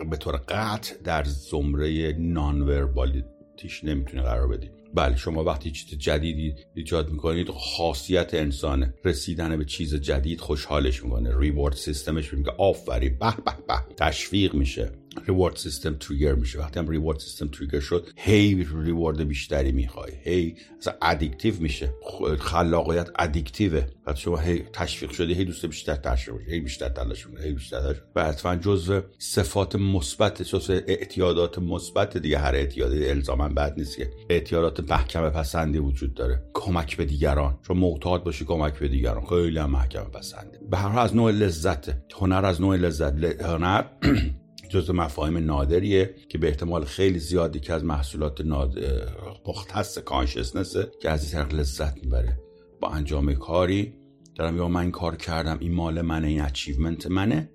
به 0.09 0.17
طور 0.19 0.35
قطع 0.35 0.95
در 1.03 1.23
زمره 1.23 2.15
non-verbality 2.19 2.61
ش 2.61 3.83
نمی‌تونی 3.83 4.23
قرار 4.23 4.47
بدی. 4.47 4.69
بله 4.93 5.15
شما 5.15 5.43
وقتی 5.43 5.71
چیز 5.71 5.99
جدیدی 5.99 6.55
ایجاد 6.75 7.09
می‌کنید 7.11 7.49
خاصیت 7.49 8.33
انسانه. 8.33 8.93
رسیدن 9.05 9.57
به 9.57 9.65
چیز 9.65 9.95
جدید 9.95 10.39
خوشحالش 10.39 11.03
می‌کنه. 11.03 11.39
reward 11.39 11.75
system 11.75 12.19
ش 12.19 12.33
میگه 12.33 12.51
آفرین 12.57 13.09
به 13.09 13.35
به 13.45 13.53
به. 13.67 13.95
تشویق 13.97 14.53
میشه. 14.53 14.91
reward 15.27 15.55
system 15.55 15.95
trigger 15.95 16.33
میشه. 16.33 16.59
وقتی 16.59 16.79
هم 16.79 16.89
reward 16.89 17.19
system 17.19 17.47
trigger 17.47 17.79
شد 17.79 18.07
هی 18.15 18.67
reward 18.75 19.27
بیشتری 19.27 19.71
می‌خوای. 19.71 20.11
هی 20.23 20.55
اصلا 20.79 20.93
addictive 21.01 21.53
میشه. 21.59 21.93
خلاقیت 22.39 23.09
ادیکتیوه 23.19 23.87
وقتی 24.07 24.21
شما 24.21 24.37
هی 24.37 24.63
تشویق 24.73 25.11
شده 25.11 25.33
هی 25.33 25.45
دوست 25.45 25.65
بیشتر 25.65 25.95
تشویق 25.95 26.49
هی 26.49 26.59
بیشتر 26.59 26.89
تلاش 26.89 27.27
می‌کنه 27.27 27.43
هی 27.43 27.53
بیشتر 27.53 27.79
تلاش 27.79 27.97
و 28.15 28.25
حتما 28.25 28.55
جزء 28.55 29.01
صفات 29.17 29.75
مثبت 29.75 30.41
جزء 30.41 30.79
اعتیادات 30.87 31.59
مثبت 31.59 32.17
دیگه. 32.17 32.39
هر 32.39 32.55
اعتیادی 32.55 33.09
الزاما 33.09 33.49
بد 33.49 33.73
نیست 33.77 33.97
که. 33.97 34.11
اعتیادات 34.29 34.91
محکم 34.91 35.29
پسندی 35.29 35.79
وجود 35.79 36.13
داره. 36.13 36.43
کمک 36.53 36.97
به 36.97 37.05
دیگران. 37.05 37.59
چون 37.67 37.77
معتاد 37.77 38.23
باشی 38.23 38.45
کمک 38.45 38.79
به 38.79 38.87
دیگران. 38.87 39.25
خیلی 39.25 39.59
هم 39.59 39.69
محکم 39.71 40.03
پسندی. 40.03 40.57
به 40.71 40.77
هر 40.77 40.99
از 40.99 41.15
نوع 41.15 41.31
لذت. 41.31 42.13
هنر 42.13 42.45
از 42.45 42.61
نوع 42.61 42.75
لذت. 42.75 43.41
هنر 43.41 43.83
جز 44.69 44.89
مفاهیم 44.89 45.37
نادریه 45.37 46.15
که 46.29 46.37
به 46.37 46.47
احتمال 46.47 46.85
خیلی 46.85 47.19
زیادی 47.19 47.59
که 47.59 47.73
از 47.73 47.83
محصولات 47.83 48.41
ناد... 48.41 48.79
مختص 49.47 49.97
consciousness 49.97 50.85
ه 50.85 50.91
که 51.01 51.09
از 51.09 51.23
این 51.23 51.31
طرف 51.31 51.53
لذت 51.53 52.03
می‌بره. 52.03 52.39
با 52.81 52.89
انجام 52.89 53.33
کاری 53.33 53.93
دارم 54.35 54.57
یا 54.57 54.67
من 54.67 54.91
کار 54.91 55.15
کردم 55.15 55.57
این 55.59 55.73
مال 55.73 56.01
منه 56.01 56.27
این 56.27 56.41
achievement 56.41 57.07
منه 57.07 57.49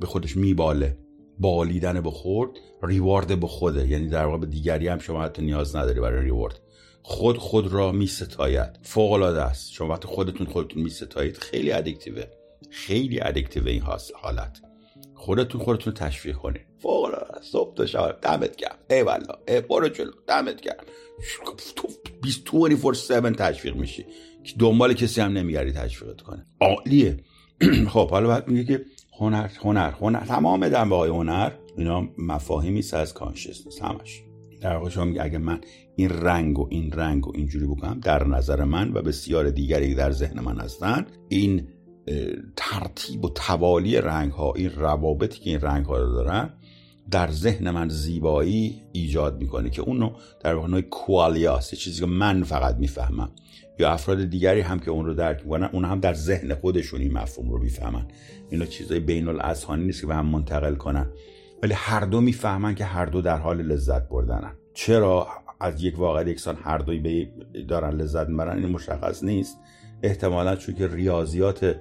به 0.00 0.06
خودش 0.06 0.36
میباله. 0.36 0.98
بالیدن 1.38 2.00
به 2.00 2.10
خود 2.10 2.50
reward 2.82 3.40
به 3.40 3.46
خوده. 3.46 3.88
یعنی 3.88 4.08
در 4.08 4.24
واقع 4.24 4.38
به 4.38 4.46
دیگری 4.46 4.88
هم 4.88 4.98
شما 4.98 5.22
حتی 5.22 5.42
نیاز 5.42 5.76
نداری 5.76 6.00
برای 6.00 6.24
reward 6.24 6.60
خود 7.02 7.38
خود 7.38 7.72
را 7.72 7.92
می 7.92 8.06
ستاید 8.06 8.78
فوق 8.82 9.12
العاده 9.12 9.42
است. 9.42 9.72
شما 9.72 9.88
وقتی 9.88 10.08
خودتون 10.08 10.46
خودتون 10.46 10.82
می 10.82 10.90
ستایید 10.90 11.36
خیلی 11.36 11.72
addictive 11.72 12.19
ه 12.19 12.24
خیلی 12.70 13.20
addictive 13.20 13.65
ه 13.65 13.70
این 13.70 13.82
حالت. 14.14 14.67
خودتون 15.18 15.60
خودتون 15.60 15.94
تشویق 15.94 16.36
کنید 16.36 16.60
فوق 16.78 17.04
العاده 17.04 17.42
صبح 17.42 17.74
تا 17.74 17.86
شب 17.86 18.18
دمت 18.22 18.56
گرم. 18.56 18.76
ای 18.90 19.02
ول 19.02 19.34
ای 19.48 19.60
برو 19.60 19.88
جلو 19.88 20.10
دمت 20.26 20.60
گرم. 20.60 20.84
24 22.22 22.72
7 22.72 23.32
تشویق 23.32 23.76
میشی. 23.76 24.06
که 24.44 24.54
دنبال 24.58 24.92
کسی 24.92 25.20
هم 25.20 25.32
نمیگردی 25.32 25.72
تشویقت 25.72 26.20
کنه. 26.20 26.46
عالیه. 26.60 27.16
خب 27.92 28.10
حالا 28.10 28.28
بعد 28.28 28.48
میگه 28.48 28.64
که 28.64 28.84
هنر 29.20 29.48
هنر 29.62 29.90
هنر. 29.90 30.20
تمام 30.20 30.68
دنبه 30.68 30.96
های 30.96 31.10
هنر 31.10 31.52
اینا 31.76 32.08
مفاهیمی 32.18 32.82
از 32.92 33.14
کانشسنس 33.14 33.82
همش. 33.82 34.22
در 34.60 34.76
واقع 34.76 34.90
شما 34.90 35.04
میگه 35.04 35.24
اگه 35.24 35.38
من 35.38 35.60
این 35.96 36.10
رنگ 36.10 36.58
و 36.58 36.68
این 36.70 36.92
رنگ 36.92 37.28
و 37.28 37.32
اینجوری 37.34 37.66
بکنم 37.66 38.00
در 38.00 38.26
نظر 38.26 38.64
من 38.64 38.92
و 38.92 39.02
بسیار 39.02 39.50
دیگری 39.50 39.94
در 39.94 40.12
ذهن 40.12 40.40
من 40.40 40.60
هستن 40.60 41.06
این 41.28 41.68
ترتیب 42.56 43.24
و 43.24 43.30
توالی 43.34 43.96
رنگ 43.96 44.32
ها 44.32 44.52
این 44.52 44.70
روابطی 44.70 45.40
که 45.40 45.50
این 45.50 45.60
رنگ 45.60 45.86
ها 45.86 45.98
دارن 45.98 46.50
در 47.10 47.30
ذهن 47.30 47.70
من 47.70 47.88
زیبایی 47.88 48.82
ایجاد 48.92 49.40
می‌کنه 49.40 49.70
که 49.70 49.82
اونو 49.82 50.10
در 50.40 50.54
واقع 50.54 50.68
نوع 50.68 50.80
کوالیاس 50.80 51.74
چیزی 51.74 52.00
که 52.00 52.06
من 52.06 52.42
فقط 52.42 52.76
می‌فهمم. 52.76 53.30
یا 53.78 53.90
افراد 53.90 54.24
دیگری 54.24 54.60
هم 54.60 54.78
که 54.78 54.90
اون 54.90 55.06
رو 55.06 55.14
درک 55.14 55.42
می‌کنن 55.42 55.70
اون 55.72 55.84
هم 55.84 56.00
در 56.00 56.14
ذهن 56.14 56.54
خودشون 56.54 57.00
این 57.00 57.12
مفهوم 57.12 57.50
رو 57.50 57.58
می‌فهمن. 57.58 58.06
اینا 58.50 58.64
چیزای 58.64 59.00
بین 59.00 59.28
الاذهانی 59.28 59.84
نیست 59.84 60.00
که 60.00 60.06
به 60.06 60.14
هم 60.14 60.26
منتقل 60.26 60.74
کنن. 60.74 61.06
ولی 61.62 61.74
هر 61.76 62.00
دو 62.00 62.20
می‌فهمن 62.20 62.74
که 62.74 62.84
هر 62.84 63.06
دو 63.06 63.20
در 63.20 63.38
حال 63.38 63.62
لذت 63.62 64.08
بردنن. 64.08 64.52
چرا 64.74 65.28
از 65.60 65.82
یک 65.82 65.98
واقع 65.98 66.28
یکسان 66.28 66.56
هر 66.62 66.78
دوی 66.78 67.28
دارن 67.68 67.96
لذت 67.96 68.28
می‌برن؟ 68.28 68.58
این 68.58 68.72
مشخص 68.72 69.24
نیست. 69.24 69.58
احتمالا 70.02 70.56
چون 70.56 70.74
که 70.74 70.88
ریاضیات 70.88 71.76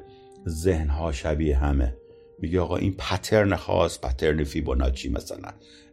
ذهن 0.48 0.90
ها 0.90 1.12
شبیه 1.12 1.58
همه. 1.58 1.98
میگه 2.40 2.60
آقا 2.60 2.78
این 2.78 2.96
پترن 2.98 3.56
خاص 3.56 4.00
پترن 4.00 4.44
فیبوناچی 4.44 5.10
مثلا. 5.10 5.52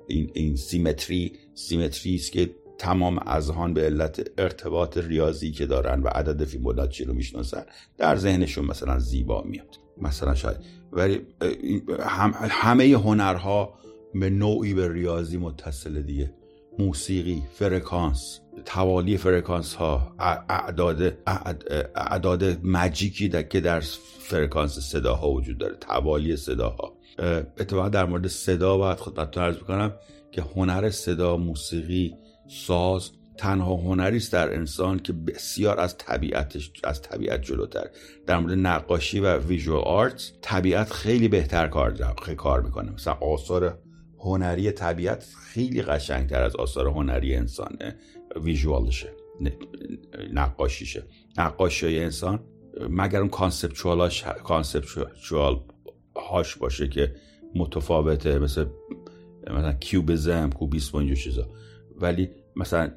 این 0.08 0.30
این 0.34 0.56
symmetry 0.56 1.32
symmetry 1.54 2.14
است 2.14 2.32
که 2.32 2.50
تمام 2.78 3.18
اذهان 3.26 3.74
به 3.74 3.82
علت 3.82 4.30
ارتباط 4.38 4.98
ریاضی 4.98 5.50
که 5.50 5.66
دارن 5.66 6.02
و 6.02 6.08
عدد 6.08 6.44
فیبوناچی 6.44 7.04
رو 7.04 7.14
می‌شناسن 7.14 7.64
در 7.98 8.16
ذهنشون 8.16 8.64
مثلا 8.64 8.98
زیبا 8.98 9.42
میاد. 9.42 9.78
مثلا 9.98 10.34
شاید. 10.34 10.56
ولی 10.92 11.20
همه 12.50 12.84
هنرها 12.84 13.74
به 14.14 14.30
نوعی 14.30 14.74
به 14.74 14.92
ریاضی 14.92 15.36
متصل 15.36 16.02
دیگه. 16.02 16.34
موسیقی 16.78 17.42
فرکانس. 17.52 18.40
توالی 18.64 19.16
فرکانس 19.16 19.74
ها 19.74 20.14
اعداد 20.48 21.18
اعداد 21.96 22.44
magic 22.62 23.17
ی 23.17 23.28
در 23.28 23.42
که 23.42 23.60
در 23.60 23.80
فرکانس 24.18 24.78
صداها 24.78 25.30
وجود 25.30 25.58
داره 25.58 25.76
توالی 25.76 26.36
صداها. 26.36 26.96
اتفاقا 27.58 27.88
در 27.88 28.04
مورد 28.04 28.26
صدا 28.26 28.76
باید 28.76 28.98
خدمتتون 28.98 29.42
عرض 29.42 29.56
بکنم 29.56 29.92
که 30.32 30.42
هنر 30.42 30.90
صدا 30.90 31.36
موسیقی 31.36 32.14
ساز 32.48 33.10
تنها 33.38 33.76
هنری 33.76 34.16
است 34.16 34.32
در 34.32 34.54
انسان 34.54 34.98
که 34.98 35.12
بسیار 35.12 35.80
از 35.80 35.98
طبیعتش 35.98 36.72
از 36.84 37.02
طبیعت 37.02 37.42
جلوتر. 37.42 37.86
در 38.26 38.38
مورد 38.38 38.52
نقاشی 38.58 39.20
و 39.20 39.38
ویژوال 39.38 39.84
آرت 39.84 40.32
طبیعت 40.42 40.92
خیلی 40.92 41.28
بهتر 41.28 41.68
کار 41.68 41.92
کار 42.36 42.62
می‌کنه. 42.62 42.92
مثلا 42.92 43.12
آثار 43.14 43.78
هنری 44.18 44.72
طبیعت 44.72 45.26
خیلی 45.52 45.82
قشنگتر 45.82 46.42
از 46.42 46.56
آثار 46.56 46.88
هنری 46.88 47.34
انسانه. 47.34 47.96
ویژوالشه 48.42 49.12
نقاشیشه. 50.32 51.02
نقاشی 51.38 51.98
انسان 51.98 52.40
مگر 52.90 53.20
اون 53.20 53.28
conceptual 53.28 54.08
اش 54.08 54.24
conceptual 54.24 55.60
هاش 56.16 56.56
باشه 56.56 56.88
که 56.88 57.14
متفاوته 57.54 58.38
مثل 58.38 58.66
مثلا 59.46 59.72
cubism 59.72 60.50
کوبیسم 60.50 60.92
و 60.92 60.96
اینجور 60.96 61.16
چیزا. 61.16 61.48
ولی 61.96 62.30
مثلا 62.56 62.90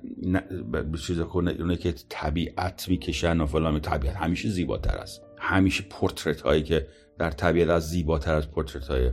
چیزا 1.07 1.23
کنه 1.23 1.51
اونه 1.51 1.75
که 1.75 1.93
طبیعت 2.09 2.89
می‌کشن 2.89 3.41
و 3.41 3.45
فلان 3.45 3.79
طبیعت 3.79 4.15
همیشه 4.15 4.49
زیباتر 4.49 4.97
است. 4.97 5.21
همیشه 5.37 5.83
portrait 5.89 6.41
هایی 6.41 6.63
که 6.63 6.87
در 7.19 7.31
طبیعت 7.31 7.69
از 7.69 7.89
زیباتر 7.89 8.35
از 8.35 8.51
portrait 8.51 8.87
های 8.87 9.11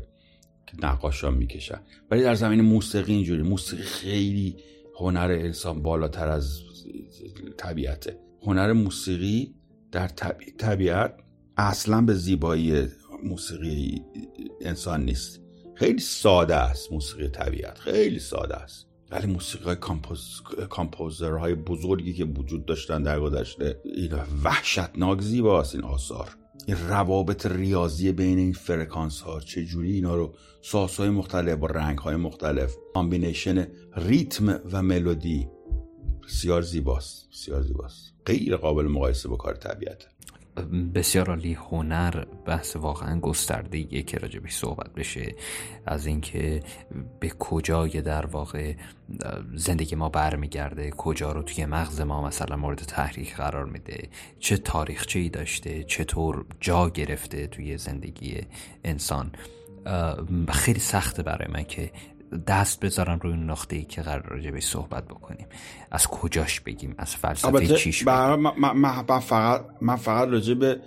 که 0.67 0.77
نقاشان 0.83 1.35
می‌کشن. 1.35 1.81
ولی 2.11 2.23
در 2.23 2.35
زمینه 2.35 2.61
موسیقی 2.61 3.13
اینجوری. 3.13 3.43
موسیقی 3.43 3.83
خیلی 3.83 4.57
هنر 4.97 5.37
انسان 5.41 5.83
بالاتر 5.83 6.29
از 6.29 6.61
طبیعته. 7.59 8.19
هنر 8.43 8.73
موسیقی 8.73 9.55
در 9.93 10.09
طبیعت 10.59 11.15
اصلا 11.57 12.01
به 12.01 12.15
زیبایی 12.15 12.89
موسیقی 13.25 14.03
انسان 14.61 15.05
نیست. 15.05 15.41
خیلی 15.75 15.99
ساده 15.99 16.55
است 16.57 16.93
موسیقی 16.93 17.29
طبیعت 17.29 17.79
خیلی 17.79 18.19
ساده 18.19 18.57
است. 18.57 18.87
ولی 19.11 19.27
موسیقی 19.27 19.65
های 19.65 19.77
compose... 19.77 20.41
composer 20.71 21.38
های 21.38 21.55
بزرگی 21.55 22.13
که 22.13 22.25
وجود 22.25 22.67
داشتن 22.67 23.03
در 23.03 23.21
گذشته 23.21 23.81
این 23.85 24.13
وحشتناک 24.45 25.21
زیباست 25.21 25.75
این 25.75 25.85
آثار. 25.85 26.37
این 26.67 26.77
روابط 26.89 27.47
ریاضی 27.47 28.13
بین 28.13 28.39
این 28.39 28.53
فرکانس 28.53 29.21
ها 29.21 29.41
چجوری 29.41 29.93
اینا 29.93 30.17
رو 30.17 30.35
سازهای 30.63 31.11
مختلف 31.11 31.59
با 31.59 31.67
رنگ 31.67 31.99
های 31.99 32.17
مختلف 32.17 32.77
combination 32.95 33.67
ریتم 33.97 34.61
و 34.73 34.83
ملودی 34.83 35.49
بسیار 36.29 36.63
زیباست 36.63 37.29
بسیار 37.33 37.63
زیباست. 37.63 38.15
غیر 38.27 38.57
قابل 38.57 38.85
مقایسه 38.85 39.29
با 39.29 39.37
کار 39.37 39.55
طبیعت 39.55 40.07
بسیار 40.95 41.29
عالی 41.31 41.55
هنر 41.55 42.25
بحث 42.47 42.77
واقعا 42.77 43.21
گسترده 43.21 44.03
که 44.03 44.19
راجبش 44.19 44.53
صحبت 44.53 44.95
بشه. 44.95 45.35
از 45.87 46.07
اینکه 46.07 46.63
به 47.21 47.29
کجای 47.39 48.01
در 48.01 48.27
واقع 48.27 48.75
زندگی 49.55 49.97
ما 49.97 50.09
برمیگرده 50.09 50.91
کجا 50.91 51.33
رو 51.33 51.43
توی 51.43 51.67
مغز 51.67 52.01
ما 52.01 52.27
مثلا 52.27 52.57
مورد 52.57 52.79
تحریک 52.79 53.37
قرار 53.37 53.65
میده 53.65 54.09
چه 54.39 54.57
تاریخچه 54.57 55.19
ای 55.19 55.29
داشته 55.29 55.85
چطور 55.85 56.45
جا 56.61 56.91
گرفته 56.91 57.47
توی 57.47 57.79
زندگی 57.79 58.41
انسان. 58.85 59.33
خیلی 60.49 60.81
سخته 60.81 61.23
برای 61.23 61.49
من 61.53 61.65
که 61.65 61.91
دست 62.47 62.81
بذارم 62.81 63.19
روی 63.23 63.37
نقطه 63.37 63.77
ای 63.77 63.85
که 63.85 64.03
قرار 64.03 64.27
راجع 64.27 64.51
به 64.51 64.61
صحبت 64.61 65.05
بکنیم. 65.05 65.47
از 65.91 66.07
کجاش 66.07 66.61
بگیم؟ 66.61 66.95
از 66.99 67.17
فلسفه 67.17 67.67
چیش 67.77 68.05
بگیم؟ 68.05 68.35
من 68.37 69.21
فقط 69.21 69.65
من 69.81 69.97
فقط 69.97 70.29
راجع 70.29 70.55
به 70.55 70.81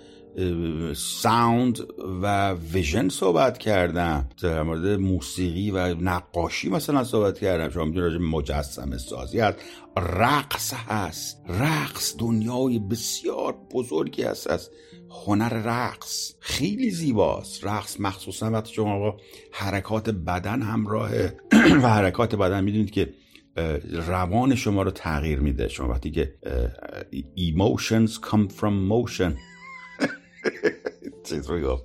ساوند 0.94 1.78
و 2.22 2.52
ویژن 2.52 3.08
صحبت 3.08 3.58
کردم. 3.58 4.28
در 4.42 4.62
مورد 4.62 4.86
موسیقی 4.86 5.70
و 5.70 5.94
نقاشی 5.94 6.68
مثلا 6.68 7.04
صحبت 7.04 7.38
کردم. 7.38 7.70
شما 7.70 7.84
می‌دونید 7.84 8.12
راجع 8.12 8.24
مجسم 8.24 8.96
سازی 8.98 9.40
هست. 9.40 9.58
رقص 9.96 10.74
هست. 10.74 11.42
رقص 11.48 12.14
دنیای 12.18 12.78
بسیار 12.78 13.56
بزرگی 13.74 14.22
هست. 14.22 14.50
از 14.50 14.70
هنر 15.10 15.62
رقص. 15.64 16.34
خیلی 16.40 16.90
زیباست. 16.90 17.64
رقص 17.64 18.00
مخصوصا 18.00 18.50
وقتی 18.50 18.74
شما 18.74 18.98
با 18.98 19.16
حرکات 19.52 20.10
بدن 20.10 20.62
همراه 20.62 21.10
و 21.82 21.88
حرکات 21.88 22.34
بدن 22.34 22.64
می‌دونید 22.64 22.90
که 22.90 23.14
روان 24.06 24.54
شما 24.54 24.82
رو 24.82 24.90
تغییر 24.90 25.40
میده. 25.40 25.68
شما 25.68 25.88
وقتی 25.88 26.10
که 26.10 26.34
emotions 27.38 28.10
come 28.10 28.48
from 28.60 28.90
motion. 28.90 29.32
چیز 31.28 31.50
رو 31.50 31.80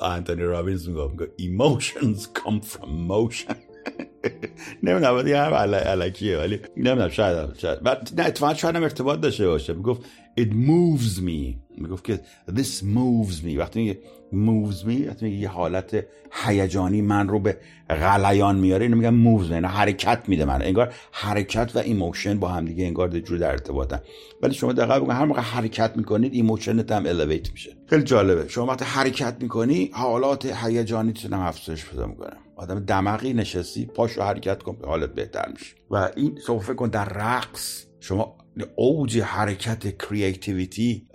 آنتونی 0.00 0.42
رابینز 0.42 0.88
می‌گفت 0.88 1.14
emotions 1.24 2.22
come 2.22 2.64
from 2.64 2.88
motion. 3.08 3.54
نمی‌دونم 4.82 5.14
ولی 5.14 5.32
هم 5.32 5.54
علکیه 5.54 6.38
ولی 6.38 6.60
نمی‌دونم 6.76 7.08
شاید 7.08 7.58
شاید. 7.58 7.88
نه 7.88 8.24
اتفاقا 8.26 8.54
شاید 8.54 8.76
هم 8.76 8.82
ارتباط 8.82 9.20
داشته 9.20 9.46
باشه. 9.46 9.72
می‌گفت 9.72 10.02
it 10.38 10.50
moves 10.52 11.20
me. 11.20 11.56
می‌گفت 11.78 12.04
که 12.04 12.20
this 12.48 12.82
moves 12.82 13.44
me. 13.44 13.58
وقتی 13.58 13.80
میگه 13.80 13.98
moves 14.32 14.84
me 14.84 15.08
وقتی 15.08 15.24
میگه 15.24 15.36
یه 15.36 15.48
حالت 15.48 16.06
هیجانی 16.32 17.02
من 17.02 17.28
رو 17.28 17.38
به 17.38 17.56
غلیان 17.88 18.58
میاره 18.58 18.84
اینو 18.84 18.96
میگم 18.96 19.38
moves 19.38 19.48
me 19.48 19.50
یعنی 19.50 19.66
حرکت 19.66 20.22
میده 20.28 20.44
من. 20.44 20.62
انگار 20.62 20.94
حرکت 21.12 21.76
و 21.76 21.78
emotion 21.78 22.38
با 22.38 22.48
هم 22.48 22.64
دیگه 22.64 22.84
انگار 22.84 23.08
جور 23.08 23.38
در 23.38 23.50
ارتباطن. 23.50 24.00
ولی 24.42 24.54
شما 24.54 24.72
دقیقا 24.72 25.00
بگن 25.00 25.14
هر 25.14 25.24
موقع 25.24 25.40
حرکت 25.40 25.96
می‌کنید 25.96 26.34
emotion 26.34 26.85
ت 26.85 26.92
هم 26.92 27.06
elevate 27.06 27.52
میشه. 27.52 27.76
خیلی 27.86 28.02
جالبه. 28.02 28.48
شما 28.48 28.66
وقتی 28.66 28.84
حرکت 28.84 29.36
می‌کنی 29.40 29.90
حالات 29.92 30.64
هیجانی 30.64 31.14
هم 31.32 31.40
افزایش 31.40 31.86
پیدا 31.86 32.06
می‌کنه. 32.06 32.36
آدم 32.56 32.80
دمقی 32.80 33.32
نشستی 33.32 33.86
پاشو 33.86 34.22
حرکت 34.22 34.62
کن 34.62 34.78
حالت 34.84 35.14
بهتر 35.14 35.48
میشه. 35.52 35.74
و 35.90 36.10
این 36.16 36.38
فکر 36.46 36.74
کن 36.74 36.88
در 36.88 37.04
رقص 37.04 37.84
شما 38.00 38.38
اوج 38.76 39.18
حرکت 39.18 39.98
creativity 39.98 41.06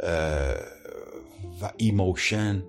و 1.61 1.71
emotion 1.77 2.63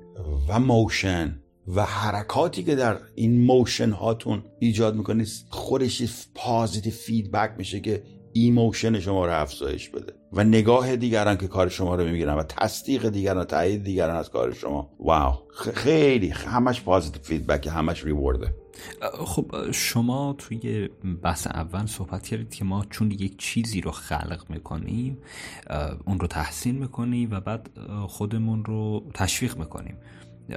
و 0.49 0.61
motion 0.61 1.41
و 1.75 1.85
حرکاتی 1.85 2.63
که 2.63 2.75
در 2.75 2.99
این 3.15 3.41
motion 3.41 3.91
هاتون 3.91 4.45
ایجاد 4.59 4.97
می‌کنید 4.97 5.29
خودش 5.51 6.03
positive 6.35 6.93
feedback 6.93 7.51
میشه 7.59 7.81
که 7.81 8.03
emotion 8.33 9.01
شما 9.01 9.27
رو 9.27 9.41
افزایش 9.41 9.89
بده. 9.89 10.13
و 10.33 10.45
نگاه 10.45 10.97
دیگران 10.97 11.37
که 11.37 11.49
کار 11.49 11.69
شما 11.69 11.95
رو 11.95 12.05
می‌گیرن 12.05 12.35
و 12.35 12.43
تصدیق 12.43 13.09
دیگران 13.09 13.39
و 13.39 13.45
تایید 13.45 13.85
دیگران 13.85 14.17
از 14.17 14.31
کار 14.31 14.53
شما. 14.53 14.91
wow. 15.01 15.35
خیلی 15.75 16.29
همش 16.29 16.83
positive 16.83 17.23
feedback 17.23 17.67
همش 17.67 18.05
reward 18.05 18.48
ه 18.48 18.55
خب 19.25 19.71
شما 19.73 20.35
توی 20.39 20.89
بحث 21.23 21.47
اول 21.47 21.87
صحبت 21.87 22.29
کردید 22.29 22.55
که 22.55 22.65
ما 22.65 22.85
چون 22.91 23.11
یک 23.11 23.39
چیزی 23.39 23.81
رو 23.81 23.91
خلق 23.91 24.45
می‌کنیم 24.49 25.19
اون 26.05 26.21
رو 26.21 26.27
تحسین 26.27 26.79
می‌کنیم 26.79 27.31
و 27.31 27.41
بعد 27.41 27.71
خودمون 28.07 28.65
رو 28.65 29.11
تشویق 29.15 29.57
می‌کنیم. 29.57 29.97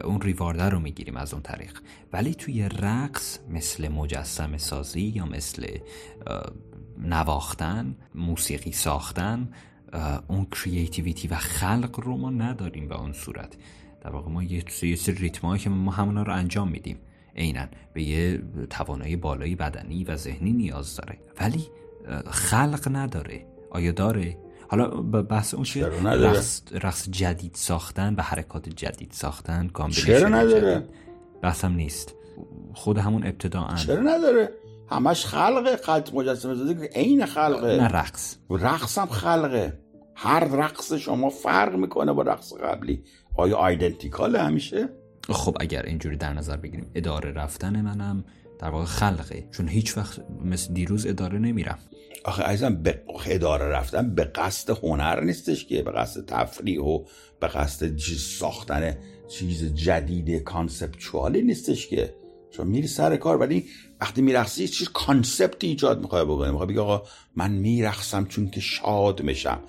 اون 0.03 0.22
ریوارده 0.22 0.63
رو 0.63 0.80
می‌گیریم 0.80 1.18
از 1.18 1.34
اون 1.34 1.41
طریق. 1.41 1.80
ولی 2.13 2.36
توی 2.36 2.70
رقص 2.70 3.39
مثل 3.49 3.88
مجسم 3.88 4.57
سازی 4.57 5.01
یا 5.01 5.26
مثل 5.26 5.78
نواختن 6.97 7.95
موسیقی 8.15 8.72
ساختن 8.72 9.49
اون 10.28 10.45
کریتیویتی 10.45 11.28
و 11.28 11.36
خلق 11.36 11.99
رو 11.99 12.18
ما 12.18 12.30
نداریم 12.30 12.88
به 12.88 12.99
اون 12.99 13.13
صورت. 13.13 13.57
در 14.01 14.09
واقع 14.09 14.32
ما 14.32 14.43
یه 14.43 14.63
سری 14.70 15.15
ریتم 15.15 15.57
که 15.57 15.70
ما 15.70 15.91
همونا 15.91 16.24
رو 16.24 16.34
انجام 16.34 16.68
میدیم. 16.68 16.97
عینا 17.38 17.65
به 17.93 18.03
یه 18.03 18.41
توانایی 18.69 19.15
بالایی 19.15 19.55
بدنی 19.55 20.03
و 20.03 20.15
ذهنی 20.15 20.51
نیاز 20.51 20.95
داره. 20.95 21.19
ولی 21.41 21.67
خلق 22.31 22.88
نداره. 22.91 23.45
آیا 23.71 23.91
داره؟ 23.91 24.38
حالا 24.69 24.88
بحث 25.21 25.53
اون 25.53 25.63
چیه؟ 25.63 25.85
رقص, 25.85 26.61
رقص 26.71 27.09
جدید 27.09 27.55
ساختن 27.55 28.15
و 28.15 28.21
حرکات 28.21 28.69
جدید 28.69 29.11
ساختن 29.11 29.69
چرا 29.91 30.29
نداره؟ 30.29 30.83
بحثم 31.41 31.73
نیست. 31.73 32.15
خود 32.73 32.97
همون 32.97 33.27
ابتداعا 33.27 33.75
چرا 33.75 34.01
نداره؟ 34.01 34.49
همش 34.89 35.25
خلقه. 35.25 35.77
خلق 35.77 36.15
مجسمه 36.15 36.55
زده 36.55 36.88
که 36.88 36.93
عین 36.93 37.25
خلقه. 37.25 37.77
نه 37.77 37.88
رقص. 37.88 38.38
رقص 38.49 38.97
هم 38.97 39.07
خلقه. 39.07 39.79
هر 40.15 40.39
رقص 40.39 40.93
شما 40.93 41.29
فرق 41.29 41.75
می‌کنه 41.75 42.13
با 42.13 42.21
رقص 42.21 42.53
قبلی. 42.53 43.03
آیا 43.35 43.57
identical 43.57 44.31
ه 44.31 44.39
همیشه؟ 44.39 44.89
خب 45.34 45.57
اگر 45.59 45.82
اینجوری 45.82 46.17
در 46.17 46.34
نظر 46.34 46.57
بگیریم 46.57 46.91
اداره 46.95 47.32
رفتن 47.32 47.82
منم 47.82 48.25
در 48.59 48.69
واقع 48.69 48.86
خلقه. 48.86 49.47
چون 49.51 49.67
هیچ 49.67 49.97
وقت 49.97 50.19
مثل 50.45 50.73
دیروز 50.73 51.05
اداره 51.05 51.39
نمیرم. 51.39 51.80
آخه 52.25 52.43
عزیزم 52.43 52.75
به 52.75 53.01
اداره 53.25 53.65
رفتن 53.65 54.15
به 54.15 54.23
قصد 54.23 54.69
هنر 54.84 55.23
نیستش 55.23 55.65
که 55.65 55.84
به 55.84 55.91
قصد 55.91 56.25
تفریح 56.25 56.80
و 56.80 57.03
به 57.39 57.47
قصد 57.47 57.95
چیز 57.95 58.21
ساختن 58.21 58.97
چیز 59.28 59.73
جدید 59.73 60.43
conceptual 60.43 61.33
ی 61.33 61.41
نیستش 61.41 61.88
که. 61.88 62.13
چون 62.51 62.67
میری 62.67 62.88
سر 62.88 63.15
کار 63.15 63.38
ولی 63.38 63.65
وقتی 64.01 64.21
میرقصی 64.21 64.67
چیز 64.67 64.89
concept 64.89 65.63
ایجاد 65.63 66.01
می‌خوای 66.01 66.25
بکنی. 66.25 66.51
می‌خوای 66.51 66.67
بگی 66.67 66.80
آقا 66.80 67.03
من 67.36 67.51
میرقصم 67.51 68.25
چون 68.25 68.49
که 68.49 68.59
شاد 68.59 69.21
میشم. 69.21 69.59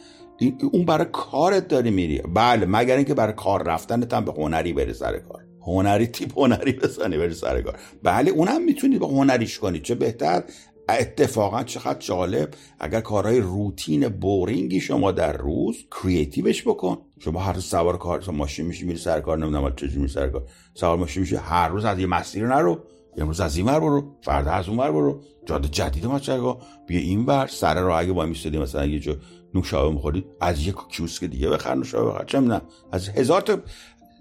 اون 0.73 0.85
برای 0.85 1.07
کارت 1.13 1.69
داری 1.69 1.91
میری. 1.91 2.19
بله 2.19 2.67
مگر 2.67 2.97
اینکه 2.97 3.15
برای 3.15 3.33
کار 3.33 3.63
رفتنت 3.63 4.15
هم 4.15 4.25
به 4.25 4.33
هنری 4.33 4.73
بری 4.73 4.93
سر 4.93 5.19
کار. 5.19 5.48
هنری 5.69 6.07
تیپ 6.07 6.39
هنری 6.39 6.73
بزنی 6.73 7.19
بری 7.19 7.35
سر 7.35 7.63
کار. 7.63 7.79
بله 8.03 8.31
اونم 8.31 8.65
می‌تونی 8.65 8.99
به 8.99 9.07
هنریش 9.07 9.59
کنی. 9.59 9.81
چه 9.81 9.95
بهتر؟ 9.95 10.45
اتفاقا 10.89 11.65
چقدر 11.65 11.99
جالب. 11.99 12.55
اگر 12.81 13.01
کارهای 13.01 13.41
روتین 13.41 14.09
بورینگی 14.09 14.81
شما 14.81 15.13
در 15.13 15.33
روز 15.37 15.77
کریتیوش 16.03 16.63
بکن. 16.63 16.99
شما 17.19 17.41
هر 17.41 17.53
روز 17.53 17.65
سوار 17.65 17.99
کار 17.99 18.31
ماشین 18.31 18.67
میشی 18.67 18.87
میری 18.87 18.99
سر 18.99 19.21
کار 19.21 19.39
نمی‌دونم 19.39 19.75
چجوری 19.77 19.97
میری 19.97 20.13
سر 20.13 20.29
کار. 20.29 20.43
سوار 20.75 20.97
ماشین 20.97 21.21
میشی 21.21 21.37
هر 21.37 21.69
روز 21.69 21.85
از 21.85 21.99
یه 21.99 22.07
مسیر 22.07 22.47
نرو. 22.47 22.85
امروز 23.19 23.41
از 23.41 23.57
این 23.57 23.67
ور 23.67 23.81
برو 23.81 24.17
فردا 24.23 24.51
از 24.51 24.69
اون 24.69 24.79
ور 24.79 24.93
برو. 24.93 25.21
جاده 25.47 25.69
جدید 25.69 26.07
ما 26.07 26.21
بیا 26.87 27.01
این 27.01 27.27
ور 27.27 27.47
سر 27.47 27.81
راه 27.81 28.01
اگه 28.01 28.13
وامیستی 28.13 28.59
مثلا 28.59 28.87
یه 28.87 28.99
جو 28.99 29.15
نوشابه 29.55 29.95
می‌خورید 29.95 30.25
از 30.41 30.67
یک 30.67 30.75
کیوسک 30.91 31.25
دیگه 31.25 31.49
بخر 31.49 31.75
نوشابه 31.75 32.11
بخر. 32.11 32.25
چه 32.25 32.61
از 32.93 33.09
هزار 33.09 33.41
تا 33.41 33.59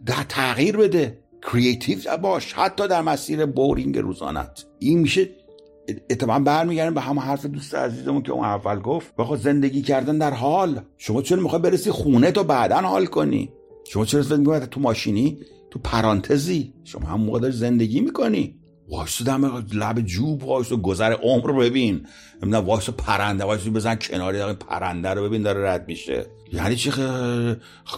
در 0.06 0.24
تغییر 0.30 0.78
بده. 0.78 1.20
creative 1.42 2.18
باش 2.18 2.54
حتی 2.54 2.88
در 2.88 3.02
مسیر 3.02 3.46
boring 3.46 3.98
روزانت. 3.98 4.66
این 4.80 5.00
میشه 5.00 5.30
اتفاقا 6.10 6.40
برمیگردیم 6.40 6.94
به 6.94 7.02
همون 7.02 7.24
حرف 7.24 7.46
دوست 7.46 7.76
عزیزمون 7.76 8.22
که 8.22 8.32
اون 8.32 8.46
اول 8.46 8.80
گفت. 8.80 9.16
بخواد 9.16 9.40
زندگی 9.40 9.82
کردن 9.82 10.18
در 10.18 10.34
حال. 10.34 10.82
شما 10.98 11.22
چرا 11.22 11.42
می‌خوای 11.42 11.62
برسی 11.62 11.92
خونه 11.92 12.32
تا 12.32 12.44
بعدا 12.44 12.82
حال 12.82 13.06
کنی؟ 13.06 13.50
شما 13.88 14.06
چرا 14.06 14.24
فکر 14.24 14.66
تو 14.66 14.80
ماشینی؟ 14.80 15.38
تو 15.72 15.80
پرانتزی. 15.80 16.74
شما 16.84 17.08
هم 17.08 17.22
موقع 17.22 17.50
زندگی 17.50 18.00
می‌کنی. 18.00 18.56
وایسو 18.90 19.24
دم 19.24 19.66
لب 19.74 20.02
جوب 20.02 20.44
وایسو 20.44 20.78
گذر 20.78 21.12
عمر 21.14 21.48
رو 21.48 21.58
ببین. 21.58 22.08
نمی‌دونم 22.44 22.66
وایسو 22.66 22.92
پرنده 22.92 23.44
وایسو 23.44 23.72
بزن 23.72 23.96
کناری 23.96 24.54
پرنده 24.54 25.10
رو 25.10 25.24
ببین 25.24 25.42
داره 25.42 25.70
رد 25.70 25.88
میشه. 25.88 26.26
یعنی 26.54 26.76
چی 26.76 26.92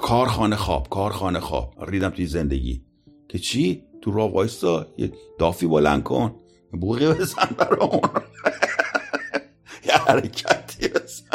کارخانه 0.02 0.56
خواب 0.56 0.90
کارخانه 0.90 1.40
خواب. 1.40 1.74
ریدم 1.88 2.10
توی 2.10 2.26
زندگی. 2.26 2.82
که 3.30 3.40
چی؟ 3.40 3.84
تو 4.02 4.12
راه 4.12 4.34
وایسا 4.34 4.88
یه 4.98 5.12
دافی 5.40 5.68
بلند 5.68 6.04
کن. 6.04 6.36
بوغی 6.72 7.08
بزن 7.08 7.50
برامون 7.58 8.02
یه 9.86 9.94
حرکتی 9.94 10.88
بزن. 10.88 11.26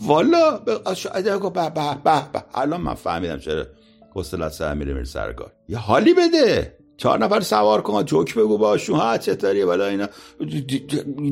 والا 0.00 0.60
شاید 0.94 1.24
به 1.24 1.50
به 1.50 1.70
به 2.04 2.28
به. 2.32 2.44
الان 2.54 2.80
من 2.80 2.94
فهمیدم 2.94 3.38
چرا 3.38 3.66
حوصلت 4.14 4.52
سر 4.52 4.74
میره 4.74 4.92
میره 4.92 5.04
سرگار 5.04 5.52
یه 5.68 5.78
حالی 5.78 6.14
بده. 6.14 6.78
چهار 6.96 7.24
نفر 7.24 7.40
سوار 7.40 7.82
کن 7.82 8.04
جوک 8.04 8.34
بگو 8.34 8.58
باشون 8.58 8.96
ها 8.96 9.18
چطوری؟ 9.18 9.64
بالا 9.64 9.86
اینا 9.86 10.08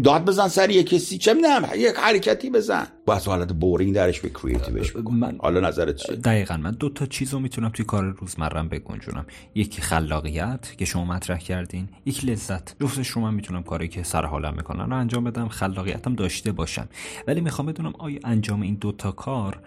داد 0.05 0.25
بزن 0.25 0.49
سر 0.49 0.71
یه 0.71 0.83
کسی. 0.83 1.19
چه 1.19 1.35
می‌دونم 1.35 1.69
یک 1.77 1.95
حرکتی 1.97 2.51
بزن. 2.51 2.87
از 3.09 3.29
حالت 3.29 3.53
بورینگ 3.53 3.95
درش 3.95 4.21
به 4.21 4.29
کریتیوش 4.29 4.97
من 4.97 5.37
حالا 5.39 5.61
نظرت 5.61 5.97
چیه؟ 5.97 6.17
دقیقا 6.17 6.57
من 6.57 6.71
دو 6.71 6.89
تا 6.89 7.07
چیز 7.07 7.33
رو 7.33 7.41
می‌تونم 7.41 7.69
توی 7.69 7.85
کار 7.85 8.05
روزمرم 8.05 8.69
بگنجونم. 8.69 9.27
یکی 9.55 9.83
خلاقیت 9.83 10.77
که 10.79 10.85
شما 10.85 11.05
مطرح 11.05 11.39
کردین 11.39 11.89
یک 12.07 12.25
لذت. 12.25 12.83
جفتش 12.83 13.09
رو 13.09 13.23
من 13.23 13.35
می‌تونم 13.35 13.63
کاری 13.63 13.89
که 13.89 14.03
سر 14.03 14.25
حالم 14.25 14.55
می‌کنن 14.57 14.91
رو 14.91 14.97
انجام 14.97 15.25
بدم 15.25 15.49
خلاقیتم 15.49 16.15
داشته 16.15 16.53
باشم. 16.53 16.89
ولی 17.27 17.41
می‌خوام 17.41 17.67
بدونم 17.69 17.93
آیا 17.99 18.19
انجام 18.25 18.63
این 18.63 18.75
دوتا 18.75 19.13
کار 19.13 19.61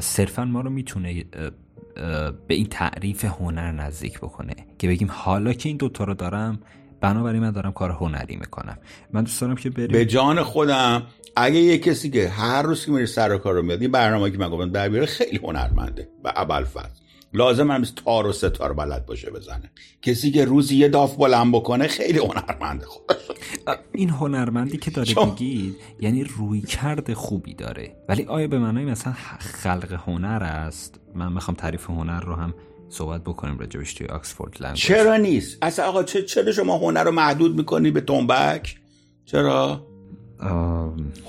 صرفا 0.00 0.44
ما 0.44 0.60
رو 0.60 0.70
می‌تونه 0.70 1.24
به 2.48 2.54
این 2.54 2.66
تعریف 2.66 3.24
هنر 3.24 3.72
نزدیک 3.72 4.18
بکنه 4.18 4.54
که 4.78 4.88
بگیم 4.88 5.08
حالا 5.10 5.52
که 5.52 5.68
این 5.68 5.76
دوتا 5.76 6.04
رو 6.04 6.14
دارم 6.14 6.60
بنابراین 7.00 7.42
من 7.42 7.50
دارم 7.50 7.72
کار 7.72 7.90
هنری 7.90 8.36
می‌کنم. 8.36 8.78
من 9.12 9.22
دوست 9.22 9.40
دارم 9.40 9.56
که 9.56 9.70
بریم. 9.70 9.88
به 9.88 10.04
جان 10.04 10.42
خودم 10.42 11.02
اگه 11.36 11.60
یه 11.60 11.78
کسی 11.78 12.10
که 12.10 12.28
هر 12.28 12.62
روز 12.62 12.86
که 12.86 12.92
میره 12.92 13.06
سر 13.06 13.36
کار 13.38 13.54
رو 13.54 13.62
میاد 13.62 13.82
این 13.82 13.90
برنامه 13.90 14.30
که 14.30 14.38
من 14.38 14.48
گفتم 14.48 14.70
در 14.70 14.88
بیاره 14.88 15.06
خیلی 15.06 15.36
هنرمنده 15.36 16.08
و 16.24 16.28
اول 16.28 16.64
لازم 17.34 17.70
هم 17.70 17.84
تار 17.84 18.26
و 18.26 18.32
ستار 18.32 18.72
بلد 18.72 19.06
باشه 19.06 19.30
بزنه. 19.30 19.70
کسی 20.02 20.30
که 20.30 20.44
روزی 20.44 20.76
یه 20.76 20.88
داف 20.88 21.16
بلند 21.16 21.52
بکنه 21.52 21.88
خیلی 21.88 22.18
هنرمنده 22.18 22.86
خودش 22.86 23.16
این 23.92 24.10
هنرمندی 24.10 24.76
که 24.76 24.90
داره 24.90 25.24
میگید 25.24 25.76
یعنی 26.00 26.24
روی 26.24 26.60
کرد 26.60 27.12
خوبی 27.12 27.54
داره. 27.54 27.96
ولی 28.08 28.24
آیا 28.24 28.48
به 28.48 28.58
معنای 28.58 28.84
مثلا 28.84 29.12
خلق 29.38 30.00
هنر 30.06 30.42
است؟ 30.42 31.00
من 31.14 31.32
می‌خوام 31.32 31.56
تعریف 31.56 31.90
هنر 31.90 32.20
رو 32.20 32.34
هم 32.34 32.54
صحبت 32.88 33.20
بکنیم 33.20 33.58
راجبش 33.58 33.94
توی 33.94 34.06
Oxford 34.06 34.56
Language 34.60 34.82
چرا 34.82 35.16
نیست؟ 35.16 35.58
اصلا 35.62 35.84
آقا 35.84 36.02
چرا 36.02 36.52
شما 36.52 36.78
هنر 36.78 37.04
رو 37.04 37.10
محدود 37.10 37.56
می‌کنی 37.56 37.90
به 37.90 38.00
تنبک؟ 38.00 38.76
چرا؟ 39.24 39.86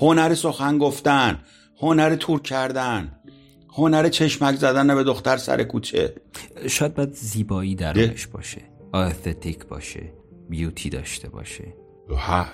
هنر 0.00 0.34
سخن 0.34 0.78
گفتن 0.78 1.40
هنر 1.80 2.16
تور 2.16 2.42
کردن. 2.42 3.12
هنر 3.76 4.08
چشمک 4.08 4.56
زدن 4.56 4.94
به 4.94 5.04
دختر 5.04 5.36
سر 5.36 5.62
کوچه. 5.62 6.14
شاید 6.68 6.94
باید 6.94 7.12
زیبایی 7.12 7.74
درش 7.74 8.26
باشه. 8.26 8.62
aesthetic 8.92 9.66
باشه. 9.66 10.12
beauty 10.48 10.90
داشته 10.90 11.28
باشه. 11.28 11.74
ها 12.10 12.46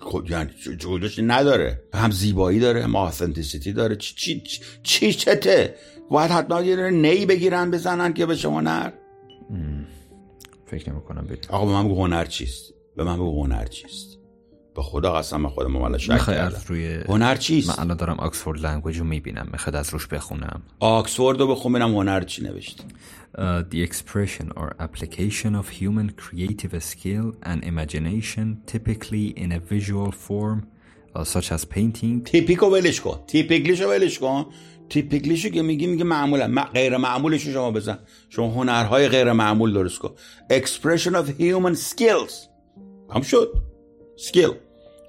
خب 0.00 0.24
یعنی 0.30 0.50
جودش 0.78 1.20
نداره. 1.22 1.82
هم 1.94 2.10
زیبایی 2.10 2.60
داره 2.60 2.84
هم 2.84 2.96
authenticity 2.96 3.72
داره. 3.72 3.96
چی 3.96 4.14
چی 4.14 4.60
چی 4.82 5.12
چته؟ 5.12 5.74
باید 6.10 6.30
حتما 6.30 6.62
یه 6.62 6.90
نی 6.90 7.26
بگیرن 7.26 7.70
بزنن 7.70 8.12
که 8.12 8.26
به 8.26 8.36
شما 8.36 8.60
هنر 8.60 8.92
فکر 10.66 10.90
نمی 10.90 11.00
کنم 11.00 11.26
آقا 11.48 11.66
به 11.66 11.72
من 11.72 11.84
بگو 11.84 12.02
هنر 12.04 12.24
چیست؟ 12.24 12.74
به 12.96 13.04
من 13.04 13.16
بگو 13.16 13.44
هنر 13.44 13.66
چیست. 13.66 14.19
به 14.76 14.82
خدا 14.82 15.12
قسم 15.12 15.48
خودم 15.48 15.70
مالا 15.70 15.98
شک 15.98 16.10
روی 16.66 17.00
هنر 17.08 17.36
چیست؟ 17.36 17.68
من 17.68 17.84
الان 17.84 17.96
دارم 17.96 18.20
Oxford 18.20 18.60
Language 18.60 18.98
رو 18.98 19.04
می‌بینم. 19.04 19.48
می‌خواد 19.52 19.76
از 19.76 19.90
روش 19.90 20.06
بخونم؟ 20.06 20.62
آکسفورد 20.80 21.40
رو 21.40 21.46
بخون 21.46 21.72
ببینم 21.72 21.94
هنر 21.94 22.20
چی 22.20 22.42
نوشت. 22.42 22.84
Uh, 23.30 23.62
the 23.72 23.80
expression 23.88 24.46
or 24.56 24.68
application 24.86 25.54
of 25.60 25.68
human 25.80 26.08
creative 26.24 26.74
skill 26.90 27.26
and 27.50 27.58
imagination 27.72 28.46
typically 28.72 29.26
in 29.42 29.52
a 29.52 29.60
visual 29.72 30.10
form 30.26 30.66
uh, 31.14 31.24
such 31.24 31.52
as 31.52 31.64
painting. 31.64 32.24
typical 32.24 32.61
و 32.61 32.66
ولش 32.66 33.00
کن. 33.00 33.18
typically 33.26 33.73
شو 33.73 33.88
ولش 33.88 34.18
کن. 34.18 34.46
typically 34.88 35.33
شو 35.33 35.48
که 35.48 35.62
میگی 35.62 35.86
میگه 35.86 36.04
معمولا. 36.04 36.64
غیر 36.74 36.96
معمولش 36.96 37.46
شما 37.46 37.70
بزن. 37.70 37.98
شما 38.28 38.48
هنرهای 38.50 39.08
غیر 39.08 39.32
معمول 39.32 39.72
درست 39.72 39.98
کن. 39.98 40.10
Expression 40.52 41.12
of 41.12 41.40
human 41.40 41.76
skills. 41.76 42.34
هم 43.14 43.22
شد. 43.22 43.69
skill 44.20 44.50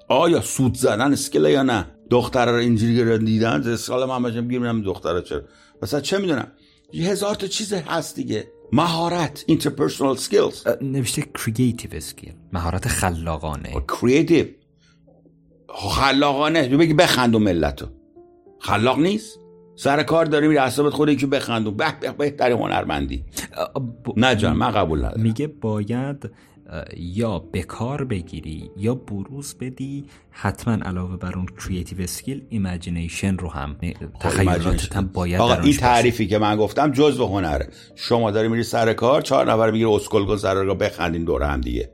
آیا 0.08 0.40
سوت 0.40 0.74
زدن 0.74 1.12
skill 1.12 1.44
یا 1.44 1.62
نه؟ 1.62 1.86
دختر 2.10 2.46
رو 2.46 2.54
اینجوری 2.54 3.18
دیدن 3.18 3.72
اسکال 3.72 4.08
من 4.08 4.22
باشم 4.22 4.48
بگیرم 4.48 4.82
دختر 4.82 5.20
چرا؟ 5.20 5.42
مثلا 5.82 6.00
چه 6.00 6.18
می‌دونم؟ 6.18 6.52
یه 6.92 7.10
هزار 7.10 7.34
تا 7.34 7.46
چیز 7.46 7.72
هست 7.72 8.16
دیگه. 8.16 8.48
مهارت 8.72 9.44
interpersonal 9.50 10.18
skills. 10.18 10.82
نوشته 10.82 11.22
creative 11.22 12.02
skill. 12.10 12.32
مهارت 12.52 12.88
خلاقانه. 12.88 13.72
creative. 13.72 14.46
خلاقانه. 15.68 16.68
تو 16.68 16.78
بگی 16.78 16.94
بخندو 16.94 17.38
ملتو 17.38 17.86
خلاق 18.60 18.98
نیست؟ 18.98 19.38
سر 19.76 20.02
کار 20.02 20.24
داری 20.24 20.48
میری 20.48 20.58
اعصابت 20.58 20.92
خود 20.92 21.16
که 21.16 21.26
بخندو 21.26 21.70
به 21.70 21.94
بهترین 22.18 22.58
هنرمندی. 22.58 23.24
نه 24.16 24.36
جان 24.36 24.56
من 24.56 24.70
قبول 24.70 24.98
ندارم. 24.98 25.20
میگه 25.20 25.46
باید 25.46 26.30
یا 26.96 27.38
به 27.38 27.62
کار 27.62 28.04
بگیری 28.04 28.70
یا 28.76 28.94
بروز 28.94 29.54
بدی 29.60 30.04
حتما 30.30 30.74
علاوه 30.74 31.16
بر 31.16 31.32
اون 31.36 31.46
creative 31.46 32.00
skill 32.00 32.42
imagination 32.48 33.36
رو 33.36 33.50
هم 33.50 33.76
تخیلاتت 34.20 34.96
هم 34.96 35.06
باید 35.06 35.40
آقا 35.40 35.54
این 35.54 35.76
تعریفی 35.76 36.26
که 36.26 36.38
من 36.38 36.56
گفتم 36.56 36.92
جزء 36.92 37.26
هنره 37.26 37.68
شما 37.94 38.30
داری 38.30 38.48
میری 38.48 38.62
سر 38.62 38.92
کار 38.92 39.22
چهار 39.22 39.52
نفر 39.52 39.70
می‌گیری 39.70 39.94
اسکل 39.94 40.36
سر 40.36 40.54
رو 40.54 40.74
بخندین 40.74 41.24
دور 41.24 41.42
هم 41.42 41.60
دیگه. 41.60 41.90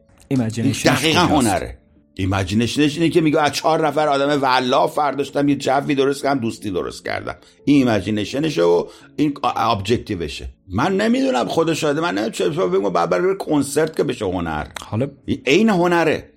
دقیقا 0.85 1.21
هنره. 1.21 1.79
ایمیجینیشنش 2.21 2.97
اینه 2.97 3.09
که 3.09 3.21
میگه 3.21 3.41
از 3.41 3.53
چهار 3.53 3.87
نفر 3.87 4.09
آدم 4.09 4.43
ولا 4.43 4.87
فرداشتم 4.87 5.49
یه 5.49 5.57
جوی 5.57 5.95
درست 5.95 6.23
کردم 6.23 6.41
دوستی 6.41 6.71
درست 6.71 7.05
کردم. 7.05 7.37
این 7.65 7.89
ایمیجینیشنشه 7.89 8.63
و 8.63 8.85
این 9.17 9.35
ابجکتیوشه 9.45 10.49
من 10.69 10.97
نمی‌دونم 10.97 11.49
خدا 11.49 11.75
شاده 11.75 12.01
من 12.01 12.15
نمی‌دونم 12.19 12.31
چه 12.31 12.49
بگم 12.49 12.93
بعد 12.93 13.39
کنسرت 13.39 13.97
که 13.97 14.05
بشه 14.05 14.25
هنر. 14.25 14.67
حالا 14.91 15.09
این 15.45 15.69
هنره. 15.69 16.31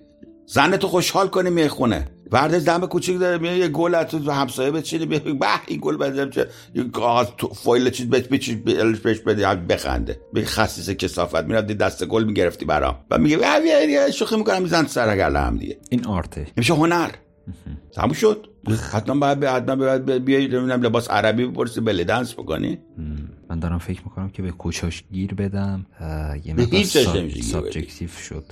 زن 0.46 0.76
تو 0.76 0.88
خوشحال 0.88 1.28
کنی 1.28 1.50
می‌خونه. 1.50 2.08
از 2.34 2.64
دم 2.64 2.86
کوچیک 2.86 3.18
داره 3.18 3.38
میاد 3.38 3.56
یه 3.56 3.68
گل 3.68 4.02
تو 4.02 4.30
همسایه 4.30 4.70
بچینی 4.70 5.06
به 5.06 5.22
این 5.66 5.80
گل 5.82 5.96
بدم 5.96 6.30
چه 6.30 6.46
کاغذ 6.92 7.26
فایل 7.54 7.90
چیز 7.90 8.06
بهش 8.06 8.50
بهش 9.00 9.18
بدی 9.18 9.42
بخنده. 9.68 10.20
به 10.32 10.44
خصیص 10.44 10.90
کسافت 10.90 11.44
می‌رفتی 11.44 11.74
دست 11.74 12.04
گل 12.04 12.24
می‌گرفتی 12.24 12.64
برام. 12.64 12.98
و 13.10 13.18
میگه 13.18 14.10
شوخی 14.10 14.36
می‌کنم 14.36 14.62
میزن 14.62 14.86
سر 14.86 15.20
هم 15.20 15.56
دیگه. 15.58 15.78
این 15.90 16.06
آرته. 16.06 16.46
میشه 16.56 16.74
هنر. 16.74 17.10
تموم 17.94 18.12
شد. 18.12 18.48
حتما 18.92 19.14
باید 19.14 19.44
حتما 19.44 19.76
باید 19.76 20.24
بیای 20.24 20.46
لباس 20.46 21.10
عربی 21.10 21.46
بپرسی 21.46 21.80
بله 21.80 22.04
دنس 22.04 22.32
بکنی. 22.32 22.78
من 23.50 23.58
دارم 23.58 23.78
فکر 23.78 24.00
می‌کنم 24.04 24.30
که 24.30 24.42
به 24.42 24.50
کوچاش 24.50 25.04
گیر 25.12 25.34
بدم 25.34 25.86
یه 26.44 26.54
مقدار 26.54 26.84
سابجکتیو 27.42 28.08
شد. 28.08 28.44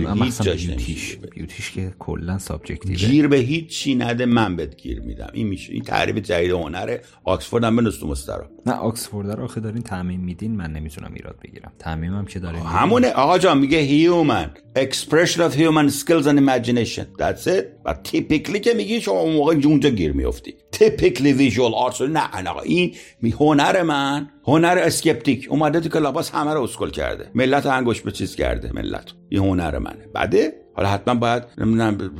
مثلا 0.00 0.54
بیوتیش 0.54 1.16
بیوتیش 1.16 1.70
که 1.70 1.94
کلا 1.98 2.38
سابجکتیوه. 2.38 2.96
گیر 2.96 3.28
به 3.28 3.36
هیچ 3.36 3.66
چی 3.66 3.94
نده 3.94 4.26
من 4.26 4.56
بهت 4.56 4.76
گیر 4.76 5.00
میدم. 5.00 5.30
این 5.32 5.46
میشه. 5.46 5.72
این 5.72 5.82
تعریف 5.82 6.16
جدید 6.16 6.50
هنره. 6.50 7.02
آکسفورد 7.24 7.64
هم 7.64 7.76
بنوس 7.76 7.98
تو 7.98 8.06
مسترا. 8.06 8.50
نه 8.66 8.72
آکسفورد 8.72 9.30
رو 9.30 9.44
آخه 9.44 9.60
دارین 9.60 9.82
تعمیم 9.82 10.20
میدین 10.20 10.56
من 10.56 10.72
نمی‌تونم 10.72 11.10
ایراد 11.14 11.36
بگیرم. 11.44 11.72
تعمیمم 11.78 12.24
که 12.24 12.38
داره 12.38 12.58
همونه. 12.58 13.10
آقا 13.10 13.38
جان 13.38 13.58
میگه 13.58 13.88
human. 13.88 14.48
Expression 14.78 15.38
of 15.38 15.54
human 15.54 15.90
skills 15.90 16.26
and 16.26 16.38
imagination. 16.38 17.06
That's 17.18 17.46
it. 17.46 17.64
و 17.84 17.94
تیپیکلی 18.04 18.60
که 18.60 18.74
میگی 18.74 19.00
شما 19.00 19.20
اون 19.20 19.32
موقع 19.32 19.54
اونجا 19.64 19.90
گیر 19.90 20.12
میافتی. 20.12 20.54
تیپیکلی 20.72 21.32
ویژوال 21.32 21.74
آرتس 21.74 22.00
نه 22.00 22.42
نه 22.42 22.56
این 22.64 22.94
هنر 23.40 23.82
من. 23.82 24.28
هنر 24.46 24.78
اسکپتیک. 24.82 25.46
اومده 25.50 25.80
تو 25.80 25.88
کلاباس 25.88 26.30
همه 26.30 26.54
رو 26.54 26.62
اسکل 26.62 26.90
کرده. 26.90 27.30
ملت 27.34 27.66
انگوش 27.66 28.00
به 28.00 28.12
چیز 28.12 28.36
کرده. 28.36 28.72
ملت. 28.72 29.12
این 29.28 29.42
هنر 29.42 29.78
منه. 29.78 30.06
بعده؟ 30.14 30.52
حالا 30.76 30.88
حتما 30.88 31.14
باید 31.14 31.42
نمی‌دونم 31.58 32.10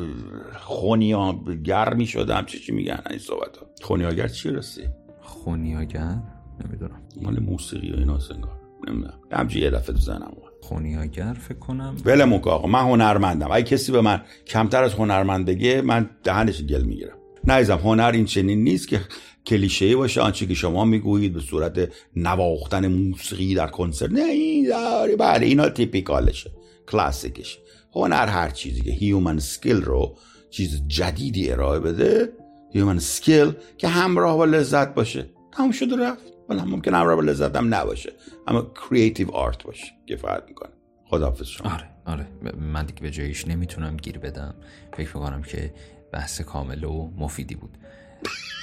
خونیاگر 0.57 1.95
می‌شدم 1.95 2.45
چی 2.47 2.59
چی 2.59 2.73
میگن 2.73 3.03
این 3.11 3.19
صحبت 3.19 3.57
ها 3.57 3.67
خونیاگر 3.83 4.29
چی 4.29 4.51
رسی؟ 4.51 4.83
خونیاگر؟ 5.21 6.19
نمی‌دونم. 6.65 7.03
مال 7.23 7.39
موسیقی 7.39 7.93
و 7.93 7.97
اینا 7.97 8.19
singer 8.19 8.61
نمی‌دونم. 8.89 9.21
همچی 9.33 9.61
یه 9.61 9.71
دفعه 9.71 9.95
تو 9.95 10.01
زنم 10.01 10.33
خونیاگر 10.63 11.33
فکر 11.33 11.59
کنم. 11.59 11.97
ولمون 12.05 12.41
آقا. 12.45 12.69
من 12.69 12.83
هنرمندم. 12.83 13.49
اگه 13.53 13.65
کسی 13.65 13.93
به 13.93 14.01
من 14.01 14.23
کمتر 14.47 14.85
از 14.85 14.95
هنرمند 14.95 15.47
بگه 15.47 15.83
من 15.83 16.11
دهنش 16.25 16.63
گل 16.63 16.83
می‌گیرم. 16.83 17.17
نایزم 17.45 17.79
هنر 17.79 18.11
این 18.15 18.25
چنین 18.25 18.65
نیست 18.65 18.89
که 18.89 19.01
کلیشه 19.47 19.97
باشه 19.97 20.21
آنچه 20.21 20.47
که 20.47 20.55
شما 20.55 20.85
می‌گویید 20.85 21.33
به 21.33 21.41
صورت 21.41 21.89
نواختن 22.17 22.87
موسیقی 22.87 23.55
در 23.55 23.67
کنسرت. 23.67 24.11
نه 24.11 24.21
این 24.21 24.69
داری 24.69 25.17
بله 25.17 25.47
اینا 25.47 25.69
typical 25.69 26.26
شه 26.26 26.51
کلاسیکش. 26.91 27.59
هنر 27.95 28.27
هر 28.27 28.51
چیزی 28.51 28.81
که 28.81 28.91
human 28.91 29.39
skill 29.39 29.83
رو 29.83 30.17
چیز 30.51 30.83
جدیدی 30.89 31.51
ارائه 31.51 31.81
بده 31.81 32.33
human 32.73 32.99
skill 32.99 33.53
که 33.79 33.89
همراه 33.89 34.37
با 34.37 34.45
لذت 34.45 34.95
باشه. 34.95 35.27
تموم 35.53 35.71
شده 35.71 35.97
رفت. 35.97 36.23
ولی 36.49 36.61
ممکن 36.61 36.95
همراه 36.95 37.17
با 37.17 37.23
لذت 37.23 37.57
هم 37.57 37.75
نباشه 37.75 38.13
اما 38.47 38.73
creative 38.91 39.31
art 39.31 39.65
باشه. 39.65 39.87
کفایت 40.07 40.43
می‌کنه. 40.49 40.71
خداحافظ 41.09 41.47
شما. 41.47 41.71
آره 41.71 41.89
آره. 42.07 42.27
من 42.59 42.87
دیگه 42.87 43.01
به 43.01 43.11
جایش 43.11 43.49
نمی‌تونم 43.49 43.97
گیر 43.97 44.19
بدم. 44.19 44.55
فکر 44.97 45.17
می‌کنم 45.17 45.43
که 45.43 45.75
بحث 46.13 46.41
کامل 46.41 46.85
و 46.85 47.11
مفیدی 47.19 47.55
بود. 47.55 47.79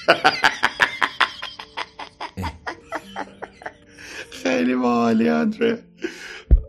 خیلی 4.53 4.75
عالی 4.75 5.29
آندره 5.29 5.79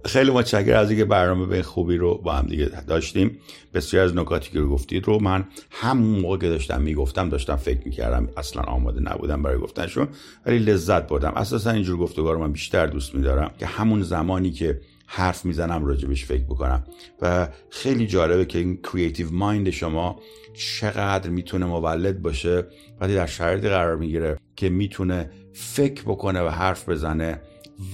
خیلی 0.04 0.30
متشکرم 0.30 0.78
از 0.78 0.90
اینکه 0.90 1.04
برنامه 1.04 1.46
به 1.46 1.62
خوبی 1.62 1.96
رو 1.96 2.18
با 2.18 2.32
هم 2.32 2.46
دیگه 2.46 2.66
داشتیم. 2.86 3.38
بسیار 3.74 4.04
از 4.04 4.16
نکاتی 4.16 4.50
که 4.50 4.60
گفتید 4.60 5.04
رو 5.04 5.22
من 5.22 5.44
همون 5.70 6.20
موقع 6.20 6.38
که 6.38 6.48
داشتم 6.48 6.82
می‌گفتم 6.82 7.28
داشتم 7.28 7.56
فکر 7.56 7.80
می‌کردم 7.84 8.28
اصلا 8.36 8.62
آماده 8.62 9.00
نبودم 9.00 9.42
برای 9.42 9.58
گفتنشون 9.58 10.08
ولی 10.46 10.58
لذت 10.58 11.08
بردم. 11.08 11.32
اساسا 11.36 11.70
اینجور 11.70 11.96
گفتگار 11.96 12.34
رو 12.34 12.40
من 12.40 12.52
بیشتر 12.52 12.86
دوست 12.86 13.14
میدارم 13.14 13.50
که 13.58 13.66
همون 13.66 14.02
زمانی 14.02 14.50
که 14.50 14.80
حرف 15.06 15.44
می‌زنم 15.44 15.84
راجبش 15.84 16.24
فکر 16.24 16.44
بکنم. 16.44 16.84
و 17.22 17.48
خیلی 17.70 18.06
جالبه 18.06 18.44
که 18.44 18.58
این 18.58 18.78
کریتیو 18.92 19.32
مایند 19.32 19.70
شما 19.70 20.20
چقدر 20.54 21.30
می‌تونه 21.30 21.66
مولد 21.66 22.22
باشه 22.22 22.64
وقتی 23.00 23.14
در 23.14 23.26
شرایطی 23.26 23.68
قرار 23.68 23.96
می‌گیره 23.96 24.36
که 24.56 24.68
می‌تونه 24.68 25.30
فکر 25.52 26.02
بکنه 26.02 26.40
و 26.40 26.48
حرف 26.48 26.88
بزنه. 26.88 27.40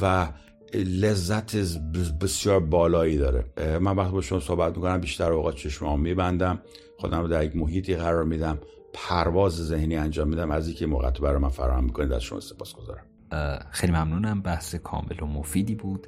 و 0.03 0.29
لذت 0.75 1.57
بسیار 2.21 2.61
بالایی 2.61 3.17
داره. 3.17 3.45
من 3.79 3.97
وقتی 3.97 4.13
با 4.13 4.21
شما 4.21 4.41
صحبت 4.41 4.77
می‌کنم 4.77 4.99
بیشتر 4.99 5.33
اوقات 5.33 5.55
چشمام 5.55 6.01
میبندم. 6.01 6.59
خودم 6.99 7.21
رو 7.21 7.29
در 7.29 7.45
یک 7.45 7.57
محیطی 7.57 7.97
قرار 7.97 8.25
میدم. 8.25 8.59
پرواز 8.93 9.53
ذهنی 9.67 9.97
انجام 9.97 10.29
میدم. 10.29 10.51
از 10.51 10.67
اینکه 10.67 10.87
موقع 10.87 11.11
برای 11.11 11.39
من 11.39 11.49
فراهم 11.49 11.85
می‌کنید 11.85 12.13
از 12.13 12.23
شما 12.23 12.41
سپاس 12.41 12.75
گذارم. 12.75 13.05
خیلی 13.71 13.93
ممنونم. 13.93 14.43
بحث 14.43 14.75
کامل 14.75 15.23
و 15.23 15.27
مفیدی 15.27 15.75
بود. 15.75 16.07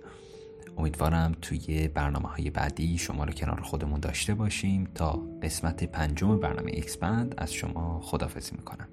امیدوارم 0.77 1.33
توی 1.43 1.89
برنامه 1.89 2.29
های 2.29 2.51
بعدی 2.51 2.99
شما 2.99 3.25
رو 3.25 3.33
کنار 3.33 3.61
خودمون 3.61 4.01
داشته 4.01 4.35
باشیم 4.35 4.89
تا 4.95 5.23
قسمت 5.43 5.85
پنجم 5.85 6.39
برنامه 6.41 6.73
اکسپند 6.75 7.35
از 7.39 7.53
شما 7.53 8.01
خدافزی 8.01 8.57
می‌کنم. 8.57 8.89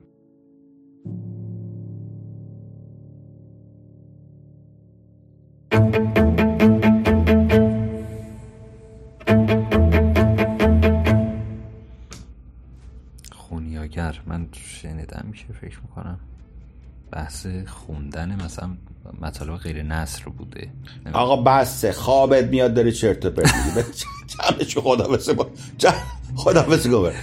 خونیاگر 13.32 14.20
من 14.26 14.48
شنیدم 14.54 15.32
که 15.34 15.54
فکر 15.54 15.80
می‌کنم 15.82 16.20
بحث 17.12 17.48
خوندن 17.68 18.44
مثلا 18.44 18.70
مطالب 19.22 19.56
غیر 19.56 19.84
نصر 19.84 20.24
بوده. 20.24 20.70
آقا 21.14 21.44
بسه 21.44 21.92
خوابت 21.92 22.46
میاد 22.46 22.74
داره 22.74 22.92
چرت 22.92 23.26
و 23.26 23.30
پرت 23.30 23.56
میگه 23.56 23.86
جمعش 24.28 24.78
خدا 24.78 25.08
بسه 25.08 25.34
با 25.34 25.52
خدا 26.36 26.64
بسه 26.64 26.90
گوبر 26.90 27.14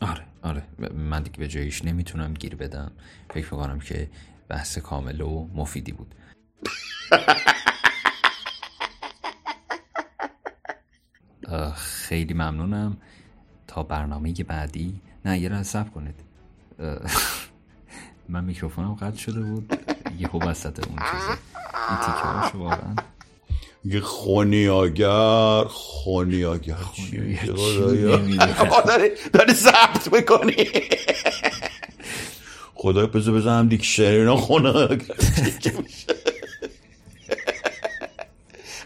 آره 0.00 0.22
آره. 0.42 0.62
من 0.94 1.22
دیگه 1.22 1.38
به 1.38 1.48
جایش 1.48 1.84
نمی‌تونم 1.84 2.34
گیر 2.34 2.56
بدم. 2.56 2.92
فکر 3.34 3.54
می‌کنم 3.54 3.80
که 3.80 4.08
بحث 4.50 4.78
کامل 4.78 5.20
و 5.20 5.48
مفیدی 5.54 5.92
بود. 5.92 6.14
خیلی 11.76 12.34
ممنونم. 12.34 12.96
تا 13.66 13.82
برنامه 13.82 14.32
بعدی. 14.32 15.00
نه 15.24 15.38
یه 15.38 15.48
رنگ 15.48 15.92
کنید. 15.94 16.14
من 18.28 18.44
میکروفونم 18.44 18.94
قطع 18.94 19.16
شده 19.16 19.40
بود. 19.40 19.78
یهو 20.18 20.38
وسط 20.38 20.88
اون 20.88 20.98
چیزه 20.98 21.38
این 21.88 21.98
تیکه 22.00 22.12
هاشو 22.12 22.58
واقعا. 22.58 22.94
یه 23.84 24.00
خونیاگر 24.00 25.64
خونیاگر 25.64 26.76
داره 28.86 29.14
داره 29.32 29.52
ضبط 29.52 30.12
می‌کنی. 30.12 30.70
خدای 32.82 33.06
بزر 33.06 33.32
بزنم 33.32 33.68
دیکشنری 33.68 34.16
اینا 34.16 34.36
خونیاگر 34.36 35.14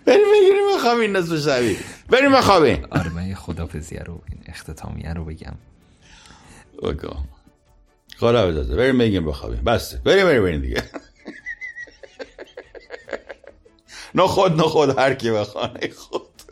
بریم 0.05 0.27
بگیریم 0.33 0.77
بخوابین 0.77 1.17
نصف 1.17 1.51
شبی. 1.51 1.77
بریم 2.11 2.33
بخوابین 2.33 2.85
آره 2.91 3.09
من 3.09 3.29
یه 3.29 3.35
خدافزیه 3.35 4.01
رو 4.01 4.21
این 4.29 4.39
اختتامیه 4.47 5.13
رو 5.13 5.25
بگم. 5.25 5.55
اوکی. 6.79 7.09
خدا 8.17 8.49
بزازه 8.49 8.77
بریم 8.77 8.99
بگیم 8.99 9.27
بخوابیم. 9.27 9.65
بسته 9.65 10.01
بریم 10.05 10.27
بریم 10.27 10.43
بریم 10.43 10.61
دیگه. 10.61 10.83
نه 14.15 14.27
خود 14.27 14.53
نه 14.53 14.63
خود 14.63 14.99
هر 14.99 15.15
کی 15.15 15.31
بخوانه 15.31 15.89
خود. 15.97 16.43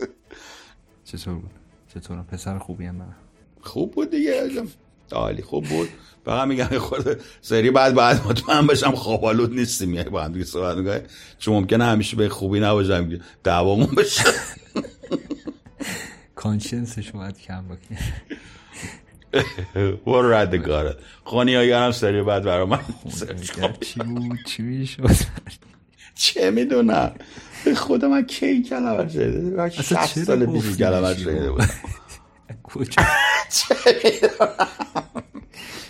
چطور 1.05 1.35
بود؟ 1.35 1.51
چطور؟ 1.95 2.23
پسر 2.23 2.59
خوبی 2.59 2.87
هم 2.87 2.95
من 2.95 3.15
خوب 3.61 3.93
بود 3.93 4.11
دیگه. 4.11 4.51
عالی 5.13 5.43
خوب 5.43 5.65
بود. 5.65 5.89
فقط 6.25 6.49
میگم 6.49 6.79
خود 6.79 7.21
سری 7.41 7.71
بعد 7.71 7.95
بعد 7.95 8.27
مطمئن 8.27 8.67
بشم 8.67 8.95
خوابالود 8.95 9.55
نیستیم. 9.55 9.95
یعنی 9.95 10.11
با 10.11 10.23
هم 10.23 10.33
دیگه 10.33 10.45
صحبت 10.45 10.77
میگه 10.77 11.05
چون 11.39 11.55
ممکنه 11.55 11.85
همیشه 11.85 12.17
به 12.17 12.29
خوبی 12.29 12.61
نباشم. 12.61 13.21
دعوامون 13.45 13.87
بشه 13.97 14.25
کانشنسش 16.35 17.11
باید 17.11 17.39
کم 17.39 17.65
بکنه 17.65 17.99
برو 20.07 20.33
رد 20.33 20.55
گاره 20.55 20.97
خونی 21.25 21.55
هم 21.55 21.93
سری 21.93 22.23
بعد 22.23 22.43
برای 22.43 22.67
من 22.67 22.79
چی 23.81 24.01
بود؟ 24.01 24.39
چی 24.47 24.63
می‌شد 24.63 25.11
چه 26.15 26.51
می‌دونم. 26.51 27.13
به 27.65 27.75
خدا 27.75 28.09
من 28.09 28.27
کی 28.27 28.63
کلمه 28.63 29.09
شده 29.09 29.71
60 29.71 30.25
سال 30.25 30.47
پیش 30.47 30.77
کلمه 30.77 31.17
شده 31.17 31.51
بودم. 31.51 31.71
می‌دونم 32.77 33.09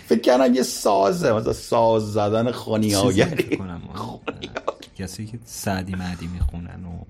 فکر 0.09 0.21
کنم 0.21 0.53
یه 0.53 0.63
سازه 0.63 1.33
مثلا 1.33 1.53
ساز 1.53 2.13
زدن 2.13 2.51
خونی 2.51 2.95
آگری 2.95 3.59
کسی 4.97 5.25
که 5.25 5.39
سعدی 5.45 5.95
معدی 5.95 6.27
می‌خونن 6.27 6.85
و 6.85 7.03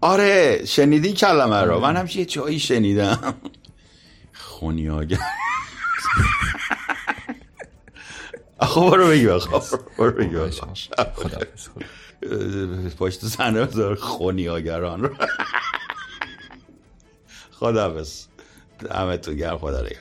آره 0.00 0.64
شنیدی 0.64 1.12
کلمه 1.12 1.62
رو؟ 1.62 1.80
من 1.80 1.96
هم 1.96 2.08
یه 2.14 2.24
جایی 2.24 2.58
شنیدم. 2.58 3.34
خونی 4.32 4.90
آگر 4.90 5.18
خب 8.60 8.90
برو 8.90 9.08
بگی 9.08 9.38
خب 9.38 9.78
برو 9.98 10.10
بگی 10.10 10.36
خدا 11.14 11.38
پشت 12.98 13.24
صحنه 13.24 13.64
بذار 13.64 13.94
خونی 13.94 14.48
آگران 14.48 15.02
رو. 15.02 15.14
خدا 17.60 17.90
Ah, 18.88 19.04
Dame 19.04 19.18
tu 19.18 19.32
ya, 19.32 19.56
Juan 19.56 19.74
Darío. 19.74 20.00